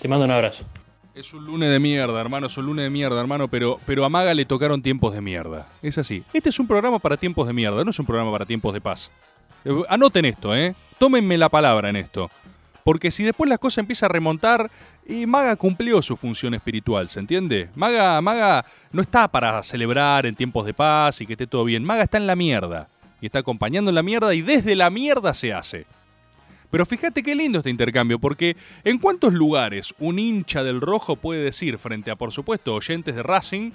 Te 0.00 0.08
mando 0.08 0.24
un 0.24 0.30
abrazo. 0.30 0.64
Es 1.14 1.32
un 1.32 1.44
lunes 1.44 1.70
de 1.70 1.78
mierda, 1.78 2.20
hermano, 2.20 2.48
es 2.48 2.58
un 2.58 2.66
lunes 2.66 2.82
de 2.82 2.90
mierda, 2.90 3.20
hermano, 3.20 3.46
pero, 3.46 3.78
pero 3.86 4.04
a 4.04 4.08
Maga 4.08 4.34
le 4.34 4.44
tocaron 4.46 4.82
tiempos 4.82 5.14
de 5.14 5.20
mierda. 5.20 5.68
Es 5.80 5.96
así. 5.96 6.24
Este 6.32 6.48
es 6.48 6.58
un 6.58 6.66
programa 6.66 6.98
para 6.98 7.16
tiempos 7.16 7.46
de 7.46 7.52
mierda, 7.52 7.84
no 7.84 7.90
es 7.90 7.98
un 8.00 8.06
programa 8.06 8.32
para 8.32 8.44
tiempos 8.44 8.74
de 8.74 8.80
paz. 8.80 9.12
Eh, 9.64 9.82
Anoten 9.88 10.24
esto, 10.24 10.52
¿eh? 10.56 10.74
Tómenme 10.98 11.38
la 11.38 11.48
palabra 11.48 11.88
en 11.88 11.94
esto. 11.94 12.32
Porque 12.82 13.12
si 13.12 13.22
después 13.22 13.48
las 13.48 13.60
cosas 13.60 13.78
empiezan 13.78 14.10
a 14.10 14.12
remontar, 14.12 14.68
y 15.06 15.24
Maga 15.24 15.54
cumplió 15.54 16.02
su 16.02 16.16
función 16.16 16.52
espiritual, 16.52 17.08
¿se 17.08 17.20
entiende? 17.20 17.70
Maga, 17.76 18.20
Maga 18.20 18.64
no 18.90 19.00
está 19.00 19.28
para 19.28 19.62
celebrar 19.62 20.26
en 20.26 20.34
tiempos 20.34 20.66
de 20.66 20.74
paz 20.74 21.20
y 21.20 21.26
que 21.26 21.34
esté 21.34 21.46
todo 21.46 21.64
bien. 21.64 21.84
Maga 21.84 22.02
está 22.02 22.18
en 22.18 22.26
la 22.26 22.34
mierda. 22.34 22.88
Y 23.20 23.26
está 23.26 23.38
acompañando 23.38 23.90
en 23.90 23.94
la 23.94 24.02
mierda 24.02 24.34
y 24.34 24.42
desde 24.42 24.74
la 24.74 24.90
mierda 24.90 25.32
se 25.32 25.52
hace. 25.52 25.86
Pero 26.74 26.86
fíjate 26.86 27.22
qué 27.22 27.36
lindo 27.36 27.58
este 27.58 27.70
intercambio, 27.70 28.18
porque 28.18 28.56
¿en 28.82 28.98
cuántos 28.98 29.32
lugares 29.32 29.94
un 30.00 30.18
hincha 30.18 30.64
del 30.64 30.80
rojo 30.80 31.14
puede 31.14 31.44
decir, 31.44 31.78
frente 31.78 32.10
a, 32.10 32.16
por 32.16 32.32
supuesto, 32.32 32.74
oyentes 32.74 33.14
de 33.14 33.22
Racing, 33.22 33.70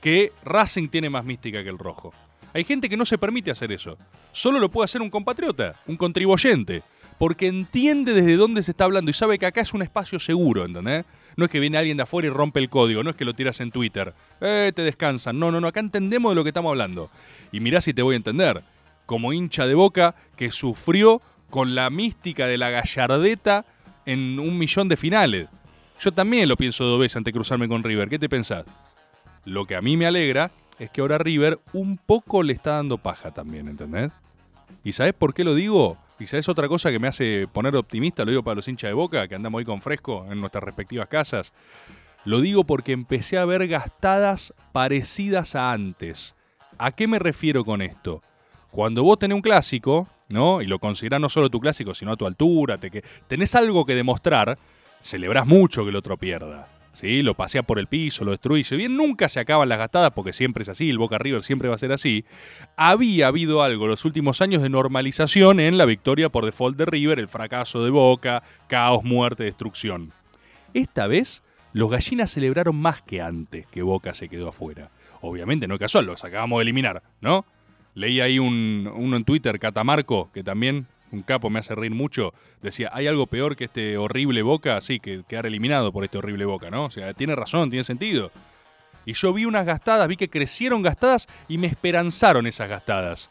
que 0.00 0.30
Racing 0.44 0.88
tiene 0.88 1.10
más 1.10 1.24
mística 1.24 1.64
que 1.64 1.68
el 1.68 1.78
rojo? 1.78 2.14
Hay 2.54 2.62
gente 2.62 2.88
que 2.88 2.96
no 2.96 3.04
se 3.04 3.18
permite 3.18 3.50
hacer 3.50 3.72
eso. 3.72 3.98
Solo 4.30 4.60
lo 4.60 4.70
puede 4.70 4.84
hacer 4.84 5.02
un 5.02 5.10
compatriota, 5.10 5.74
un 5.88 5.96
contribuyente, 5.96 6.84
porque 7.18 7.48
entiende 7.48 8.12
desde 8.12 8.36
dónde 8.36 8.62
se 8.62 8.70
está 8.70 8.84
hablando 8.84 9.10
y 9.10 9.14
sabe 9.14 9.36
que 9.36 9.46
acá 9.46 9.60
es 9.60 9.74
un 9.74 9.82
espacio 9.82 10.20
seguro, 10.20 10.64
¿entendés? 10.64 11.04
No 11.34 11.46
es 11.46 11.50
que 11.50 11.58
viene 11.58 11.76
alguien 11.76 11.96
de 11.96 12.04
afuera 12.04 12.28
y 12.28 12.30
rompe 12.30 12.60
el 12.60 12.70
código, 12.70 13.02
no 13.02 13.10
es 13.10 13.16
que 13.16 13.24
lo 13.24 13.34
tiras 13.34 13.58
en 13.58 13.72
Twitter, 13.72 14.14
eh, 14.40 14.70
te 14.72 14.82
descansan. 14.82 15.40
No, 15.40 15.50
no, 15.50 15.60
no, 15.60 15.66
acá 15.66 15.80
entendemos 15.80 16.30
de 16.30 16.36
lo 16.36 16.44
que 16.44 16.50
estamos 16.50 16.70
hablando. 16.70 17.10
Y 17.50 17.58
mirá 17.58 17.80
si 17.80 17.92
te 17.92 18.02
voy 18.02 18.14
a 18.14 18.18
entender. 18.18 18.62
Como 19.06 19.32
hincha 19.32 19.66
de 19.66 19.74
boca 19.74 20.14
que 20.36 20.52
sufrió 20.52 21.20
con 21.52 21.74
la 21.74 21.90
mística 21.90 22.46
de 22.46 22.56
la 22.56 22.70
gallardeta 22.70 23.66
en 24.06 24.40
un 24.40 24.56
millón 24.56 24.88
de 24.88 24.96
finales. 24.96 25.48
Yo 26.00 26.10
también 26.10 26.48
lo 26.48 26.56
pienso 26.56 26.82
dos 26.82 26.98
veces 26.98 27.18
antes 27.18 27.30
de 27.30 27.36
cruzarme 27.36 27.68
con 27.68 27.84
River. 27.84 28.08
¿Qué 28.08 28.18
te 28.18 28.30
pensás? 28.30 28.64
Lo 29.44 29.66
que 29.66 29.76
a 29.76 29.82
mí 29.82 29.98
me 29.98 30.06
alegra 30.06 30.50
es 30.78 30.88
que 30.88 31.02
ahora 31.02 31.18
River 31.18 31.60
un 31.74 31.98
poco 31.98 32.42
le 32.42 32.54
está 32.54 32.76
dando 32.76 32.96
paja 32.96 33.32
también, 33.32 33.68
¿entendés? 33.68 34.10
¿Y 34.82 34.92
sabés 34.92 35.12
por 35.12 35.34
qué 35.34 35.44
lo 35.44 35.54
digo? 35.54 35.98
Y 36.18 36.26
sabés 36.26 36.48
otra 36.48 36.68
cosa 36.68 36.90
que 36.90 36.98
me 36.98 37.08
hace 37.08 37.46
poner 37.52 37.76
optimista, 37.76 38.24
lo 38.24 38.30
digo 38.30 38.42
para 38.42 38.54
los 38.54 38.66
hinchas 38.66 38.88
de 38.88 38.94
boca, 38.94 39.28
que 39.28 39.34
andamos 39.34 39.58
ahí 39.58 39.66
con 39.66 39.82
fresco 39.82 40.26
en 40.30 40.40
nuestras 40.40 40.64
respectivas 40.64 41.08
casas. 41.08 41.52
Lo 42.24 42.40
digo 42.40 42.64
porque 42.64 42.92
empecé 42.92 43.36
a 43.36 43.44
ver 43.44 43.68
gastadas 43.68 44.54
parecidas 44.72 45.54
a 45.54 45.72
antes. 45.72 46.34
¿A 46.78 46.92
qué 46.92 47.06
me 47.06 47.18
refiero 47.18 47.62
con 47.62 47.82
esto? 47.82 48.22
Cuando 48.70 49.02
vos 49.02 49.18
tenés 49.18 49.36
un 49.36 49.42
clásico, 49.42 50.08
¿no? 50.32 50.62
Y 50.62 50.66
lo 50.66 50.78
considerás 50.78 51.20
no 51.20 51.28
solo 51.28 51.50
tu 51.50 51.60
clásico, 51.60 51.94
sino 51.94 52.12
a 52.12 52.16
tu 52.16 52.26
altura, 52.26 52.78
te 52.78 52.90
que, 52.90 53.04
tenés 53.28 53.54
algo 53.54 53.84
que 53.84 53.94
demostrar, 53.94 54.58
celebrás 55.00 55.46
mucho 55.46 55.84
que 55.84 55.90
el 55.90 55.96
otro 55.96 56.16
pierda. 56.16 56.68
¿Sí? 56.94 57.22
Lo 57.22 57.32
pasea 57.34 57.62
por 57.62 57.78
el 57.78 57.86
piso, 57.86 58.22
lo 58.22 58.32
destruye. 58.32 58.64
Si 58.64 58.76
bien 58.76 58.98
nunca 58.98 59.30
se 59.30 59.40
acaban 59.40 59.66
las 59.70 59.78
gastadas, 59.78 60.10
porque 60.10 60.34
siempre 60.34 60.62
es 60.62 60.68
así, 60.68 60.90
el 60.90 60.98
Boca 60.98 61.16
River 61.16 61.42
siempre 61.42 61.70
va 61.70 61.74
a 61.76 61.78
ser 61.78 61.90
así, 61.90 62.26
había 62.76 63.28
habido 63.28 63.62
algo 63.62 63.86
los 63.86 64.04
últimos 64.04 64.42
años 64.42 64.60
de 64.60 64.68
normalización 64.68 65.58
en 65.58 65.78
la 65.78 65.86
victoria 65.86 66.28
por 66.28 66.44
default 66.44 66.76
de 66.76 66.84
River, 66.84 67.18
el 67.18 67.28
fracaso 67.28 67.82
de 67.82 67.88
Boca, 67.88 68.42
caos, 68.66 69.04
muerte, 69.04 69.44
destrucción. 69.44 70.12
Esta 70.74 71.06
vez, 71.06 71.42
los 71.72 71.90
gallinas 71.90 72.30
celebraron 72.30 72.76
más 72.76 73.00
que 73.00 73.22
antes 73.22 73.66
que 73.68 73.80
Boca 73.80 74.12
se 74.12 74.28
quedó 74.28 74.48
afuera. 74.48 74.90
Obviamente 75.22 75.66
no 75.66 75.74
es 75.74 75.80
casual, 75.80 76.04
los 76.04 76.22
acabamos 76.24 76.58
de 76.58 76.64
eliminar, 76.64 77.02
¿no? 77.22 77.46
Leí 77.94 78.20
ahí 78.20 78.38
un, 78.38 78.90
uno 78.94 79.16
en 79.16 79.24
Twitter, 79.24 79.58
Catamarco, 79.58 80.30
que 80.32 80.42
también 80.42 80.86
un 81.12 81.22
capo 81.22 81.50
me 81.50 81.58
hace 81.58 81.74
reír 81.74 81.92
mucho, 81.92 82.32
decía, 82.62 82.90
¿hay 82.92 83.06
algo 83.06 83.26
peor 83.26 83.54
que 83.54 83.64
este 83.64 83.98
horrible 83.98 84.42
Boca? 84.42 84.80
Sí, 84.80 84.98
que 84.98 85.24
quedar 85.28 85.46
eliminado 85.46 85.92
por 85.92 86.04
este 86.04 86.18
horrible 86.18 86.46
Boca, 86.46 86.70
¿no? 86.70 86.86
O 86.86 86.90
sea, 86.90 87.12
tiene 87.12 87.36
razón, 87.36 87.70
tiene 87.70 87.84
sentido. 87.84 88.32
Y 89.04 89.12
yo 89.12 89.32
vi 89.32 89.44
unas 89.44 89.66
gastadas, 89.66 90.08
vi 90.08 90.16
que 90.16 90.30
crecieron 90.30 90.82
gastadas 90.82 91.28
y 91.48 91.58
me 91.58 91.66
esperanzaron 91.66 92.46
esas 92.46 92.68
gastadas. 92.68 93.30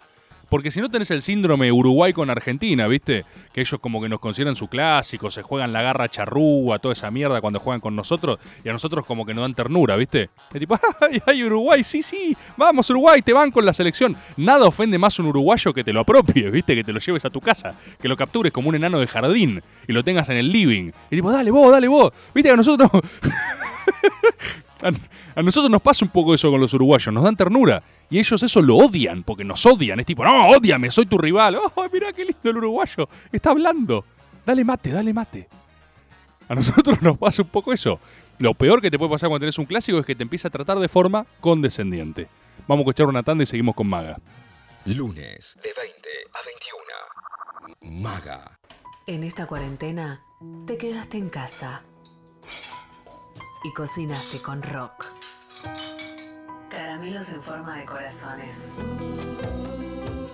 Porque 0.52 0.70
si 0.70 0.82
no 0.82 0.90
tenés 0.90 1.10
el 1.12 1.22
síndrome 1.22 1.72
Uruguay 1.72 2.12
con 2.12 2.30
Argentina, 2.30 2.86
¿viste? 2.86 3.24
Que 3.54 3.62
ellos 3.62 3.80
como 3.80 4.02
que 4.02 4.10
nos 4.10 4.20
consideran 4.20 4.54
su 4.54 4.68
clásico, 4.68 5.32
se 5.32 5.44
juegan 5.44 5.72
la 5.72 5.82
garra 5.82 6.10
charrúa, 6.10 6.78
toda 6.80 6.92
esa 6.92 7.10
mierda 7.10 7.40
cuando 7.40 7.62
juegan 7.62 7.80
con 7.80 7.96
nosotros, 7.96 8.38
y 8.62 8.68
a 8.68 8.74
nosotros 8.74 9.06
como 9.06 9.26
que 9.26 9.34
nos 9.34 9.44
dan 9.44 9.54
ternura, 9.54 9.96
¿viste? 9.96 10.30
Es 10.54 10.60
tipo, 10.60 10.78
¡ay, 11.00 11.22
ay, 11.26 11.46
Uruguay! 11.46 11.86
Sí, 11.86 12.02
sí, 12.02 12.36
vamos 12.58 12.90
Uruguay, 12.90 13.22
te 13.22 13.32
van 13.32 13.50
con 13.50 13.66
la 13.66 13.72
selección. 13.72 14.18
Nada 14.36 14.66
ofende 14.66 15.00
más 15.00 15.18
un 15.20 15.28
uruguayo 15.28 15.74
que 15.74 15.86
te 15.86 15.94
lo 15.94 16.02
apropies, 16.02 16.52
¿viste? 16.52 16.76
Que 16.76 16.84
te 16.84 16.92
lo 16.92 17.00
lleves 17.00 17.24
a 17.24 17.30
tu 17.30 17.40
casa, 17.40 17.74
que 18.02 18.10
lo 18.10 18.18
captures 18.18 18.52
como 18.52 18.68
un 18.68 18.76
enano 18.76 19.00
de 19.00 19.08
jardín 19.08 19.64
y 19.88 19.94
lo 19.94 20.04
tengas 20.04 20.28
en 20.28 20.36
el 20.36 20.52
living. 20.52 20.92
Y 21.10 21.16
tipo, 21.16 21.32
dale 21.32 21.50
vos, 21.50 21.72
dale 21.72 21.88
vos. 21.88 22.12
¿Viste 22.36 22.50
que 22.50 22.54
a 22.54 22.58
nosotros... 22.58 22.92
A, 25.36 25.42
nosotros 25.42 25.70
nos 25.70 25.82
pasa 25.82 26.06
un 26.06 26.12
poco 26.12 26.34
eso 26.34 26.50
con 26.50 26.60
los 26.60 26.74
uruguayos, 26.74 27.14
nos 27.14 27.24
dan 27.24 27.36
ternura. 27.36 27.84
Y 28.10 28.20
ellos 28.20 28.42
eso 28.42 28.62
lo 28.62 28.78
odian, 28.78 29.24
porque 29.24 29.44
nos 29.44 29.66
odian. 29.66 30.00
Es 30.00 30.06
tipo, 30.06 30.24
no, 30.24 30.50
odiame, 30.50 30.90
soy 30.90 31.06
tu 31.06 31.18
rival. 31.18 31.58
Oh, 31.76 31.88
mirá 31.92 32.12
qué 32.12 32.26
lindo 32.26 32.50
el 32.50 32.58
uruguayo. 32.58 33.08
Está 33.32 33.52
hablando. 33.52 34.06
Dale 34.46 34.64
mate, 34.64 34.92
dale 34.92 35.14
mate. 35.14 35.48
A 36.50 36.56
nosotros 36.56 37.02
nos 37.02 37.18
pasa 37.18 37.42
un 37.42 37.48
poco 37.48 37.72
eso. 37.72 38.00
Lo 38.40 38.54
peor 38.54 38.82
que 38.82 38.92
te 38.92 38.98
puede 38.98 39.12
pasar 39.12 39.30
cuando 39.30 39.44
tenés 39.44 39.58
un 39.58 39.66
clásico 39.66 40.00
es 40.00 40.06
que 40.06 40.16
te 40.16 40.24
empieza 40.24 40.50
a 40.50 40.52
tratar 40.52 40.80
de 40.80 40.90
forma 40.90 41.26
condescendiente. 41.40 42.28
Vamos 42.68 42.80
a 42.80 42.84
escuchar 42.84 43.08
una 43.08 43.24
tanda 43.24 43.44
y 43.44 43.46
seguimos 43.46 43.76
con 43.76 43.88
Maga. 43.88 44.20
Lunes 44.86 45.58
de 45.62 45.70
20 45.70 46.10
a 46.34 46.40
21. 47.86 48.02
Maga. 48.02 48.60
En 49.08 49.24
esta 49.24 49.46
cuarentena 49.46 50.22
te 50.66 50.78
quedaste 50.78 51.18
en 51.18 51.30
casa 51.30 51.84
y 53.64 53.74
cocinaste 53.74 54.42
con 54.42 54.62
rock. 54.64 55.06
Caramelos 56.70 57.30
en 57.30 57.42
forma 57.42 57.78
de 57.78 57.86
corazones. 57.86 58.76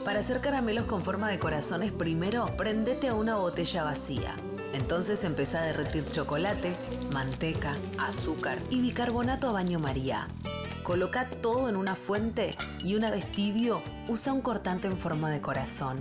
Para 0.06 0.20
hacer 0.20 0.40
caramelos 0.40 0.86
con 0.86 1.02
forma 1.02 1.28
de 1.30 1.40
corazones, 1.40 1.92
primero 1.92 2.56
prendete 2.56 3.10
a 3.10 3.14
una 3.14 3.36
botella 3.36 3.84
vacía. 3.84 4.36
Entonces 4.74 5.24
empezá 5.24 5.62
a 5.62 5.66
derretir 5.66 6.10
chocolate, 6.10 6.76
manteca, 7.12 7.76
azúcar 7.98 8.60
y 8.70 8.82
bicarbonato 8.82 9.50
a 9.50 9.54
baño 9.54 9.80
María. 9.80 10.28
Coloca 10.88 11.30
todo 11.42 11.68
en 11.68 11.76
una 11.76 11.98
fuente 11.98 12.56
y 12.82 12.96
una 12.96 13.12
vez 13.12 13.30
tibio, 13.34 13.82
usa 14.08 14.32
un 14.32 14.40
cortante 14.40 14.88
en 14.88 14.96
forma 14.96 15.30
de 15.30 15.42
corazón. 15.42 15.98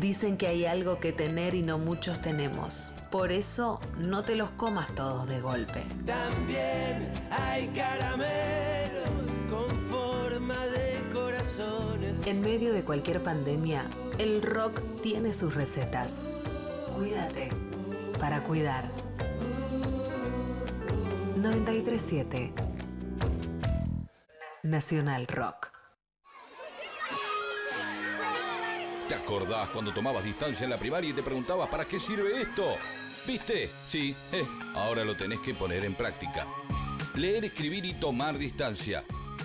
Dicen 0.00 0.38
que 0.38 0.46
hay 0.46 0.64
algo 0.64 0.98
que 0.98 1.12
tener 1.12 1.54
y 1.54 1.60
no 1.60 1.76
muchos 1.76 2.18
tenemos. 2.22 2.94
Por 3.10 3.30
eso 3.32 3.80
no 3.98 4.24
te 4.24 4.34
los 4.34 4.48
comas 4.52 4.94
todos 4.94 5.28
de 5.28 5.42
golpe. 5.42 5.82
También 6.06 7.12
hay 7.30 7.66
caramelos 7.76 9.10
con 9.50 9.68
forma 9.90 10.56
de 10.68 11.12
corazones. 11.12 12.26
En 12.26 12.40
medio 12.40 12.72
de 12.72 12.84
cualquier 12.84 13.22
pandemia, 13.22 13.84
el 14.16 14.40
rock 14.40 14.80
tiene 15.02 15.34
sus 15.34 15.54
recetas. 15.54 16.24
Cuídate 16.96 17.50
para 18.18 18.42
cuidar. 18.42 18.90
937 21.36 22.67
Nacional 24.68 25.26
Rock. 25.26 25.70
¿Te 29.08 29.14
acordás 29.14 29.70
cuando 29.70 29.92
tomabas 29.92 30.22
distancia 30.22 30.64
en 30.64 30.70
la 30.70 30.78
primaria 30.78 31.10
y 31.10 31.14
te 31.14 31.22
preguntabas 31.22 31.68
para 31.68 31.86
qué 31.86 31.98
sirve 31.98 32.42
esto? 32.42 32.76
¿Viste? 33.26 33.70
Sí, 33.86 34.14
eh, 34.32 34.46
ahora 34.74 35.04
lo 35.04 35.16
tenés 35.16 35.40
que 35.40 35.54
poner 35.54 35.84
en 35.84 35.94
práctica. 35.94 36.46
Leer, 37.14 37.46
escribir 37.46 37.84
y 37.86 37.94
tomar 37.94 38.36
distancia. 38.36 39.02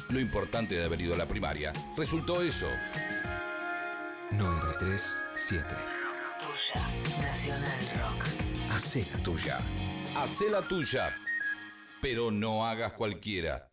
Lo 0.09 0.19
importante 0.19 0.75
de 0.75 0.83
haber 0.83 1.01
ido 1.01 1.13
a 1.13 1.17
la 1.17 1.27
primaria 1.27 1.71
resultó 1.97 2.41
eso. 2.41 2.67
93.7. 4.31 5.65
Nacional 7.21 7.79
Rock. 7.95 8.27
Hacé 8.73 9.07
la 9.11 9.23
tuya. 9.23 9.59
Hacé 10.17 10.49
la 10.49 10.61
tuya, 10.61 11.15
pero 12.01 12.31
no 12.31 12.65
hagas 12.65 12.93
cualquiera. 12.93 13.72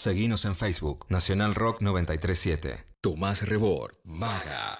937. 0.00 0.10
Seguinos 0.10 0.44
en 0.46 0.54
Facebook, 0.54 1.04
Nacional 1.10 1.54
Rock 1.54 1.82
937. 1.82 2.84
Tomás 3.02 3.46
Rebord, 3.46 3.92
Maga. 4.04 4.78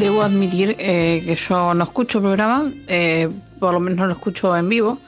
Debo 0.00 0.22
admitir 0.22 0.74
eh, 0.78 1.22
que 1.24 1.36
yo 1.36 1.72
no 1.72 1.84
escucho 1.84 2.18
el 2.18 2.24
programa, 2.24 2.72
eh, 2.88 3.28
por 3.60 3.74
lo 3.74 3.80
menos 3.80 3.98
no 3.98 4.06
lo 4.06 4.12
escucho 4.14 4.56
en 4.56 4.68
vivo, 4.68 4.98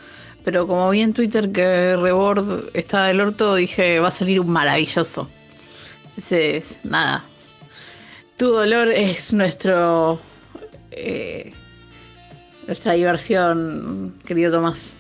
pero 0.44 0.66
como 0.68 0.88
vi 0.90 1.00
en 1.00 1.12
Twitter 1.12 1.50
que 1.50 1.96
Rebord 1.96 2.70
está 2.74 3.06
del 3.06 3.20
orto, 3.20 3.56
dije 3.56 3.98
va 3.98 4.09
a 4.09 4.12
salir 4.12 4.38
un 4.38 4.50
maravilloso. 4.50 5.28
Entonces, 6.04 6.80
nada. 6.84 7.24
Tu 8.36 8.46
dolor 8.46 8.88
es 8.90 9.32
nuestro. 9.32 10.20
eh, 10.92 11.52
nuestra 12.68 12.92
diversión, 12.92 14.14
querido 14.24 14.52
Tomás. 14.52 14.94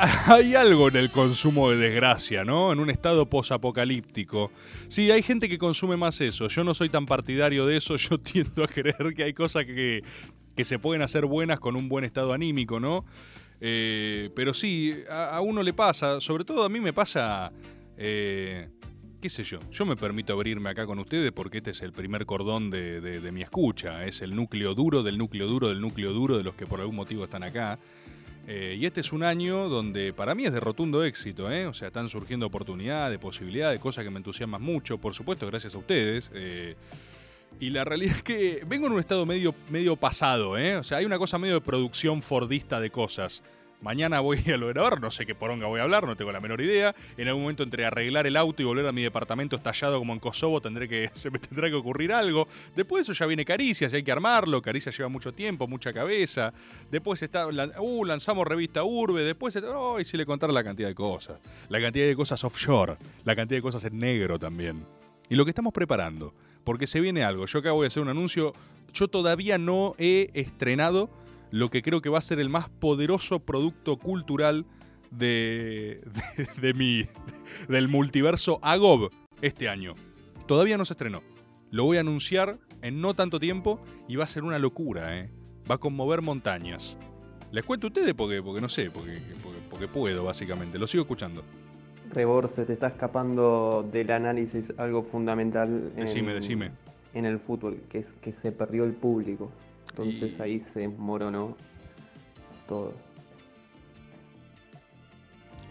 Hay 0.26 0.54
algo 0.54 0.88
en 0.88 0.96
el 0.96 1.10
consumo 1.10 1.70
de 1.70 1.76
desgracia, 1.76 2.44
¿no? 2.44 2.72
En 2.72 2.80
un 2.80 2.90
estado 2.90 3.26
posapocalíptico. 3.26 4.50
Sí, 4.88 5.10
hay 5.10 5.22
gente 5.22 5.48
que 5.48 5.58
consume 5.58 5.96
más 5.96 6.20
eso. 6.20 6.48
Yo 6.48 6.64
no 6.64 6.74
soy 6.74 6.88
tan 6.88 7.06
partidario 7.06 7.66
de 7.66 7.76
eso. 7.76 7.96
Yo 7.96 8.18
tiendo 8.18 8.64
a 8.64 8.66
creer 8.66 9.14
que 9.14 9.24
hay 9.24 9.32
cosas 9.34 9.64
que, 9.66 10.02
que 10.56 10.64
se 10.64 10.78
pueden 10.78 11.02
hacer 11.02 11.26
buenas 11.26 11.60
con 11.60 11.76
un 11.76 11.88
buen 11.88 12.04
estado 12.04 12.32
anímico, 12.32 12.80
¿no? 12.80 13.04
Eh, 13.60 14.30
pero 14.34 14.54
sí, 14.54 14.92
a, 15.10 15.40
uno 15.40 15.62
le 15.62 15.72
pasa. 15.72 16.20
Sobre 16.20 16.44
todo 16.44 16.64
a 16.64 16.68
mí 16.68 16.80
me 16.80 16.92
pasa. 16.92 17.52
eh, 17.98 18.68
qué 19.20 19.28
sé 19.28 19.44
yo, 19.44 19.58
yo 19.70 19.84
me 19.84 19.96
permito 19.96 20.32
abrirme 20.32 20.70
acá 20.70 20.86
con 20.86 20.98
ustedes 20.98 21.30
porque 21.32 21.58
este 21.58 21.72
es 21.72 21.82
el 21.82 21.92
primer 21.92 22.24
cordón 22.24 22.70
de, 22.70 23.02
de- 23.02 23.20
de 23.20 23.32
mi 23.32 23.42
escucha, 23.42 24.06
es 24.06 24.22
el 24.22 24.34
núcleo 24.34 24.74
duro 24.74 25.02
del 25.02 25.18
núcleo 25.18 25.46
duro 25.46 25.68
del 25.68 25.82
núcleo 25.82 26.12
duro 26.14 26.38
de 26.38 26.42
los 26.42 26.54
que 26.54 26.64
por 26.64 26.80
algún 26.80 26.96
motivo 26.96 27.24
están 27.24 27.42
acá. 27.42 27.78
Eh, 28.46 28.76
y 28.78 28.86
este 28.86 29.00
es 29.00 29.12
un 29.12 29.22
año 29.22 29.68
donde 29.68 30.12
para 30.12 30.34
mí 30.34 30.44
es 30.44 30.52
de 30.52 30.60
rotundo 30.60 31.04
éxito, 31.04 31.50
¿eh? 31.50 31.66
o 31.66 31.74
sea, 31.74 31.88
están 31.88 32.08
surgiendo 32.08 32.46
oportunidades, 32.46 33.18
posibilidades, 33.18 33.80
cosas 33.80 34.02
que 34.04 34.10
me 34.10 34.18
entusiasman 34.18 34.62
mucho, 34.62 34.98
por 34.98 35.14
supuesto, 35.14 35.46
gracias 35.46 35.74
a 35.74 35.78
ustedes. 35.78 36.30
eh, 36.34 36.74
y 37.58 37.70
la 37.70 37.84
realidad 37.84 38.16
es 38.16 38.22
que 38.22 38.62
vengo 38.66 38.86
en 38.86 38.92
un 38.92 39.00
estado 39.00 39.26
medio, 39.26 39.54
medio 39.68 39.96
pasado, 39.96 40.56
¿eh? 40.56 40.76
o 40.76 40.82
sea, 40.82 40.98
hay 40.98 41.04
una 41.04 41.18
cosa 41.18 41.38
medio 41.38 41.54
de 41.54 41.60
producción 41.60 42.22
fordista 42.22 42.80
de 42.80 42.90
cosas. 42.90 43.42
Mañana 43.82 44.20
voy 44.20 44.38
a 44.52 44.56
lo 44.56 44.68
grabar, 44.68 45.00
no 45.00 45.10
sé 45.10 45.24
qué 45.24 45.34
poronga 45.34 45.66
voy 45.66 45.80
a 45.80 45.84
hablar, 45.84 46.06
no 46.06 46.16
tengo 46.16 46.32
la 46.32 46.40
menor 46.40 46.60
idea. 46.60 46.94
En 47.16 47.28
algún 47.28 47.42
momento 47.42 47.62
entre 47.62 47.86
arreglar 47.86 48.26
el 48.26 48.36
auto 48.36 48.62
y 48.62 48.64
volver 48.66 48.86
a 48.86 48.92
mi 48.92 49.02
departamento 49.02 49.56
estallado 49.56 49.98
como 49.98 50.12
en 50.12 50.20
Kosovo 50.20 50.60
tendré 50.60 50.88
que, 50.88 51.10
se 51.14 51.30
me 51.30 51.38
tendrá 51.38 51.68
que 51.68 51.74
ocurrir 51.74 52.12
algo. 52.12 52.46
Después 52.76 53.06
de 53.06 53.12
eso 53.12 53.18
ya 53.18 53.26
viene 53.26 53.44
Caricias, 53.44 53.92
hay 53.92 54.02
que 54.02 54.12
armarlo. 54.12 54.60
Caricias 54.60 54.96
lleva 54.96 55.08
mucho 55.08 55.32
tiempo, 55.32 55.66
mucha 55.66 55.92
cabeza. 55.92 56.52
Después 56.90 57.22
está, 57.22 57.46
uh, 57.46 58.04
lanzamos 58.04 58.46
revista 58.46 58.84
Urbe. 58.84 59.22
Después, 59.22 59.56
oh, 59.56 59.98
y 59.98 60.04
si 60.04 60.16
le 60.16 60.26
contar 60.26 60.52
la 60.52 60.62
cantidad 60.62 60.88
de 60.88 60.94
cosas. 60.94 61.38
La 61.68 61.80
cantidad 61.80 62.06
de 62.06 62.16
cosas 62.16 62.44
offshore, 62.44 62.96
la 63.24 63.34
cantidad 63.34 63.58
de 63.58 63.62
cosas 63.62 63.84
en 63.84 63.98
negro 63.98 64.38
también. 64.38 64.84
Y 65.28 65.36
lo 65.36 65.44
que 65.44 65.52
estamos 65.52 65.72
preparando, 65.72 66.34
porque 66.64 66.86
se 66.86 67.00
viene 67.00 67.24
algo. 67.24 67.46
Yo 67.46 67.60
acá 67.60 67.72
voy 67.72 67.84
a 67.84 67.88
hacer 67.88 68.02
un 68.02 68.08
anuncio. 68.08 68.52
Yo 68.92 69.08
todavía 69.08 69.56
no 69.56 69.94
he 69.98 70.30
estrenado 70.34 71.08
lo 71.50 71.68
que 71.68 71.82
creo 71.82 72.00
que 72.00 72.08
va 72.08 72.18
a 72.18 72.22
ser 72.22 72.38
el 72.40 72.48
más 72.48 72.68
poderoso 72.68 73.40
producto 73.40 73.96
cultural 73.96 74.66
de, 75.10 76.00
de, 76.36 76.48
de 76.60 76.74
mi, 76.74 77.06
del 77.68 77.88
multiverso 77.88 78.58
Agob 78.62 79.10
este 79.42 79.68
año. 79.68 79.94
Todavía 80.46 80.76
no 80.76 80.84
se 80.84 80.94
estrenó. 80.94 81.22
Lo 81.70 81.84
voy 81.84 81.96
a 81.96 82.00
anunciar 82.00 82.58
en 82.82 83.00
no 83.00 83.14
tanto 83.14 83.38
tiempo 83.38 83.80
y 84.08 84.16
va 84.16 84.24
a 84.24 84.26
ser 84.26 84.42
una 84.42 84.58
locura, 84.58 85.18
¿eh? 85.18 85.30
Va 85.70 85.76
a 85.76 85.78
conmover 85.78 86.22
montañas. 86.22 86.96
Les 87.52 87.64
cuento 87.64 87.86
a 87.86 87.88
ustedes 87.88 88.14
porque, 88.14 88.42
porque 88.42 88.60
no 88.60 88.68
sé, 88.68 88.90
porque, 88.90 89.20
porque, 89.42 89.58
porque 89.68 89.86
puedo, 89.86 90.24
básicamente. 90.24 90.78
Lo 90.78 90.86
sigo 90.86 91.02
escuchando. 91.02 91.42
Rebor, 92.12 92.48
se 92.48 92.64
te 92.64 92.72
está 92.72 92.88
escapando 92.88 93.88
del 93.92 94.10
análisis 94.10 94.72
algo 94.78 95.02
fundamental 95.02 95.92
en, 95.96 96.02
Decime, 96.02 96.34
decime. 96.34 96.72
en 97.14 97.24
el 97.24 97.38
fútbol, 97.38 97.80
que 97.88 97.98
es 97.98 98.14
que 98.14 98.32
se 98.32 98.50
perdió 98.50 98.84
el 98.84 98.92
público. 98.92 99.50
Entonces 99.90 100.40
ahí 100.40 100.60
se 100.60 100.88
moronó 100.88 101.56
todo. 102.68 102.94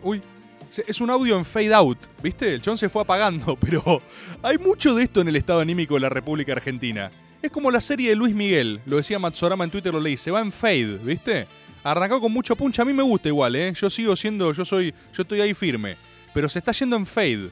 Uy, 0.04 0.22
es 0.88 1.02
un 1.02 1.10
audio 1.10 1.38
en 1.38 1.46
fade 1.46 1.74
out, 1.74 1.98
¿viste? 2.22 2.54
El 2.54 2.62
chon 2.62 2.78
se 2.78 2.90
fue 2.90 3.02
apagando, 3.02 3.56
pero 3.60 4.02
hay 4.42 4.58
mucho 4.58 4.94
de 4.94 5.04
esto 5.04 5.22
en 5.22 5.30
el 5.30 5.36
estado 5.36 5.62
anímico 5.62 5.96
de 5.96 6.02
la 6.02 6.10
República 6.10 6.54
Argentina. 6.54 7.12
Es 7.42 7.52
como 7.52 7.72
la 7.72 7.82
serie 7.82 8.10
de 8.10 8.16
Luis 8.16 8.36
Miguel, 8.36 8.82
lo 8.86 8.98
decía 8.98 9.18
Matsorama 9.18 9.64
en 9.64 9.72
Twitter, 9.72 9.94
lo 9.94 10.00
leí, 10.00 10.18
se 10.18 10.32
va 10.32 10.42
en 10.42 10.52
fade, 10.52 11.00
¿viste? 11.04 11.48
Arrancó 11.84 12.20
con 12.20 12.34
mucho 12.34 12.56
punch, 12.56 12.80
a 12.80 12.86
mí 12.86 12.92
me 12.92 13.04
gusta 13.04 13.30
igual, 13.30 13.56
¿eh? 13.56 13.74
Yo 13.74 13.90
sigo 13.90 14.16
siendo, 14.16 14.52
yo 14.52 14.66
soy, 14.66 14.94
yo 15.14 15.22
estoy 15.22 15.40
ahí 15.40 15.54
firme, 15.54 15.96
pero 16.34 16.50
se 16.50 16.60
está 16.60 16.74
yendo 16.74 16.98
en 16.98 17.06
fade. 17.06 17.50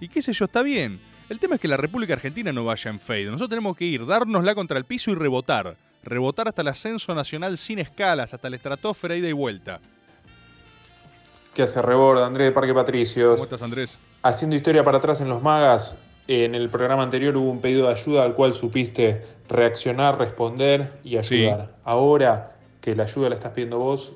Y 0.00 0.08
qué 0.08 0.20
sé 0.20 0.32
yo, 0.34 0.44
está 0.44 0.62
bien. 0.62 1.00
El 1.30 1.38
tema 1.38 1.54
es 1.54 1.60
que 1.60 1.68
la 1.68 1.78
República 1.78 2.12
Argentina 2.12 2.52
no 2.52 2.64
vaya 2.64 2.90
en 2.90 3.00
fade. 3.00 3.24
Nosotros 3.24 3.48
tenemos 3.48 3.74
que 3.74 3.86
ir, 3.86 4.04
dárnosla 4.04 4.54
contra 4.54 4.76
el 4.76 4.84
piso 4.84 5.10
y 5.10 5.14
rebotar. 5.14 5.76
Rebotar 6.02 6.48
hasta 6.48 6.62
el 6.62 6.68
ascenso 6.68 7.14
nacional 7.14 7.56
sin 7.56 7.78
escalas, 7.78 8.34
hasta 8.34 8.50
la 8.50 8.56
estratosfera 8.56 9.14
ida 9.16 9.28
y 9.28 9.32
vuelta. 9.32 9.80
¿Qué 11.54 11.62
hace 11.62 11.82
Rebord? 11.82 12.22
Andrés 12.22 12.48
de 12.48 12.52
Parque 12.52 12.74
Patricios. 12.74 13.34
¿Cómo 13.34 13.44
estás, 13.44 13.62
Andrés? 13.62 13.98
Haciendo 14.22 14.56
historia 14.56 14.82
para 14.84 14.98
atrás 14.98 15.20
en 15.20 15.28
los 15.28 15.42
magas, 15.42 15.96
en 16.26 16.54
el 16.54 16.70
programa 16.70 17.02
anterior 17.02 17.36
hubo 17.36 17.50
un 17.50 17.60
pedido 17.60 17.88
de 17.88 17.94
ayuda 17.94 18.22
al 18.24 18.34
cual 18.34 18.54
supiste 18.54 19.26
reaccionar, 19.48 20.18
responder 20.18 20.92
y 21.04 21.18
ayudar. 21.18 21.74
Ahora 21.84 22.56
que 22.80 22.96
la 22.96 23.04
ayuda 23.04 23.28
la 23.28 23.34
estás 23.34 23.52
pidiendo 23.52 23.78
vos, 23.78 24.12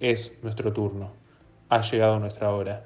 es 0.00 0.32
nuestro 0.42 0.72
turno. 0.72 1.12
Ha 1.68 1.80
llegado 1.80 2.18
nuestra 2.18 2.50
hora. 2.50 2.82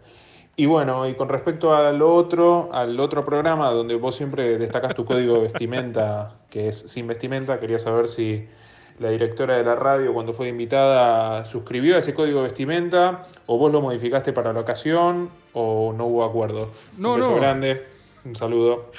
Y 0.58 0.66
bueno, 0.66 1.08
y 1.08 1.14
con 1.14 1.28
respecto 1.28 1.72
al 1.72 2.02
otro, 2.02 2.68
al 2.72 2.98
otro 2.98 3.24
programa 3.24 3.70
donde 3.70 3.94
vos 3.94 4.16
siempre 4.16 4.58
destacás 4.58 4.92
tu 4.92 5.04
código 5.04 5.36
de 5.36 5.42
vestimenta, 5.42 6.34
que 6.50 6.66
es 6.66 6.80
sin 6.80 7.06
vestimenta, 7.06 7.60
quería 7.60 7.78
saber 7.78 8.08
si 8.08 8.44
la 8.98 9.10
directora 9.10 9.56
de 9.56 9.62
la 9.62 9.76
radio 9.76 10.12
cuando 10.12 10.32
fue 10.32 10.48
invitada 10.48 11.44
suscribió 11.44 11.94
a 11.94 12.00
ese 12.00 12.12
código 12.12 12.38
de 12.38 12.48
vestimenta 12.48 13.22
o 13.46 13.56
vos 13.56 13.70
lo 13.70 13.80
modificaste 13.80 14.32
para 14.32 14.52
la 14.52 14.58
ocasión 14.58 15.30
o 15.52 15.94
no 15.96 16.06
hubo 16.06 16.24
acuerdo. 16.24 16.72
No, 16.96 17.12
un 17.12 17.20
beso 17.20 17.30
no. 17.30 17.36
grande, 17.36 17.86
un 18.24 18.34
saludo. 18.34 18.90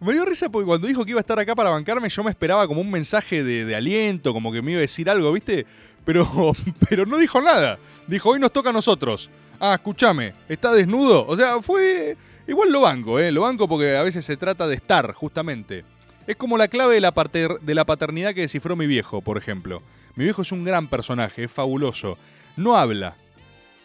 Me 0.00 0.12
dio 0.12 0.26
risa 0.26 0.50
porque 0.50 0.66
cuando 0.66 0.86
dijo 0.86 1.02
que 1.06 1.12
iba 1.12 1.20
a 1.20 1.22
estar 1.22 1.38
acá 1.38 1.54
para 1.54 1.70
bancarme, 1.70 2.10
yo 2.10 2.22
me 2.22 2.30
esperaba 2.30 2.66
como 2.66 2.82
un 2.82 2.90
mensaje 2.90 3.42
de, 3.42 3.64
de 3.64 3.74
aliento, 3.74 4.34
como 4.34 4.52
que 4.52 4.60
me 4.60 4.72
iba 4.72 4.80
a 4.80 4.82
decir 4.82 5.08
algo, 5.08 5.32
¿viste? 5.32 5.64
Pero, 6.04 6.28
pero 6.90 7.06
no 7.06 7.16
dijo 7.16 7.40
nada. 7.40 7.78
Dijo, 8.06 8.28
hoy 8.28 8.38
nos 8.38 8.52
toca 8.52 8.68
a 8.68 8.74
nosotros. 8.74 9.30
Ah, 9.62 9.74
escúchame, 9.74 10.32
¿está 10.48 10.72
desnudo? 10.72 11.26
O 11.26 11.36
sea, 11.36 11.60
fue... 11.60 12.16
Igual 12.48 12.72
lo 12.72 12.80
banco, 12.80 13.18
¿eh? 13.18 13.30
Lo 13.30 13.42
banco 13.42 13.68
porque 13.68 13.94
a 13.94 14.02
veces 14.02 14.24
se 14.24 14.38
trata 14.38 14.66
de 14.66 14.74
estar, 14.74 15.12
justamente. 15.12 15.84
Es 16.26 16.36
como 16.36 16.56
la 16.56 16.66
clave 16.66 16.94
de 16.94 17.02
la, 17.02 17.12
de 17.60 17.74
la 17.74 17.84
paternidad 17.84 18.34
que 18.34 18.40
descifró 18.40 18.74
mi 18.74 18.86
viejo, 18.86 19.20
por 19.20 19.36
ejemplo. 19.36 19.82
Mi 20.16 20.24
viejo 20.24 20.40
es 20.42 20.50
un 20.50 20.64
gran 20.64 20.88
personaje, 20.88 21.44
es 21.44 21.52
fabuloso. 21.52 22.16
No 22.56 22.76
habla. 22.76 23.16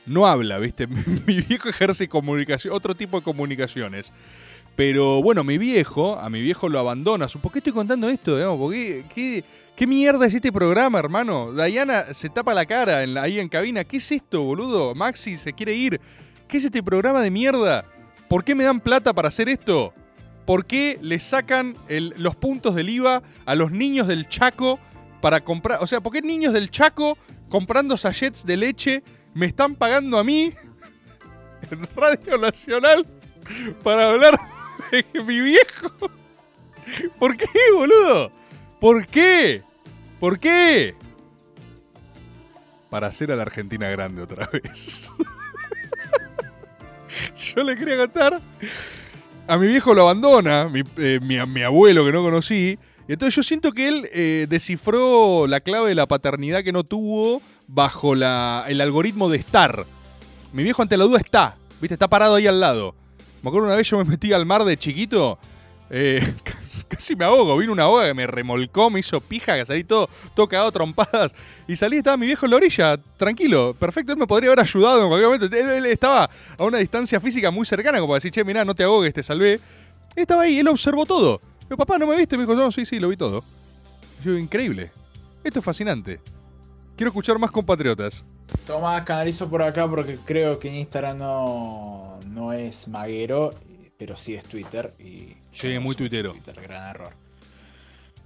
No 0.05 0.25
habla, 0.25 0.59
¿viste? 0.59 0.87
mi 1.27 1.41
viejo 1.41 1.67
ejerce 1.67 2.07
comunicación, 2.07 2.73
otro 2.73 2.95
tipo 2.95 3.19
de 3.19 3.23
comunicaciones. 3.23 4.13
Pero 4.77 5.21
bueno, 5.21 5.43
mi 5.43 5.57
viejo, 5.57 6.17
a 6.17 6.29
mi 6.29 6.41
viejo 6.41 6.69
lo 6.69 6.79
abandona. 6.79 7.27
¿Por 7.27 7.51
qué 7.51 7.59
estoy 7.59 7.73
contando 7.73 8.09
esto? 8.09 8.37
digamos? 8.37 8.57
¿Por 8.57 8.71
qué, 8.73 9.03
qué, 9.13 9.43
qué 9.75 9.85
mierda 9.85 10.25
es 10.25 10.33
este 10.33 10.51
programa, 10.51 10.99
hermano? 10.99 11.51
Diana 11.51 12.13
se 12.13 12.29
tapa 12.29 12.53
la 12.53 12.65
cara 12.65 12.99
ahí 13.21 13.39
en 13.39 13.49
cabina. 13.49 13.83
¿Qué 13.83 13.97
es 13.97 14.11
esto, 14.11 14.41
boludo? 14.41 14.95
Maxi 14.95 15.35
se 15.35 15.53
quiere 15.53 15.73
ir. 15.73 15.99
¿Qué 16.47 16.57
es 16.57 16.65
este 16.65 16.81
programa 16.81 17.21
de 17.21 17.31
mierda? 17.31 17.85
¿Por 18.29 18.43
qué 18.43 18.55
me 18.55 18.63
dan 18.63 18.79
plata 18.79 19.13
para 19.13 19.27
hacer 19.27 19.49
esto? 19.49 19.93
¿Por 20.45 20.65
qué 20.65 20.97
le 21.01 21.19
sacan 21.19 21.75
los 21.89 22.35
puntos 22.35 22.75
del 22.75 22.89
IVA 22.89 23.23
a 23.45 23.55
los 23.55 23.71
niños 23.71 24.07
del 24.07 24.29
Chaco 24.29 24.79
para 25.21 25.41
comprar? 25.43 25.79
O 25.81 25.87
sea, 25.87 26.01
¿por 26.01 26.13
qué 26.13 26.21
niños 26.21 26.53
del 26.53 26.69
Chaco 26.69 27.17
comprando 27.49 27.97
sachets 27.97 28.45
de 28.45 28.57
leche 28.57 29.03
me 29.33 29.47
están 29.47 29.75
pagando 29.75 30.17
a 30.17 30.23
mí 30.23 30.53
en 31.71 31.87
Radio 31.95 32.37
Nacional 32.37 33.05
para 33.83 34.11
hablar 34.11 34.39
de 34.91 35.23
mi 35.23 35.41
viejo? 35.41 35.91
¿Por 37.19 37.35
qué, 37.35 37.47
boludo? 37.73 38.44
¿Por 38.79 39.07
qué? 39.07 39.63
¿Por 40.19 40.39
qué? 40.39 40.95
Para 42.89 43.07
hacer 43.07 43.31
a 43.31 43.35
la 43.35 43.43
Argentina 43.43 43.89
grande 43.89 44.21
otra 44.21 44.47
vez. 44.53 45.11
Yo 47.55 47.63
le 47.63 47.75
quería 47.75 47.97
contar. 47.97 48.41
A 49.47 49.57
mi 49.57 49.67
viejo 49.67 49.93
lo 49.93 50.01
abandona, 50.03 50.65
mi, 50.67 50.81
eh, 50.97 51.19
mi- 51.21 51.43
mi 51.45 51.61
abuelo 51.63 52.03
que 52.05 52.11
no 52.11 52.23
conocí. 52.23 52.77
Y 53.07 53.13
entonces 53.13 53.35
yo 53.35 53.43
siento 53.43 53.71
que 53.71 53.87
él 53.87 54.09
eh, 54.11 54.47
descifró 54.49 55.45
la 55.47 55.59
clave 55.59 55.89
de 55.89 55.95
la 55.95 56.07
paternidad 56.07 56.63
que 56.63 56.71
no 56.71 56.83
tuvo 56.83 57.41
bajo 57.67 58.15
la- 58.15 58.65
el 58.67 58.81
algoritmo 58.81 59.29
de 59.29 59.37
estar. 59.37 59.85
Mi 60.53 60.63
viejo 60.63 60.81
ante 60.81 60.97
la 60.97 61.03
duda 61.05 61.19
está, 61.19 61.57
¿viste? 61.81 61.93
Está 61.95 62.07
parado 62.07 62.35
ahí 62.35 62.47
al 62.47 62.59
lado. 62.59 62.95
Me 63.43 63.49
acuerdo 63.49 63.67
una 63.67 63.75
vez 63.75 63.87
yo 63.89 63.97
me 63.99 64.05
metí 64.05 64.33
al 64.33 64.45
mar 64.45 64.63
de 64.63 64.77
chiquito. 64.77 65.37
eh, 65.91 66.19
casi 66.89 67.15
me 67.15 67.25
ahogo. 67.25 67.57
Vino 67.57 67.71
una 67.71 67.87
ola 67.87 68.07
que 68.07 68.13
me 68.13 68.27
remolcó, 68.27 68.89
me 68.89 68.99
hizo 68.99 69.19
pija, 69.21 69.55
que 69.55 69.65
salí 69.65 69.83
todo, 69.83 70.09
todo 70.33 70.47
cagado 70.47 70.71
trompadas. 70.71 71.33
Y 71.67 71.75
salí, 71.75 71.97
estaba 71.97 72.17
mi 72.17 72.25
viejo 72.25 72.45
en 72.45 72.51
la 72.51 72.57
orilla, 72.57 72.97
tranquilo, 73.17 73.75
perfecto. 73.79 74.11
Él 74.11 74.17
me 74.17 74.27
podría 74.27 74.49
haber 74.51 74.61
ayudado 74.61 75.01
en 75.01 75.07
cualquier 75.07 75.29
momento. 75.29 75.55
Él, 75.55 75.69
él 75.69 75.85
estaba 75.87 76.29
a 76.57 76.63
una 76.63 76.77
distancia 76.77 77.19
física 77.19 77.51
muy 77.51 77.65
cercana, 77.65 77.99
como 77.99 78.09
para 78.09 78.17
decir, 78.17 78.31
che, 78.31 78.43
mirá, 78.43 78.63
no 78.63 78.75
te 78.75 78.83
ahogues, 78.83 79.13
te 79.13 79.23
salvé. 79.23 79.53
Él 79.53 79.61
estaba 80.15 80.43
ahí, 80.43 80.59
él 80.59 80.67
observó 80.67 81.05
todo. 81.05 81.41
Yo, 81.69 81.77
papá, 81.77 81.97
¿no 81.97 82.07
me 82.07 82.15
viste? 82.15 82.37
Me 82.37 82.43
dijo, 82.43 82.53
no, 82.53 82.71
sí, 82.71 82.85
sí, 82.85 82.99
lo 82.99 83.09
vi 83.09 83.17
todo. 83.17 83.43
Yo, 84.23 84.37
increíble. 84.37 84.91
Esto 85.43 85.59
es 85.59 85.65
fascinante. 85.65 86.19
Quiero 86.95 87.09
escuchar 87.09 87.37
más 87.37 87.51
compatriotas. 87.51 88.23
Tomás, 88.65 89.03
canalizo 89.03 89.49
por 89.49 89.61
acá 89.61 89.87
porque 89.87 90.17
creo 90.23 90.59
que 90.59 90.69
Instagram 90.69 91.17
no, 91.17 92.19
no 92.27 92.53
es 92.53 92.87
maguero, 92.87 93.53
pero 93.97 94.15
sí 94.15 94.35
es 94.35 94.43
Twitter. 94.45 94.93
Y 94.99 95.35
Sí, 95.55 95.79
muy 95.79 95.95
tuitero. 95.95 96.31
Twitter, 96.33 96.61
gran 96.61 96.89
error. 96.95 97.13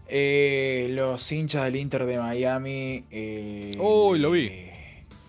Eh, 0.08 0.88
los 0.92 1.32
hinchas 1.32 1.64
del 1.66 1.76
Inter 1.76 2.06
de 2.06 2.18
Miami. 2.18 3.06
Eh, 3.12 3.78
Uy, 3.80 4.20
lo 4.20 4.32
vi. 4.32 4.52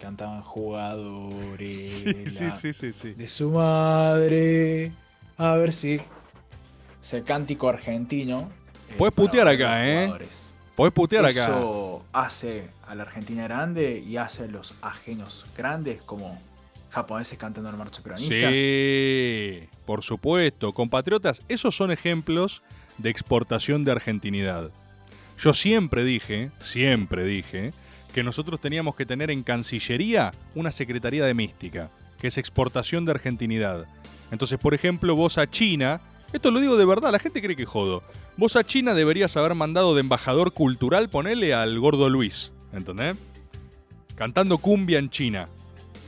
Cantaban 0.01 0.41
jugadores 0.41 2.01
Sí, 2.05 2.15
sí, 2.31 2.51
sí, 2.51 2.73
sí, 2.73 2.93
sí. 2.93 3.13
de 3.13 3.29
su 3.29 3.51
madre. 3.51 4.93
A 5.37 5.57
ver 5.57 5.73
si. 5.73 5.97
O 5.99 6.03
sea, 7.03 7.23
cántico 7.23 7.69
argentino. 7.69 8.51
eh, 8.89 8.95
Podés 8.97 9.15
para 9.15 9.27
putear 9.27 9.49
acá, 9.49 9.87
¿eh? 9.87 10.05
jugadores. 10.07 10.55
Podés 10.77 10.93
putear 10.95 11.25
acá. 11.27 11.45
Eso 11.45 12.03
hace 12.13 12.71
a 12.87 12.95
la 12.95 13.03
Argentina 13.03 13.45
grande 13.45 14.03
y 14.07 14.17
hace 14.17 14.45
a 14.45 14.47
los 14.47 14.75
ajenos 14.81 15.45
grandes 15.57 16.01
como 16.03 16.41
japoneses 16.91 17.39
cantando 17.39 17.71
el 17.71 17.77
marcha 17.77 18.03
peronista. 18.03 18.51
Sí, 18.51 19.69
por 19.87 20.03
supuesto. 20.03 20.73
Compatriotas, 20.73 21.43
esos 21.49 21.77
son 21.77 21.91
ejemplos 21.91 22.63
de 22.99 23.11
exportación 23.11 23.85
de 23.85 23.93
argentinidad. 23.93 24.71
Yo 25.39 25.55
siempre 25.55 26.05
dije, 26.05 26.51
siempre 26.61 27.25
dije, 27.25 27.73
que 28.13 28.23
nosotros 28.23 28.61
teníamos 28.61 28.95
que 28.95 29.07
tener 29.07 29.31
en 29.31 29.43
Cancillería 29.43 30.33
una 30.55 30.71
Secretaría 30.71 31.25
de 31.25 31.35
Mística, 31.35 31.91
que 32.21 32.27
es 32.27 32.37
exportación 32.37 33.05
de 33.05 33.13
argentinidad. 33.13 33.87
Entonces, 34.31 34.59
por 34.59 34.75
ejemplo, 34.75 35.17
vos 35.17 35.39
a 35.39 35.49
China, 35.49 36.01
esto 36.33 36.51
lo 36.51 36.61
digo 36.61 36.77
de 36.77 36.85
verdad, 36.85 37.11
la 37.13 37.19
gente 37.19 37.41
cree 37.41 37.57
que 37.57 37.65
jodo. 37.65 38.03
Vos 38.37 38.57
a 38.57 38.65
China 38.65 38.95
deberías 38.95 39.37
haber 39.37 39.55
mandado 39.55 39.95
de 39.95 40.01
embajador 40.01 40.53
cultural, 40.53 41.09
ponele 41.09 41.55
al 41.55 41.79
gordo 41.79 42.09
Luis, 42.11 42.53
¿entendés? 42.73 43.17
cantando 44.21 44.59
cumbia 44.59 44.99
en 44.99 45.09
China. 45.09 45.49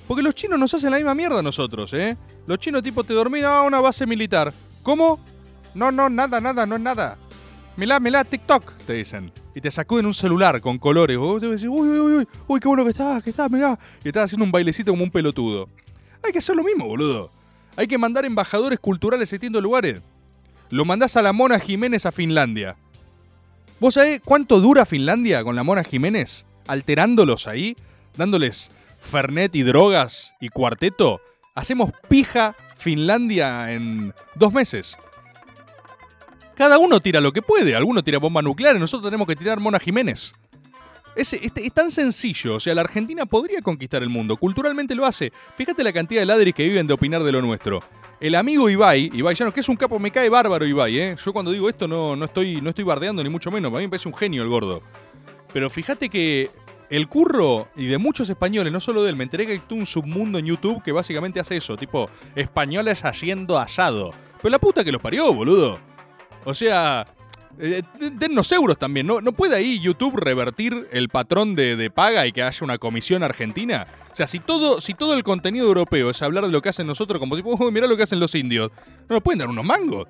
Porque 0.06 0.22
los 0.22 0.34
chinos 0.34 0.58
nos 0.58 0.74
hacen 0.74 0.90
la 0.90 0.96
misma 0.96 1.14
mierda 1.14 1.38
a 1.38 1.42
nosotros, 1.42 1.92
¿eh? 1.94 2.16
Los 2.46 2.58
chinos 2.58 2.82
tipo 2.82 3.04
te 3.04 3.14
dormían 3.14 3.46
a 3.46 3.62
una 3.62 3.80
base 3.80 4.06
militar. 4.06 4.52
¿Cómo? 4.82 5.20
No, 5.74 5.90
no, 5.92 6.08
nada, 6.08 6.40
nada, 6.40 6.66
no 6.66 6.76
es 6.76 6.82
nada. 6.82 7.16
Milá, 7.76 8.00
milá, 8.00 8.24
TikTok, 8.24 8.72
te 8.86 8.94
dicen. 8.94 9.30
Y 9.54 9.60
te 9.60 9.70
sacuden 9.70 10.04
un 10.04 10.14
celular 10.14 10.60
con 10.60 10.78
colores. 10.78 11.16
Vos 11.16 11.40
te 11.40 11.48
decís, 11.48 11.66
uy, 11.68 11.88
uy, 11.88 11.98
uy, 11.98 12.14
uy, 12.14 12.28
uy, 12.46 12.60
qué 12.60 12.68
bueno 12.68 12.84
que 12.84 12.90
estás, 12.90 13.22
que 13.22 13.30
estás, 13.30 13.50
mirá. 13.50 13.78
Y 14.04 14.08
estás 14.08 14.24
haciendo 14.24 14.44
un 14.44 14.52
bailecito 14.52 14.92
como 14.92 15.04
un 15.04 15.10
pelotudo. 15.10 15.68
Hay 16.22 16.32
que 16.32 16.38
hacer 16.38 16.56
lo 16.56 16.64
mismo, 16.64 16.86
boludo. 16.86 17.30
Hay 17.76 17.86
que 17.86 17.96
mandar 17.96 18.24
embajadores 18.24 18.78
culturales 18.78 19.30
a 19.30 19.34
distintos 19.36 19.62
lugares. 19.62 20.02
Lo 20.68 20.84
mandás 20.84 21.16
a 21.16 21.22
la 21.22 21.32
Mona 21.32 21.58
Jiménez 21.58 22.04
a 22.06 22.12
Finlandia. 22.12 22.76
¿Vos 23.80 23.94
sabés 23.94 24.20
cuánto 24.24 24.60
dura 24.60 24.84
Finlandia 24.84 25.42
con 25.42 25.56
la 25.56 25.62
Mona 25.62 25.82
Jiménez? 25.82 26.44
Alterándolos 26.66 27.46
ahí, 27.46 27.76
dándoles 28.16 28.70
Fernet 29.02 29.54
y 29.54 29.62
drogas 29.62 30.34
y 30.40 30.48
cuarteto. 30.48 31.20
Hacemos 31.54 31.90
pija 32.08 32.56
Finlandia 32.76 33.72
en 33.72 34.14
dos 34.34 34.52
meses. 34.52 34.96
Cada 36.56 36.78
uno 36.78 37.00
tira 37.00 37.20
lo 37.20 37.32
que 37.32 37.42
puede. 37.42 37.74
Alguno 37.74 38.02
tira 38.02 38.18
bomba 38.18 38.40
nuclear 38.40 38.76
y 38.76 38.78
nosotros 38.78 39.10
tenemos 39.10 39.26
que 39.26 39.36
tirar 39.36 39.60
Mona 39.60 39.78
Jiménez. 39.78 40.32
Es, 41.14 41.32
es, 41.34 41.52
es 41.54 41.72
tan 41.72 41.90
sencillo. 41.90 42.54
O 42.54 42.60
sea, 42.60 42.74
la 42.74 42.82
Argentina 42.82 43.26
podría 43.26 43.60
conquistar 43.60 44.02
el 44.02 44.08
mundo. 44.08 44.36
Culturalmente 44.36 44.94
lo 44.94 45.04
hace. 45.04 45.32
Fíjate 45.56 45.84
la 45.84 45.92
cantidad 45.92 46.22
de 46.22 46.26
ladris 46.26 46.54
que 46.54 46.66
viven 46.66 46.86
de 46.86 46.94
opinar 46.94 47.22
de 47.22 47.32
lo 47.32 47.42
nuestro. 47.42 47.80
El 48.20 48.36
amigo 48.36 48.70
Ibai, 48.70 49.10
Ibai 49.12 49.34
Llanos, 49.34 49.52
que 49.52 49.60
es 49.60 49.68
un 49.68 49.76
capo, 49.76 49.98
me 49.98 50.12
cae 50.12 50.28
bárbaro 50.28 50.64
Ibai, 50.64 50.98
¿eh? 50.98 51.16
Yo 51.22 51.32
cuando 51.32 51.50
digo 51.50 51.68
esto 51.68 51.88
no, 51.88 52.14
no, 52.14 52.26
estoy, 52.26 52.60
no 52.60 52.70
estoy 52.70 52.84
bardeando 52.84 53.22
ni 53.22 53.28
mucho 53.28 53.50
menos. 53.50 53.72
A 53.74 53.76
mí 53.78 53.82
me 53.82 53.88
parece 53.88 54.08
un 54.08 54.14
genio 54.14 54.42
el 54.42 54.48
gordo. 54.48 54.80
Pero 55.52 55.68
fíjate 55.68 56.08
que 56.08 56.48
el 56.92 57.08
curro 57.08 57.68
y 57.74 57.86
de 57.86 57.96
muchos 57.96 58.28
españoles, 58.28 58.70
no 58.70 58.78
solo 58.78 59.02
de 59.02 59.08
él, 59.08 59.16
me 59.16 59.24
enteré 59.24 59.46
que 59.46 59.52
hay 59.52 59.62
un 59.70 59.86
submundo 59.86 60.38
en 60.38 60.44
YouTube 60.44 60.82
que 60.82 60.92
básicamente 60.92 61.40
hace 61.40 61.56
eso, 61.56 61.74
tipo 61.78 62.10
españoles 62.36 63.02
haciendo 63.02 63.58
asado. 63.58 64.10
Pero 64.42 64.50
la 64.50 64.58
puta 64.58 64.84
que 64.84 64.92
los 64.92 65.00
parió, 65.00 65.32
boludo. 65.32 65.80
O 66.44 66.52
sea, 66.52 67.06
eh, 67.58 67.82
dennos 67.96 68.52
euros 68.52 68.76
también. 68.76 69.06
¿No, 69.06 69.22
¿No 69.22 69.32
puede 69.32 69.56
ahí 69.56 69.80
YouTube 69.80 70.18
revertir 70.18 70.86
el 70.92 71.08
patrón 71.08 71.54
de, 71.54 71.76
de, 71.76 71.88
paga 71.88 72.26
y 72.26 72.32
que 72.32 72.42
haya 72.42 72.62
una 72.62 72.76
comisión 72.76 73.22
argentina? 73.22 73.86
O 74.12 74.14
sea, 74.14 74.26
si 74.26 74.38
todo, 74.38 74.82
si 74.82 74.92
todo 74.92 75.14
el 75.14 75.24
contenido 75.24 75.66
europeo 75.68 76.10
es 76.10 76.20
hablar 76.20 76.44
de 76.44 76.52
lo 76.52 76.60
que 76.60 76.68
hacen 76.68 76.86
nosotros, 76.86 77.18
como 77.18 77.36
tipo, 77.36 77.52
oh, 77.58 77.70
mirá 77.70 77.86
lo 77.86 77.96
que 77.96 78.02
hacen 78.02 78.20
los 78.20 78.34
indios, 78.34 78.70
¿no 79.08 79.16
nos 79.16 79.22
pueden 79.22 79.38
dar 79.38 79.48
unos 79.48 79.64
mangos? 79.64 80.08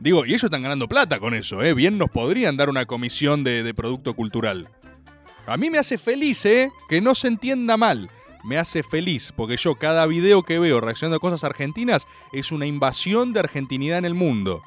Digo, 0.00 0.26
y 0.26 0.30
ellos 0.30 0.42
están 0.42 0.62
ganando 0.62 0.88
plata 0.88 1.20
con 1.20 1.34
eso, 1.34 1.62
¿eh? 1.62 1.72
Bien 1.72 1.98
nos 1.98 2.10
podrían 2.10 2.56
dar 2.56 2.68
una 2.68 2.84
comisión 2.84 3.44
de 3.44 3.72
producto 3.74 4.14
cultural. 4.14 4.68
A 5.46 5.56
mí 5.56 5.70
me 5.70 5.78
hace 5.78 5.98
feliz, 5.98 6.44
¿eh? 6.46 6.70
Que 6.88 7.00
no 7.00 7.14
se 7.14 7.28
entienda 7.28 7.76
mal. 7.76 8.08
Me 8.44 8.58
hace 8.58 8.82
feliz, 8.82 9.32
porque 9.34 9.56
yo 9.56 9.74
cada 9.76 10.06
video 10.06 10.42
que 10.42 10.58
veo 10.58 10.80
reaccionando 10.80 11.16
a 11.16 11.20
cosas 11.20 11.44
argentinas 11.44 12.06
es 12.32 12.52
una 12.52 12.66
invasión 12.66 13.32
de 13.32 13.40
argentinidad 13.40 13.98
en 13.98 14.04
el 14.04 14.14
mundo. 14.14 14.62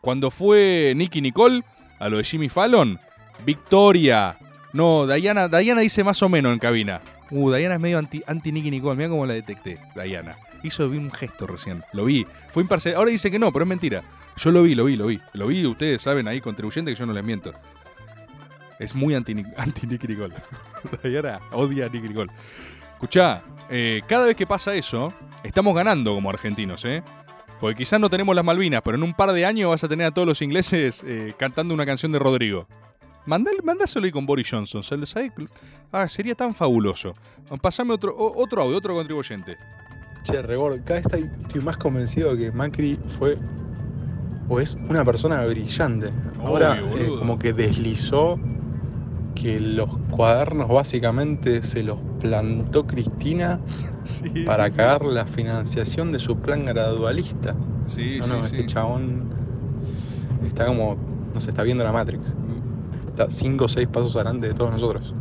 Cuando 0.00 0.30
fue 0.30 0.92
Nicky 0.96 1.22
Nicole 1.22 1.62
a 1.98 2.08
lo 2.08 2.18
de 2.18 2.24
Jimmy 2.24 2.48
Fallon, 2.48 2.98
Victoria. 3.44 4.38
No, 4.72 5.06
Diana, 5.06 5.48
Diana 5.48 5.80
dice 5.80 6.04
más 6.04 6.22
o 6.22 6.28
menos 6.28 6.52
en 6.52 6.58
cabina. 6.58 7.00
Uh, 7.30 7.50
Diana 7.52 7.76
es 7.76 7.80
medio 7.80 7.98
anti, 7.98 8.22
anti 8.26 8.52
Nicky 8.52 8.70
Nicole. 8.70 8.96
Mira 8.96 9.08
cómo 9.08 9.24
la 9.24 9.34
detecté, 9.34 9.78
Diana. 9.94 10.36
Hizo 10.62 10.88
un 10.88 11.10
gesto 11.10 11.46
recién. 11.46 11.82
Lo 11.92 12.04
vi. 12.04 12.26
Fue 12.50 12.62
imparcial. 12.62 12.96
Ahora 12.96 13.10
dice 13.10 13.30
que 13.30 13.38
no, 13.38 13.52
pero 13.52 13.64
es 13.64 13.68
mentira. 13.68 14.02
Yo 14.36 14.50
lo 14.50 14.62
vi, 14.62 14.74
lo 14.74 14.84
vi, 14.84 14.96
lo 14.96 15.06
vi. 15.06 15.20
Lo 15.32 15.46
vi, 15.46 15.64
ustedes 15.66 16.02
saben 16.02 16.28
ahí, 16.28 16.40
contribuyente, 16.40 16.90
que 16.90 16.98
yo 16.98 17.06
no 17.06 17.12
les 17.12 17.24
miento. 17.24 17.54
Es 18.78 18.94
muy 18.94 19.14
anti, 19.14 19.34
anti 19.56 19.86
Nicky 19.86 20.08
Nicole. 20.08 20.34
Diana 21.02 21.40
odia 21.52 21.86
a 21.86 21.88
Nicky 21.88 22.08
Nicole. 22.08 22.30
Escuchá, 22.92 23.42
eh, 23.68 24.02
cada 24.06 24.26
vez 24.26 24.36
que 24.36 24.46
pasa 24.46 24.74
eso, 24.74 25.12
estamos 25.42 25.74
ganando 25.74 26.14
como 26.14 26.30
argentinos, 26.30 26.84
¿eh? 26.84 27.02
Porque 27.60 27.76
quizás 27.78 28.00
no 28.00 28.10
tenemos 28.10 28.34
las 28.34 28.44
Malvinas, 28.44 28.82
pero 28.84 28.96
en 28.96 29.02
un 29.02 29.14
par 29.14 29.32
de 29.32 29.46
años 29.46 29.70
vas 29.70 29.84
a 29.84 29.88
tener 29.88 30.06
a 30.06 30.10
todos 30.10 30.26
los 30.26 30.42
ingleses 30.42 31.04
eh, 31.06 31.34
cantando 31.36 31.72
una 31.72 31.86
canción 31.86 32.12
de 32.12 32.18
Rodrigo. 32.18 32.66
Mandal, 33.26 33.56
mandáselo 33.62 34.04
ahí 34.04 34.12
con 34.12 34.26
Boris 34.26 34.50
Johnson. 34.50 34.82
¿sabes? 34.82 35.14
Ah, 35.90 36.08
sería 36.08 36.34
tan 36.34 36.54
fabuloso. 36.54 37.14
Pasame 37.62 37.94
otro, 37.94 38.14
otro 38.16 38.62
audio, 38.62 38.76
otro 38.76 38.94
contribuyente. 38.94 39.56
Che, 40.24 40.42
Rebord, 40.42 40.84
cada 40.84 41.00
vez 41.00 41.06
estoy, 41.06 41.30
estoy 41.42 41.60
más 41.60 41.76
convencido 41.76 42.34
de 42.34 42.44
que 42.44 42.52
Macri 42.52 42.98
fue 43.18 43.38
o 44.48 44.60
es 44.60 44.74
una 44.88 45.04
persona 45.04 45.44
brillante. 45.44 46.10
Ahora 46.40 46.78
eh, 46.78 47.10
como 47.18 47.38
que 47.38 47.52
deslizó 47.52 48.38
que 49.34 49.60
los 49.60 49.88
cuadernos 50.10 50.68
básicamente 50.68 51.62
se 51.62 51.82
los 51.82 51.98
plantó 52.20 52.86
Cristina 52.86 53.60
sí, 54.04 54.44
para 54.44 54.70
sí, 54.70 54.76
cagar 54.76 55.04
la 55.04 55.26
financiación 55.26 56.12
de 56.12 56.18
su 56.18 56.36
plan 56.36 56.64
gradualista. 56.64 57.54
Sí, 57.86 58.18
no, 58.20 58.36
no, 58.36 58.42
sí, 58.42 58.56
este 58.56 58.66
chabón 58.66 59.28
está 60.46 60.66
como, 60.66 60.96
no 61.34 61.40
se 61.40 61.50
está 61.50 61.62
viendo 61.62 61.84
la 61.84 61.92
Matrix. 61.92 62.34
Está 63.08 63.30
cinco 63.30 63.66
o 63.66 63.68
seis 63.68 63.88
pasos 63.88 64.16
adelante 64.16 64.48
de 64.48 64.54
todos 64.54 64.70
nosotros. 64.70 65.14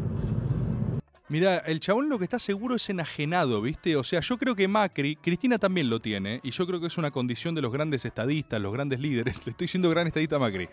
Mira, 1.34 1.58
el 1.66 1.80
chabón 1.80 2.10
lo 2.10 2.20
que 2.20 2.26
está 2.26 2.38
seguro 2.38 2.76
es 2.76 2.88
enajenado, 2.92 3.60
¿viste? 3.60 3.96
O 3.96 4.04
sea, 4.04 4.20
yo 4.20 4.38
creo 4.38 4.56
que 4.56 4.68
Macri, 4.68 5.16
Cristina 5.16 5.58
también 5.58 5.90
lo 5.90 6.00
tiene, 6.00 6.40
y 6.44 6.52
yo 6.52 6.68
creo 6.68 6.80
que 6.80 6.86
es 6.86 6.98
una 7.00 7.10
condición 7.10 7.56
de 7.56 7.62
los 7.64 7.74
grandes 7.74 8.06
estadistas, 8.06 8.62
los 8.62 8.72
grandes 8.72 9.00
líderes. 9.00 9.38
Le 9.48 9.50
estoy 9.50 9.66
diciendo 9.66 9.90
gran 9.90 10.06
estadista 10.06 10.36
a 10.36 10.40
Macri. 10.40 10.70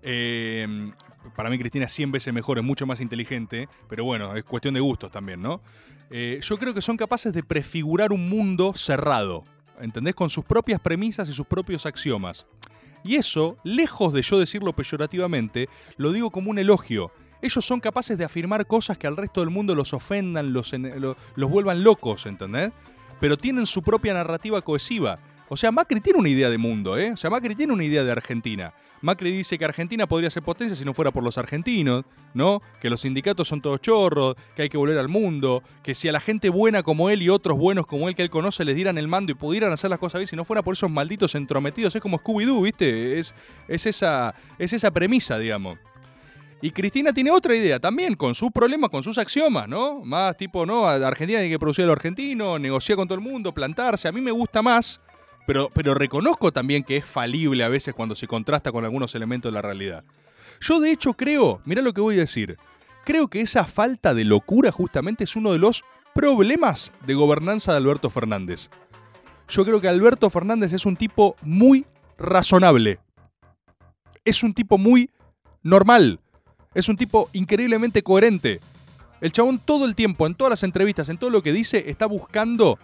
Eh, 0.00 0.92
para 1.36 1.50
mí 1.50 1.58
Cristina 1.58 1.84
es 1.84 1.92
100 1.92 2.10
veces 2.10 2.32
mejor, 2.32 2.56
es 2.56 2.64
mucho 2.64 2.86
más 2.86 3.02
inteligente, 3.02 3.68
pero 3.86 4.02
bueno, 4.04 4.34
es 4.34 4.44
cuestión 4.44 4.72
de 4.72 4.80
gustos 4.80 5.10
también, 5.10 5.42
¿no? 5.42 5.60
Eh, 6.08 6.38
yo 6.40 6.56
creo 6.56 6.72
que 6.72 6.80
son 6.80 6.96
capaces 6.96 7.34
de 7.34 7.42
prefigurar 7.42 8.10
un 8.10 8.30
mundo 8.30 8.72
cerrado, 8.74 9.44
¿entendés? 9.78 10.14
Con 10.14 10.30
sus 10.30 10.46
propias 10.46 10.80
premisas 10.80 11.28
y 11.28 11.34
sus 11.34 11.46
propios 11.46 11.84
axiomas. 11.84 12.46
Y 13.04 13.16
eso, 13.16 13.58
lejos 13.62 14.14
de 14.14 14.22
yo 14.22 14.38
decirlo 14.38 14.72
peyorativamente, 14.72 15.68
lo 15.98 16.12
digo 16.12 16.30
como 16.30 16.50
un 16.50 16.58
elogio. 16.58 17.12
Ellos 17.40 17.64
son 17.64 17.80
capaces 17.80 18.18
de 18.18 18.24
afirmar 18.24 18.66
cosas 18.66 18.98
que 18.98 19.06
al 19.06 19.16
resto 19.16 19.40
del 19.40 19.50
mundo 19.50 19.74
los 19.74 19.94
ofendan, 19.94 20.52
los, 20.52 20.72
los 20.72 21.50
vuelvan 21.50 21.84
locos, 21.84 22.26
¿entendés? 22.26 22.72
Pero 23.20 23.36
tienen 23.36 23.66
su 23.66 23.82
propia 23.82 24.14
narrativa 24.14 24.60
cohesiva. 24.62 25.18
O 25.48 25.56
sea, 25.56 25.70
Macri 25.70 26.00
tiene 26.00 26.18
una 26.18 26.28
idea 26.28 26.50
de 26.50 26.58
mundo, 26.58 26.98
¿eh? 26.98 27.12
O 27.12 27.16
sea, 27.16 27.30
Macri 27.30 27.54
tiene 27.54 27.72
una 27.72 27.84
idea 27.84 28.04
de 28.04 28.12
Argentina. 28.12 28.74
Macri 29.00 29.30
dice 29.30 29.58
que 29.58 29.64
Argentina 29.64 30.06
podría 30.06 30.30
ser 30.30 30.42
potencia 30.42 30.74
si 30.74 30.84
no 30.84 30.92
fuera 30.92 31.10
por 31.10 31.22
los 31.22 31.38
argentinos, 31.38 32.04
¿no? 32.34 32.60
Que 32.80 32.90
los 32.90 33.02
sindicatos 33.02 33.48
son 33.48 33.60
todos 33.60 33.80
chorros, 33.80 34.36
que 34.56 34.62
hay 34.62 34.68
que 34.68 34.76
volver 34.76 34.98
al 34.98 35.08
mundo, 35.08 35.62
que 35.82 35.94
si 35.94 36.08
a 36.08 36.12
la 36.12 36.20
gente 36.20 36.48
buena 36.50 36.82
como 36.82 37.08
él 37.10 37.22
y 37.22 37.28
otros 37.28 37.56
buenos 37.56 37.86
como 37.86 38.08
él 38.08 38.14
que 38.14 38.22
él 38.22 38.30
conoce 38.30 38.64
les 38.64 38.74
dieran 38.74 38.98
el 38.98 39.08
mando 39.08 39.32
y 39.32 39.34
pudieran 39.34 39.72
hacer 39.72 39.90
las 39.90 39.98
cosas 39.98 40.18
bien 40.18 40.26
si 40.26 40.36
no 40.36 40.44
fuera 40.44 40.62
por 40.62 40.74
esos 40.74 40.90
malditos 40.90 41.34
entrometidos, 41.34 41.94
es 41.94 42.02
como 42.02 42.18
Scooby-Doo, 42.18 42.62
¿viste? 42.62 43.18
Es, 43.18 43.34
es, 43.68 43.86
esa, 43.86 44.34
es 44.58 44.72
esa 44.72 44.90
premisa, 44.90 45.38
digamos. 45.38 45.78
Y 46.60 46.72
Cristina 46.72 47.12
tiene 47.12 47.30
otra 47.30 47.54
idea 47.54 47.78
también, 47.78 48.14
con 48.14 48.34
sus 48.34 48.50
problemas, 48.50 48.90
con 48.90 49.04
sus 49.04 49.16
axiomas, 49.16 49.68
¿no? 49.68 50.00
Más 50.00 50.36
tipo, 50.36 50.66
¿no? 50.66 50.88
Argentina 50.88 51.38
tiene 51.38 51.54
que 51.54 51.58
producir 51.58 51.84
a 51.84 51.86
lo 51.86 51.92
argentino, 51.92 52.58
negociar 52.58 52.96
con 52.96 53.06
todo 53.06 53.16
el 53.16 53.24
mundo, 53.24 53.54
plantarse. 53.54 54.08
A 54.08 54.12
mí 54.12 54.20
me 54.20 54.32
gusta 54.32 54.60
más, 54.60 55.00
pero, 55.46 55.70
pero 55.72 55.94
reconozco 55.94 56.50
también 56.50 56.82
que 56.82 56.96
es 56.96 57.04
falible 57.04 57.62
a 57.62 57.68
veces 57.68 57.94
cuando 57.94 58.16
se 58.16 58.26
contrasta 58.26 58.72
con 58.72 58.84
algunos 58.84 59.14
elementos 59.14 59.52
de 59.52 59.54
la 59.54 59.62
realidad. 59.62 60.04
Yo 60.60 60.80
de 60.80 60.90
hecho 60.90 61.14
creo, 61.14 61.60
mira 61.64 61.80
lo 61.80 61.92
que 61.92 62.00
voy 62.00 62.16
a 62.16 62.20
decir, 62.20 62.58
creo 63.04 63.28
que 63.28 63.40
esa 63.40 63.64
falta 63.64 64.12
de 64.12 64.24
locura 64.24 64.72
justamente 64.72 65.24
es 65.24 65.36
uno 65.36 65.52
de 65.52 65.58
los 65.58 65.84
problemas 66.12 66.92
de 67.06 67.14
gobernanza 67.14 67.70
de 67.70 67.78
Alberto 67.78 68.10
Fernández. 68.10 68.68
Yo 69.48 69.64
creo 69.64 69.80
que 69.80 69.88
Alberto 69.88 70.28
Fernández 70.28 70.72
es 70.72 70.84
un 70.84 70.96
tipo 70.96 71.36
muy 71.42 71.86
razonable. 72.18 72.98
Es 74.24 74.42
un 74.42 74.52
tipo 74.52 74.76
muy 74.76 75.10
normal. 75.62 76.20
Es 76.78 76.88
un 76.88 76.96
tipo 76.96 77.28
increíblemente 77.32 78.04
coherente. 78.04 78.60
El 79.20 79.32
chabón 79.32 79.58
todo 79.58 79.84
el 79.84 79.96
tiempo, 79.96 80.28
en 80.28 80.36
todas 80.36 80.50
las 80.50 80.62
entrevistas, 80.62 81.08
en 81.08 81.18
todo 81.18 81.28
lo 81.28 81.42
que 81.42 81.52
dice, 81.52 81.90
está 81.90 82.06
buscando 82.06 82.78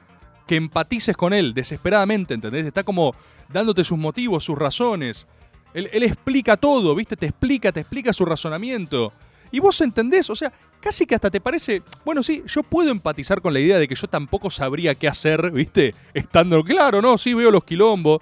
que 0.48 0.56
empatices 0.56 1.16
con 1.16 1.32
él 1.32 1.54
desesperadamente, 1.54 2.34
¿entendés? 2.34 2.66
Está 2.66 2.82
como 2.82 3.14
dándote 3.52 3.84
sus 3.84 3.96
motivos, 3.96 4.42
sus 4.42 4.58
razones. 4.58 5.28
Él, 5.74 6.02
explica 6.02 6.56
todo, 6.56 6.92
¿viste? 6.96 7.14
Te 7.14 7.26
explica, 7.26 7.70
te 7.70 7.78
explica 7.78 8.12
su 8.12 8.24
razonamiento. 8.24 9.12
Y 9.52 9.60
vos 9.60 9.80
entendés, 9.80 10.28
o 10.28 10.34
sea, 10.34 10.52
casi 10.80 11.06
que 11.06 11.14
hasta 11.14 11.30
te 11.30 11.40
parece, 11.40 11.84
bueno, 12.04 12.24
sí, 12.24 12.42
yo 12.48 12.64
puedo 12.64 12.90
empatizar 12.90 13.40
con 13.40 13.52
la 13.52 13.60
idea 13.60 13.78
de 13.78 13.86
que 13.86 13.94
yo 13.94 14.08
tampoco 14.08 14.50
sabría 14.50 14.96
qué 14.96 15.06
hacer, 15.06 15.52
¿viste? 15.52 15.94
Estando 16.12 16.64
claro, 16.64 17.00
¿no? 17.00 17.16
Sí, 17.16 17.32
veo 17.32 17.52
los 17.52 17.62
quilombos. 17.62 18.20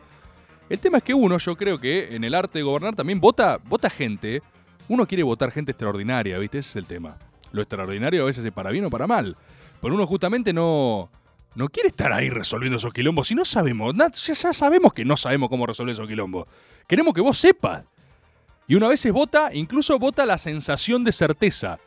El 0.69 0.79
tema 0.81 0.99
es 0.99 1.05
que 1.05 1.15
uno, 1.15 1.39
yo 1.39 1.57
creo 1.57 1.79
que 1.79 2.15
en 2.15 2.25
el 2.25 2.35
arte 2.35 2.59
de 2.59 2.63
gobernar 2.63 2.95
también 2.95 3.21
vota, 3.21 3.59
vota 3.65 3.89
gente. 3.89 4.43
Uno 4.89 5.07
quiere 5.07 5.23
votar 5.23 5.51
gente 5.51 5.73
extraordinaria, 5.73 6.39
¿viste? 6.39 6.59
Ese 6.59 6.71
es 6.71 6.77
el 6.77 6.87
tema. 6.87 7.17
Lo 7.53 7.63
extraordinario 7.63 8.23
a 8.23 8.27
veces 8.27 8.45
es 8.45 8.53
para 8.53 8.71
bien 8.71 8.85
o 8.85 8.91
para 8.91 9.07
mal. 9.07 9.37
Pero 9.81 9.95
uno 9.95 10.07
justamente 10.07 10.53
no, 10.53 11.11
no 11.55 11.69
quiere 11.69 11.89
estar 11.89 12.13
ahí 12.13 12.31
resolviendo 12.31 12.77
esos 12.79 12.93
quilombos. 12.93 13.29
Si 13.29 13.35
no 13.35 13.45
sabemos, 13.45 13.95
ya, 13.97 14.53
sabemos 14.53 14.93
que 14.93 15.05
no 15.05 15.17
sabemos 15.17 15.49
cómo 15.49 15.67
resolver 15.67 15.93
esos 15.93 16.09
quilombos. 16.09 16.47
Queremos 16.87 17.13
que 17.15 17.21
vos 17.21 17.39
sepas. 17.39 17.87
Y 18.67 18.75
una 18.75 18.89
vez 18.89 19.11
vota, 19.13 19.51
incluso 19.53 19.99
vota 19.99 20.25
la 20.25 20.39
sensación 20.39 21.05
de 21.05 21.13
certeza. 21.13 21.79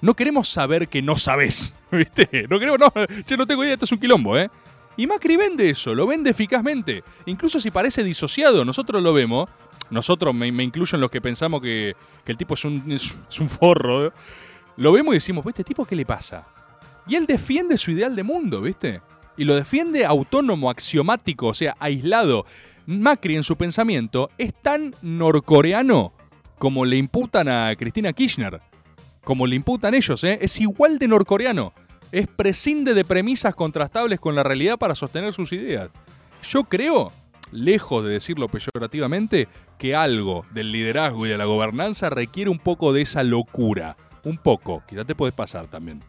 No 0.00 0.14
queremos 0.14 0.48
saber 0.48 0.88
que 0.88 1.00
no 1.00 1.16
sabés. 1.16 1.74
¿Viste? 1.90 2.46
No 2.48 2.58
creo, 2.58 2.76
no, 2.76 2.92
che, 3.24 3.36
no 3.36 3.46
tengo 3.46 3.64
idea, 3.64 3.74
esto 3.74 3.86
es 3.86 3.92
un 3.92 3.98
quilombo, 3.98 4.36
¿eh? 4.36 4.50
Y 4.96 5.06
Macri 5.06 5.36
vende 5.36 5.70
eso, 5.70 5.94
lo 5.94 6.06
vende 6.08 6.30
eficazmente. 6.30 7.04
Incluso 7.26 7.60
si 7.60 7.70
parece 7.70 8.02
disociado, 8.02 8.64
nosotros 8.64 9.00
lo 9.00 9.12
vemos. 9.12 9.48
Nosotros, 9.90 10.34
me, 10.34 10.50
me 10.52 10.64
incluyo 10.64 10.96
en 10.96 11.00
los 11.00 11.10
que 11.10 11.20
pensamos 11.20 11.62
que, 11.62 11.94
que 12.24 12.32
el 12.32 12.38
tipo 12.38 12.54
es 12.54 12.64
un, 12.64 12.92
es, 12.92 13.16
un 13.40 13.48
forro. 13.48 14.06
¿eh? 14.06 14.12
Lo 14.76 14.92
vemos 14.92 15.12
y 15.14 15.16
decimos, 15.16 15.44
¿este 15.46 15.64
tipo 15.64 15.84
qué 15.84 15.96
le 15.96 16.04
pasa? 16.04 16.46
Y 17.06 17.14
él 17.14 17.26
defiende 17.26 17.78
su 17.78 17.90
ideal 17.90 18.14
de 18.14 18.22
mundo, 18.22 18.60
¿viste? 18.60 19.00
Y 19.36 19.44
lo 19.44 19.54
defiende 19.54 20.04
autónomo, 20.04 20.68
axiomático, 20.68 21.46
o 21.46 21.54
sea, 21.54 21.74
aislado. 21.78 22.44
Macri 22.86 23.36
en 23.36 23.42
su 23.42 23.56
pensamiento 23.56 24.30
es 24.38 24.54
tan 24.54 24.94
norcoreano 25.02 26.12
como 26.58 26.84
le 26.84 26.96
imputan 26.96 27.48
a 27.48 27.74
Cristina 27.76 28.12
Kirchner. 28.12 28.60
Como 29.24 29.46
le 29.46 29.56
imputan 29.56 29.94
ellos, 29.94 30.22
¿eh? 30.24 30.38
Es 30.40 30.60
igual 30.60 30.98
de 30.98 31.08
norcoreano. 31.08 31.72
Es 32.12 32.26
prescinde 32.26 32.94
de 32.94 33.04
premisas 33.04 33.54
contrastables 33.54 34.20
con 34.20 34.34
la 34.34 34.42
realidad 34.42 34.78
para 34.78 34.94
sostener 34.94 35.32
sus 35.34 35.52
ideas. 35.52 35.90
Yo 36.50 36.64
creo, 36.64 37.12
lejos 37.52 38.04
de 38.04 38.12
decirlo 38.12 38.48
peyorativamente, 38.48 39.48
que 39.78 39.94
algo 39.94 40.44
del 40.52 40.72
liderazgo 40.72 41.26
y 41.26 41.28
de 41.30 41.38
la 41.38 41.44
gobernanza 41.44 42.10
requiere 42.10 42.50
un 42.50 42.58
poco 42.58 42.92
de 42.92 43.02
esa 43.02 43.22
locura. 43.22 43.96
Un 44.24 44.38
poco. 44.38 44.82
Quizás 44.86 45.06
te 45.06 45.14
puedes 45.14 45.34
pasar 45.34 45.66
también. 45.66 46.00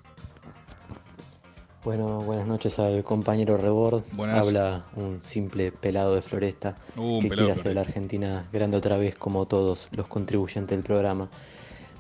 Bueno, 1.84 2.20
buenas 2.20 2.46
noches 2.46 2.78
al 2.78 3.04
compañero 3.04 3.56
Rebord. 3.56 4.04
Buenas. 4.12 4.46
Habla 4.46 4.84
un 4.98 5.20
simple 5.24 5.72
pelado 5.72 6.14
de 6.14 6.22
Floresta 6.22 6.76
Uh, 6.98 7.02
un 7.02 7.22
que 7.22 7.30
pelado 7.30 7.48
quiere 7.48 7.60
hacer 7.60 7.76
la 7.76 7.82
Argentina 7.82 8.48
grande 8.52 8.76
otra 8.76 8.98
vez 8.98 9.16
como 9.16 9.46
todos 9.46 9.88
los 9.92 10.06
contribuyentes 10.08 10.78
del 10.78 10.86
programa. 10.86 11.30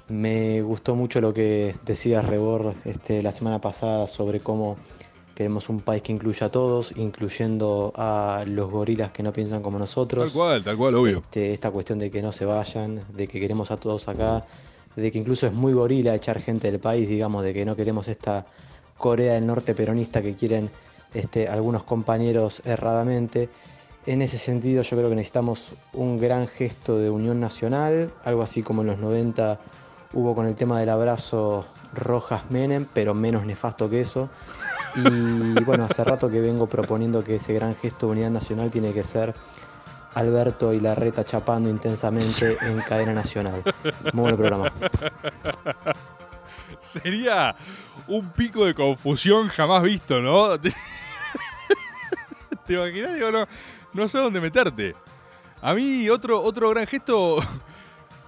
Me 0.09 0.61
gustó 0.63 0.95
mucho 0.95 1.21
lo 1.21 1.33
que 1.33 1.75
decías 1.85 2.25
Rebord 2.25 2.75
este, 2.83 3.23
la 3.23 3.31
semana 3.31 3.61
pasada 3.61 4.07
sobre 4.07 4.41
cómo 4.41 4.75
queremos 5.39 5.69
un 5.69 5.79
país 5.79 6.01
que 6.01 6.11
incluya 6.11 6.47
a 6.47 6.51
todos, 6.51 6.91
incluyendo 6.97 7.93
a 7.95 8.43
los 8.45 8.69
gorilas 8.69 9.13
que 9.13 9.23
no 9.23 9.31
piensan 9.31 9.63
como 9.63 9.79
nosotros. 9.79 10.25
Tal 10.25 10.33
cual, 10.33 10.61
tal 10.65 10.75
cual, 10.75 10.95
obvio. 10.95 11.19
Este, 11.19 11.53
esta 11.53 11.71
cuestión 11.71 11.97
de 11.97 12.11
que 12.11 12.21
no 12.21 12.33
se 12.33 12.43
vayan, 12.43 13.01
de 13.13 13.25
que 13.25 13.39
queremos 13.39 13.71
a 13.71 13.77
todos 13.77 14.09
acá, 14.09 14.45
de 14.97 15.09
que 15.09 15.17
incluso 15.17 15.47
es 15.47 15.53
muy 15.53 15.71
gorila 15.71 16.13
echar 16.13 16.41
gente 16.41 16.69
del 16.69 16.81
país, 16.81 17.07
digamos, 17.07 17.45
de 17.45 17.53
que 17.53 17.63
no 17.63 17.77
queremos 17.77 18.09
esta 18.09 18.47
Corea 18.97 19.35
del 19.35 19.47
Norte 19.47 19.73
peronista 19.73 20.21
que 20.21 20.35
quieren 20.35 20.69
este, 21.13 21.47
algunos 21.47 21.83
compañeros 21.83 22.61
erradamente. 22.65 23.47
En 24.07 24.21
ese 24.21 24.37
sentido 24.37 24.83
yo 24.83 24.97
creo 24.97 25.07
que 25.07 25.15
necesitamos 25.15 25.71
un 25.93 26.19
gran 26.19 26.49
gesto 26.49 26.97
de 26.97 27.09
unión 27.09 27.39
nacional, 27.39 28.11
algo 28.25 28.41
así 28.41 28.61
como 28.61 28.81
en 28.81 28.87
los 28.87 28.99
90 28.99 29.57
hubo 30.15 30.35
con 30.35 30.47
el 30.47 30.55
tema 30.55 30.81
del 30.81 30.89
abrazo 30.89 31.65
Rojas 31.93 32.51
Menem, 32.51 32.85
pero 32.93 33.13
menos 33.13 33.45
nefasto 33.45 33.89
que 33.89 34.01
eso. 34.01 34.29
Y 34.95 35.63
bueno, 35.63 35.85
hace 35.89 36.03
rato 36.03 36.29
que 36.29 36.41
vengo 36.41 36.67
proponiendo 36.67 37.23
que 37.23 37.35
ese 37.35 37.53
gran 37.53 37.75
gesto 37.75 38.07
de 38.07 38.13
unidad 38.13 38.31
nacional 38.31 38.71
tiene 38.71 38.93
que 38.93 39.03
ser 39.03 39.33
Alberto 40.15 40.73
y 40.73 40.79
Larreta 40.79 41.23
chapando 41.23 41.69
intensamente 41.69 42.57
en 42.61 42.79
cadena 42.81 43.13
nacional. 43.13 43.63
Muy 44.13 44.23
buen 44.23 44.37
programa. 44.37 44.71
Sería 46.79 47.55
un 48.07 48.31
pico 48.31 48.65
de 48.65 48.73
confusión 48.73 49.47
jamás 49.49 49.83
visto, 49.83 50.21
¿no? 50.21 50.59
¿Te, 50.59 50.73
¿Te 52.65 52.73
imaginas? 52.73 53.13
Digo, 53.13 53.31
no, 53.31 53.47
no 53.93 54.07
sé 54.07 54.17
dónde 54.17 54.41
meterte. 54.41 54.95
A 55.61 55.73
mí, 55.73 56.09
otro, 56.09 56.41
otro 56.41 56.69
gran 56.69 56.87
gesto, 56.87 57.37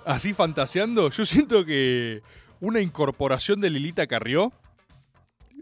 así 0.06 0.34
fantaseando, 0.34 1.10
yo 1.10 1.26
siento 1.26 1.66
que 1.66 2.22
una 2.60 2.82
incorporación 2.82 3.60
de 3.60 3.70
Lilita 3.70 4.06
Carrió 4.06 4.52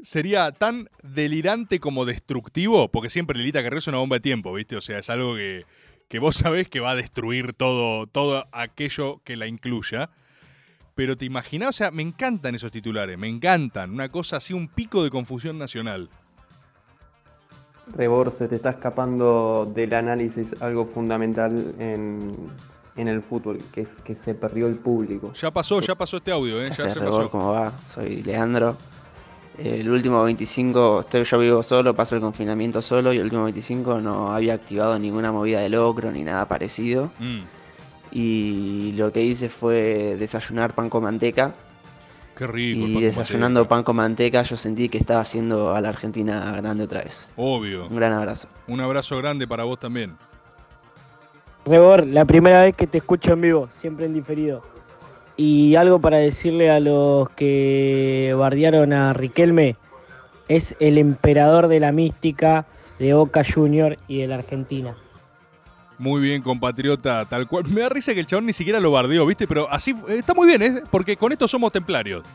sería 0.03 0.51
tan 0.51 0.89
delirante 1.03 1.79
como 1.79 2.05
destructivo, 2.05 2.89
porque 2.89 3.09
siempre 3.09 3.37
Lilita 3.37 3.63
Carrió 3.63 3.79
es 3.79 3.87
una 3.87 3.97
bomba 3.97 4.17
de 4.17 4.21
tiempo, 4.21 4.53
¿viste? 4.53 4.75
O 4.75 4.81
sea, 4.81 4.99
es 4.99 5.09
algo 5.09 5.35
que, 5.35 5.65
que 6.07 6.19
vos 6.19 6.35
sabés 6.37 6.69
que 6.69 6.79
va 6.79 6.91
a 6.91 6.95
destruir 6.95 7.53
todo, 7.53 8.07
todo 8.07 8.47
aquello 8.51 9.21
que 9.23 9.35
la 9.35 9.47
incluya. 9.47 10.09
Pero 10.95 11.15
te 11.15 11.25
imaginás, 11.25 11.69
o 11.69 11.73
sea, 11.73 11.91
me 11.91 12.01
encantan 12.01 12.55
esos 12.55 12.71
titulares, 12.71 13.17
me 13.17 13.29
encantan. 13.29 13.91
Una 13.91 14.09
cosa 14.09 14.37
así, 14.37 14.53
un 14.53 14.67
pico 14.67 15.03
de 15.03 15.09
confusión 15.09 15.57
nacional. 15.57 16.09
Rebor, 17.95 18.31
se 18.31 18.47
te 18.47 18.55
está 18.55 18.71
escapando 18.71 19.71
del 19.73 19.93
análisis 19.93 20.55
algo 20.61 20.85
fundamental 20.85 21.73
en, 21.79 22.33
en 22.97 23.07
el 23.07 23.21
fútbol, 23.21 23.59
que 23.71 23.81
es 23.81 23.95
que 23.95 24.13
se 24.13 24.35
perdió 24.35 24.67
el 24.67 24.75
público. 24.75 25.33
Ya 25.33 25.51
pasó, 25.51 25.79
ya 25.79 25.95
pasó 25.95 26.17
este 26.17 26.31
audio, 26.31 26.61
¿eh? 26.61 26.69
Ya 26.69 26.89
se 26.89 26.99
Rebor, 26.99 27.09
pasó. 27.11 27.29
¿cómo 27.31 27.51
va? 27.53 27.71
Soy 27.93 28.21
Leandro. 28.21 28.77
El 29.63 29.89
último 29.89 30.23
25, 30.23 31.01
estoy, 31.01 31.23
yo 31.23 31.37
vivo 31.39 31.63
solo, 31.63 31.93
paso 31.93 32.15
el 32.15 32.21
confinamiento 32.21 32.81
solo 32.81 33.11
y 33.11 33.17
el 33.17 33.23
último 33.23 33.43
25 33.43 33.99
no 33.99 34.31
había 34.31 34.53
activado 34.53 34.97
ninguna 34.97 35.31
movida 35.31 35.59
de 35.59 35.69
locro 35.69 36.11
ni 36.11 36.23
nada 36.23 36.47
parecido. 36.47 37.11
Mm, 37.19 37.39
Y 38.11 38.93
lo 38.93 39.11
que 39.11 39.21
hice 39.21 39.49
fue 39.49 40.15
desayunar 40.17 40.73
pan 40.73 40.89
con 40.89 41.03
manteca. 41.03 41.53
qué 42.35 42.47
rico. 42.47 42.85
pan 42.85 42.91
Y 42.95 43.01
desayunando 43.03 43.67
pan 43.67 43.83
con 43.83 43.97
manteca 43.97 44.41
yo 44.43 44.55
sentí 44.55 44.87
que 44.87 44.97
estaba 44.97 45.19
haciendo 45.21 45.75
a 45.75 45.81
la 45.81 45.89
Argentina 45.89 46.53
grande 46.55 46.85
otra 46.85 47.01
vez. 47.03 47.29
Obvio. 47.35 47.87
Un 47.87 47.95
gran 47.97 48.13
abrazo. 48.13 48.47
Un 48.67 48.79
abrazo 48.79 49.17
grande 49.17 49.45
para 49.45 49.65
vos 49.65 49.77
también. 49.79 50.15
Rebor, 51.65 52.07
la 52.07 52.23
primera 52.25 52.63
vez 52.63 52.75
que 52.75 52.87
te 52.87 52.99
escucho 52.99 53.33
en 53.33 53.41
vivo, 53.41 53.69
siempre 53.81 54.05
en 54.05 54.13
diferido. 54.13 54.63
Y 55.39 55.77
algo 55.77 56.01
para 56.01 56.17
decirle 56.17 56.69
a 56.69 56.81
los 56.81 57.29
que 57.29 58.35
bardearon 58.37 58.91
a 58.91 59.13
Riquelme, 59.13 59.77
es 60.49 60.75
el 60.81 60.97
emperador 60.97 61.69
de 61.69 61.79
la 61.79 61.93
mística 61.93 62.65
de 62.99 63.13
Boca 63.13 63.43
Junior 63.49 63.97
y 64.09 64.17
de 64.17 64.27
la 64.27 64.35
Argentina. 64.35 64.97
Muy 65.97 66.19
bien, 66.19 66.41
compatriota, 66.41 67.23
tal 67.23 67.47
cual. 67.47 67.63
Me 67.69 67.79
da 67.79 67.87
risa 67.87 68.13
que 68.13 68.19
el 68.19 68.25
chabón 68.25 68.47
ni 68.47 68.51
siquiera 68.51 68.81
lo 68.81 68.91
bardeó, 68.91 69.25
¿viste? 69.25 69.47
Pero 69.47 69.71
así 69.71 69.91
eh, 70.09 70.17
está 70.17 70.33
muy 70.33 70.45
bien, 70.45 70.61
¿eh? 70.61 70.83
Porque 70.91 71.15
con 71.15 71.31
esto 71.31 71.47
somos 71.47 71.71
templarios. 71.71 72.25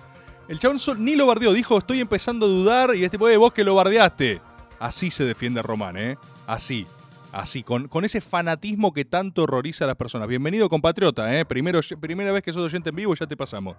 El 0.49 0.59
chabón 0.59 0.79
ni 0.97 1.15
lo 1.15 1.27
bardeó, 1.27 1.53
dijo, 1.53 1.77
estoy 1.77 2.01
empezando 2.01 2.47
a 2.47 2.49
dudar 2.49 2.97
y 2.97 3.05
este 3.05 3.19
tipo 3.19 3.29
de 3.29 3.37
vos 3.37 3.53
que 3.53 3.65
lo 3.65 3.75
bardeaste. 3.75 4.41
Así 4.79 5.11
se 5.11 5.25
defiende 5.25 5.61
Román, 5.61 5.99
¿eh? 5.99 6.17
Así. 6.47 6.87
Así, 7.35 7.64
con, 7.64 7.89
con 7.89 8.05
ese 8.05 8.20
fanatismo 8.20 8.93
que 8.93 9.05
tanto 9.05 9.43
horroriza 9.43 9.87
a 9.87 9.89
las 9.89 9.97
personas. 9.97 10.28
Bienvenido, 10.28 10.68
compatriota, 10.68 11.37
¿eh? 11.37 11.45
Primero, 11.45 11.80
primera 12.01 12.30
vez 12.30 12.45
que 12.45 12.53
sos 12.53 12.62
oyente 12.62 12.91
en 12.91 12.97
vivo 12.97 13.12
ya 13.12 13.26
te 13.26 13.37
pasamos. 13.37 13.76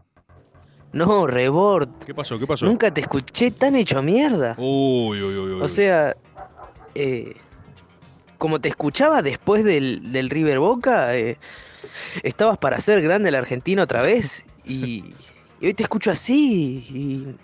No, 0.92 1.26
Rebord. 1.26 1.88
¿Qué 2.06 2.14
pasó? 2.14 2.38
¿Qué 2.38 2.46
pasó? 2.46 2.66
Nunca 2.66 2.94
te 2.94 3.00
escuché 3.00 3.52
tan 3.52 3.78
hecho 3.78 4.04
mierda. 4.04 4.56
Uy, 4.58 5.22
uy, 5.22 5.38
uy, 5.38 5.52
uy. 5.54 5.62
O 5.62 5.70
sea, 5.70 6.18
eh, 6.96 7.38
como 8.38 8.60
te 8.60 8.68
escuchaba 8.68 9.22
después 9.22 9.64
del, 9.64 10.12
del 10.12 10.30
River 10.30 10.60
Boca, 10.60 11.16
eh, 11.16 11.38
estabas 12.24 12.58
para 12.58 12.82
ser 12.82 13.02
grande 13.02 13.30
el 13.30 13.36
argentino 13.36 13.84
otra 13.84 14.02
vez. 14.02 14.46
Y, 14.66 15.14
y 15.62 15.68
hoy 15.68 15.74
te 15.74 15.84
escucho 15.84 16.12
así 16.12 16.86
y 16.90 17.36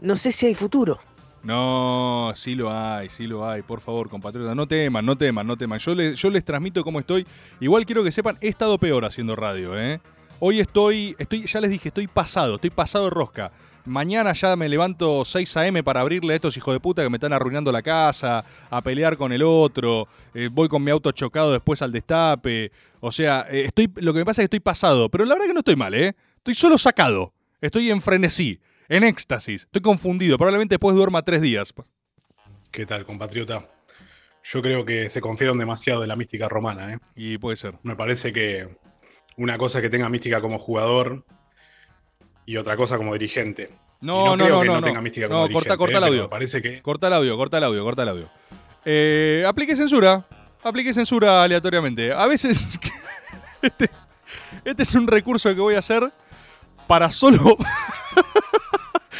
no 0.00 0.16
sé 0.16 0.32
si 0.32 0.48
hay 0.48 0.54
futuro. 0.54 0.98
No, 1.46 2.32
sí 2.34 2.56
lo 2.56 2.72
hay, 2.72 3.08
sí 3.08 3.28
lo 3.28 3.48
hay. 3.48 3.62
Por 3.62 3.80
favor, 3.80 4.08
compatriota, 4.08 4.52
no 4.52 4.66
teman, 4.66 5.06
no 5.06 5.16
teman, 5.16 5.46
no 5.46 5.56
teman. 5.56 5.78
Yo 5.78 5.94
les, 5.94 6.18
yo 6.20 6.28
les 6.28 6.44
transmito 6.44 6.82
cómo 6.82 6.98
estoy. 6.98 7.24
Igual 7.60 7.86
quiero 7.86 8.02
que 8.02 8.10
sepan, 8.10 8.36
he 8.40 8.48
estado 8.48 8.76
peor 8.78 9.04
haciendo 9.04 9.36
radio, 9.36 9.78
¿eh? 9.78 10.00
Hoy 10.40 10.58
estoy, 10.58 11.14
estoy, 11.20 11.46
ya 11.46 11.60
les 11.60 11.70
dije, 11.70 11.90
estoy 11.90 12.08
pasado, 12.08 12.56
estoy 12.56 12.70
pasado 12.70 13.04
de 13.04 13.10
rosca. 13.10 13.52
Mañana 13.84 14.32
ya 14.32 14.56
me 14.56 14.68
levanto 14.68 15.24
6 15.24 15.56
a.m. 15.58 15.84
para 15.84 16.00
abrirle 16.00 16.32
a 16.32 16.34
estos 16.36 16.56
hijos 16.56 16.74
de 16.74 16.80
puta 16.80 17.04
que 17.04 17.10
me 17.10 17.16
están 17.16 17.32
arruinando 17.32 17.70
la 17.70 17.80
casa, 17.80 18.44
a 18.68 18.82
pelear 18.82 19.16
con 19.16 19.32
el 19.32 19.44
otro. 19.44 20.08
eh, 20.34 20.48
voy 20.50 20.66
con 20.66 20.82
mi 20.82 20.90
auto 20.90 21.12
chocado 21.12 21.52
después 21.52 21.80
al 21.80 21.92
destape. 21.92 22.72
O 22.98 23.12
sea, 23.12 23.46
eh, 23.48 23.66
estoy, 23.66 23.88
lo 23.98 24.12
que 24.12 24.18
me 24.18 24.24
pasa 24.24 24.42
es 24.42 24.48
que 24.48 24.56
estoy 24.56 24.60
pasado, 24.60 25.08
pero 25.08 25.24
la 25.24 25.34
verdad 25.36 25.46
que 25.46 25.54
no 25.54 25.60
estoy 25.60 25.76
mal, 25.76 25.94
¿eh? 25.94 26.16
Estoy 26.38 26.54
solo 26.54 26.76
sacado. 26.76 27.32
Estoy 27.60 27.92
en 27.92 28.02
frenesí, 28.02 28.58
en 28.88 29.04
éxtasis. 29.04 29.64
Estoy 29.64 29.82
confundido. 29.82 30.36
Probablemente 30.38 30.74
después 30.74 30.94
duerma 30.96 31.22
tres 31.22 31.40
días. 31.40 31.72
¿Qué 32.70 32.86
tal, 32.86 33.04
compatriota? 33.04 33.66
Yo 34.44 34.62
creo 34.62 34.84
que 34.84 35.10
se 35.10 35.20
confiaron 35.20 35.58
demasiado 35.58 36.00
de 36.02 36.06
la 36.06 36.14
mística 36.16 36.48
romana, 36.48 36.92
¿eh? 36.94 36.98
Y 37.16 37.38
puede 37.38 37.56
ser. 37.56 37.74
Me 37.82 37.96
parece 37.96 38.32
que 38.32 38.68
una 39.36 39.58
cosa 39.58 39.78
es 39.78 39.82
que 39.82 39.90
tenga 39.90 40.08
mística 40.08 40.40
como 40.40 40.58
jugador 40.58 41.24
y 42.44 42.56
otra 42.56 42.76
cosa 42.76 42.96
como 42.96 43.12
dirigente. 43.14 43.70
No, 44.00 44.34
Y 44.34 44.36
no, 44.36 44.44
creo 44.44 44.56
no, 44.56 44.60
que 44.60 44.66
no, 44.68 44.74
no 44.74 44.80
no. 44.82 44.86
tenga 44.86 45.00
mística 45.00 45.26
como 45.26 45.40
No, 45.40 45.48
dirigente, 45.48 45.68
corta, 45.68 45.76
corta 45.78 45.94
¿eh? 45.94 45.98
el 45.98 46.04
audio. 46.04 46.22
me 46.24 46.28
parece 46.28 46.62
que 46.62 46.82
Corta 46.82 47.08
el 47.08 47.12
audio, 47.14 47.36
corta 47.36 47.58
el 47.58 47.64
audio, 47.64 47.82
corta 47.82 48.02
el 48.04 48.08
audio. 48.10 48.30
Eh, 48.84 49.44
aplique 49.46 49.74
censura. 49.74 50.24
Aplique 50.62 50.92
censura 50.92 51.42
aleatoriamente. 51.42 52.12
A 52.12 52.26
veces. 52.26 52.78
este, 53.62 53.90
este 54.64 54.82
es 54.82 54.94
un 54.94 55.06
recurso 55.08 55.52
que 55.54 55.60
voy 55.60 55.74
a 55.74 55.80
hacer 55.80 56.12
para 56.86 57.10
solo. 57.10 57.56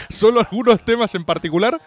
solo 0.11 0.41
algunos 0.41 0.85
temas 0.85 1.15
en 1.15 1.25
particular. 1.25 1.81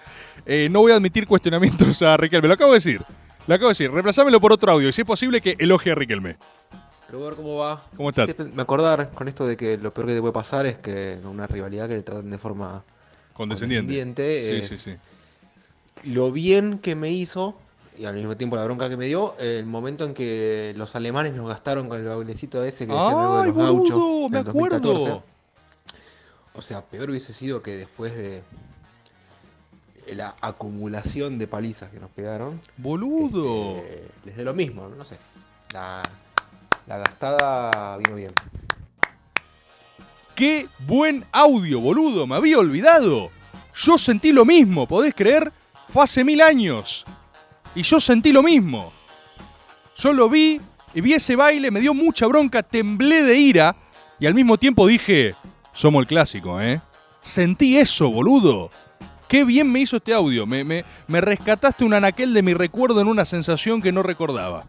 Eh, 0.45 0.67
no 0.69 0.81
voy 0.81 0.91
a 0.91 0.95
admitir 0.95 1.27
cuestionamientos 1.27 2.01
a 2.01 2.17
Riquelme. 2.17 2.47
Lo 2.47 2.53
acabo 2.53 2.71
de 2.71 2.77
decir. 2.77 3.01
Lo 3.47 3.55
acabo 3.55 3.69
de 3.69 3.71
decir. 3.71 3.91
Reemplazámelo 3.91 4.39
por 4.39 4.53
otro 4.53 4.71
audio. 4.71 4.89
Y 4.89 4.91
si 4.91 5.01
es 5.01 5.07
posible 5.07 5.41
que 5.41 5.55
elogie 5.59 5.91
a 5.91 5.95
Riquelme. 5.95 6.37
Robert, 7.11 7.37
¿cómo 7.37 7.57
va? 7.57 7.83
¿Cómo 7.97 8.09
estás? 8.11 8.35
Me 8.53 8.61
acordar 8.61 9.09
con 9.11 9.27
esto 9.27 9.47
de 9.47 9.57
que 9.57 9.77
lo 9.77 9.91
peor 9.93 10.07
que 10.07 10.13
te 10.13 10.19
puede 10.21 10.33
pasar 10.33 10.67
es 10.67 10.77
que 10.77 11.17
una 11.23 11.47
rivalidad 11.47 11.87
que 11.87 11.95
te 11.95 12.03
traten 12.03 12.29
de 12.29 12.37
forma 12.37 12.83
Condescendiente. 13.33 13.87
condescendiente, 13.99 14.67
Sí, 14.67 14.73
es 14.73 14.81
sí, 14.81 14.91
sí. 14.91 16.11
Lo 16.13 16.31
bien 16.31 16.77
que 16.77 16.95
me 16.95 17.09
hizo, 17.09 17.55
y 17.97 18.05
al 18.05 18.13
mismo 18.15 18.37
tiempo 18.37 18.55
la 18.57 18.63
bronca 18.63 18.89
que 18.89 18.95
me 18.95 19.05
dio, 19.07 19.35
el 19.39 19.65
momento 19.65 20.05
en 20.05 20.13
que 20.13 20.73
los 20.77 20.95
alemanes 20.95 21.33
nos 21.33 21.49
gastaron 21.49 21.89
con 21.89 21.99
el 21.99 22.05
bailecito 22.07 22.63
ese 22.63 22.85
que 22.85 22.93
decían 22.93 23.17
algo 23.17 23.37
de 23.37 23.41
¡Ay, 23.41 23.47
los 23.47 23.55
boludo! 23.55 23.73
gauchos. 23.89 24.31
Me 24.31 24.37
del 24.37 24.45
2014. 24.45 24.95
acuerdo. 25.01 25.23
O 26.59 26.61
sea, 26.61 26.81
peor 26.81 27.09
hubiese 27.09 27.31
sido 27.31 27.63
que 27.63 27.71
después 27.71 28.13
de 28.17 28.43
la 30.13 30.35
acumulación 30.41 31.39
de 31.39 31.47
palizas 31.47 31.89
que 31.89 32.01
nos 32.01 32.09
pegaron. 32.09 32.59
Boludo. 32.75 33.77
este, 33.77 34.11
les 34.25 34.35
dé 34.35 34.43
lo 34.43 34.53
mismo, 34.53 34.89
no 34.89 35.05
sé. 35.05 35.17
La, 35.71 36.03
la 36.85 36.97
gastada 36.97 37.95
vino 37.95 38.13
bien. 38.17 38.33
¡Qué 40.35 40.67
buen 40.79 41.25
audio, 41.31 41.79
boludo! 41.79 42.27
Me 42.27 42.35
había 42.35 42.59
olvidado. 42.59 43.31
Yo 43.73 43.97
sentí 43.97 44.33
lo 44.33 44.43
mismo, 44.43 44.85
¿podés 44.85 45.13
creer? 45.15 45.53
Fue 45.87 46.03
hace 46.03 46.25
mil 46.25 46.41
años. 46.41 47.05
Y 47.73 47.83
yo 47.83 48.01
sentí 48.01 48.33
lo 48.33 48.43
mismo. 48.43 48.91
Yo 49.95 50.11
lo 50.11 50.27
vi 50.27 50.59
y 50.93 50.99
vi 50.99 51.13
ese 51.13 51.37
baile, 51.37 51.71
me 51.71 51.79
dio 51.79 51.93
mucha 51.93 52.27
bronca, 52.27 52.63
temblé 52.63 53.23
de 53.23 53.37
ira 53.37 53.77
y 54.19 54.25
al 54.25 54.33
mismo 54.33 54.57
tiempo 54.57 54.85
dije, 54.85 55.37
somos 55.79 56.01
el 56.01 56.07
clásico, 56.07 56.59
¿eh? 56.59 56.81
Sentí 57.21 57.77
eso, 57.77 58.09
boludo. 58.09 58.69
Qué 59.29 59.45
bien 59.45 59.71
me 59.71 59.79
hizo 59.79 59.95
este 59.95 60.13
audio. 60.13 60.45
Me, 60.45 60.65
me, 60.65 60.83
me 61.07 61.21
rescataste 61.21 61.85
un 61.85 61.93
anaquel 61.93 62.33
de 62.33 62.41
mi 62.41 62.53
recuerdo 62.53 62.99
en 62.99 63.07
una 63.07 63.23
sensación 63.23 63.81
que 63.81 63.93
no 63.93 64.03
recordaba. 64.03 64.65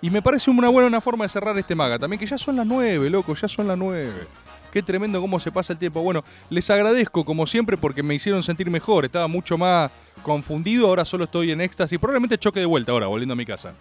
Y 0.00 0.08
me 0.08 0.22
parece 0.22 0.50
una 0.50 0.70
buena 0.70 0.98
forma 1.02 1.26
de 1.26 1.28
cerrar 1.28 1.58
este 1.58 1.74
maga 1.74 1.98
también, 1.98 2.18
que 2.18 2.24
ya 2.24 2.38
son 2.38 2.56
las 2.56 2.66
nueve, 2.66 3.10
loco, 3.10 3.34
ya 3.34 3.48
son 3.48 3.68
las 3.68 3.76
nueve. 3.76 4.26
Qué 4.72 4.82
tremendo 4.82 5.20
cómo 5.20 5.38
se 5.38 5.52
pasa 5.52 5.74
el 5.74 5.78
tiempo. 5.78 6.00
Bueno, 6.00 6.24
les 6.48 6.70
agradezco 6.70 7.22
como 7.26 7.46
siempre 7.46 7.76
porque 7.76 8.02
me 8.02 8.14
hicieron 8.14 8.42
sentir 8.42 8.70
mejor. 8.70 9.04
Estaba 9.04 9.28
mucho 9.28 9.58
más 9.58 9.90
confundido, 10.22 10.86
ahora 10.86 11.04
solo 11.04 11.24
estoy 11.24 11.50
en 11.50 11.60
éxtasis. 11.60 11.98
Probablemente 11.98 12.38
choque 12.38 12.60
de 12.60 12.66
vuelta 12.66 12.92
ahora, 12.92 13.08
volviendo 13.08 13.34
a 13.34 13.36
mi 13.36 13.44
casa. 13.44 13.74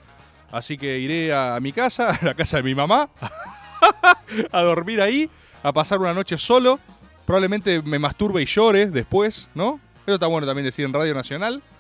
Así 0.52 0.78
que 0.78 1.00
iré 1.00 1.34
a 1.34 1.58
mi 1.62 1.72
casa, 1.72 2.10
a 2.22 2.26
la 2.26 2.34
casa 2.34 2.58
de 2.58 2.64
mi 2.64 2.76
mamá, 2.76 3.10
a 4.52 4.62
dormir 4.62 5.00
ahí, 5.00 5.30
a 5.64 5.74
pasar 5.74 6.00
una 6.00 6.14
noche 6.14 6.38
solo. 6.38 6.80
Probablemente 7.26 7.82
me 7.82 7.98
masturbe 7.98 8.42
y 8.42 8.46
llore 8.46 8.88
después, 8.88 9.50
¿no? 9.56 9.80
Eso 10.06 10.16
está 10.16 10.28
bueno 10.28 10.46
también 10.46 10.66
decir 10.66 10.86
en 10.86 10.94
Radio 10.94 11.14
Nacional. 11.16 11.62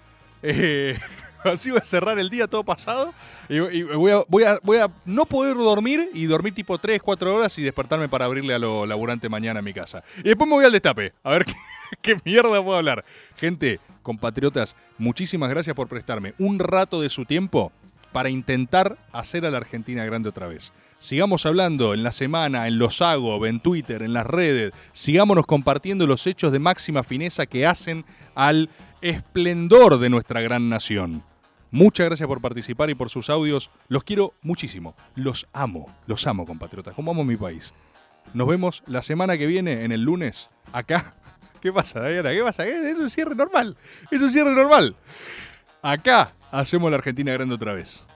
Eh, 0.45 0.99
así 1.45 1.69
voy 1.71 1.79
a 1.79 1.86
cerrar 1.86 2.19
el 2.19 2.29
día 2.29 2.47
todo 2.47 2.65
pasado. 2.65 3.13
Y, 3.47 3.59
voy, 3.59 4.11
a, 4.11 4.25
voy, 4.27 4.43
a, 4.43 4.59
voy 4.61 4.77
a 4.77 4.91
no 5.05 5.25
poder 5.25 5.55
dormir 5.55 6.09
y 6.13 6.25
dormir 6.25 6.53
tipo 6.53 6.77
3, 6.77 7.01
4 7.01 7.34
horas 7.34 7.57
y 7.57 7.63
despertarme 7.63 8.09
para 8.09 8.25
abrirle 8.25 8.53
a 8.53 8.59
lo 8.59 8.86
laburante 8.86 9.29
mañana 9.29 9.59
en 9.59 9.65
mi 9.65 9.73
casa. 9.73 10.03
Y 10.17 10.23
después 10.23 10.49
me 10.49 10.55
voy 10.55 10.65
al 10.65 10.73
destape. 10.73 11.13
A 11.23 11.31
ver 11.31 11.45
qué, 11.45 11.53
qué 12.01 12.17
mierda 12.25 12.61
puedo 12.61 12.77
hablar. 12.77 13.05
Gente, 13.38 13.79
compatriotas, 14.01 14.75
muchísimas 14.97 15.49
gracias 15.49 15.73
por 15.77 15.88
prestarme 15.88 16.34
un 16.39 16.59
rato 16.59 16.99
de 16.99 17.07
su 17.07 17.23
tiempo 17.23 17.71
para 18.11 18.29
intentar 18.29 18.97
hacer 19.13 19.45
a 19.45 19.49
la 19.49 19.59
Argentina 19.59 20.03
grande 20.03 20.27
otra 20.27 20.47
vez. 20.47 20.73
Sigamos 21.04 21.45
hablando 21.45 21.93
en 21.93 22.01
la 22.01 22.14
semana, 22.14 22.66
en 22.66 22.80
los 22.80 23.01
hago, 23.01 23.45
en 23.45 23.60
Twitter, 23.60 24.04
en 24.04 24.14
las 24.14 24.26
redes. 24.26 24.72
Sigámonos 24.93 25.45
compartiendo 25.45 26.08
los 26.08 26.26
hechos 26.28 26.54
de 26.54 26.60
máxima 26.60 27.04
fineza 27.04 27.45
que 27.45 27.68
hacen 27.68 28.06
al 28.36 28.70
esplendor 29.01 29.99
de 29.99 30.08
nuestra 30.08 30.39
gran 30.39 30.70
nación. 30.70 31.22
Muchas 31.72 32.06
gracias 32.06 32.26
por 32.26 32.39
participar 32.39 32.89
y 32.89 32.95
por 32.95 33.10
sus 33.10 33.30
audios. 33.30 33.70
Los 33.89 34.06
quiero 34.06 34.34
muchísimo. 34.43 34.95
Los 35.14 35.45
amo. 35.51 35.93
Los 36.08 36.26
amo, 36.26 36.45
compatriotas. 36.45 36.95
Como 36.95 37.12
amo 37.12 37.26
mi 37.26 37.36
país. 37.36 37.74
Nos 38.34 38.47
vemos 38.47 38.82
la 38.88 39.01
semana 39.01 39.38
que 39.38 39.45
viene, 39.45 39.84
en 39.84 39.91
el 39.91 40.04
lunes, 40.04 40.51
acá. 40.72 41.16
¿Qué 41.62 41.74
pasa, 41.74 41.99
Diana? 42.08 42.32
¿Qué 42.32 42.43
pasa? 42.43 42.66
Es 42.66 42.99
un 42.99 43.10
cierre 43.10 43.36
normal. 43.36 43.76
Es 44.10 44.22
un 44.22 44.30
cierre 44.30 44.51
normal. 44.51 44.95
Acá 45.82 46.34
hacemos 46.49 46.89
la 46.89 46.95
Argentina 46.95 47.34
grande 47.34 47.56
otra 47.56 47.74
vez. 47.74 48.08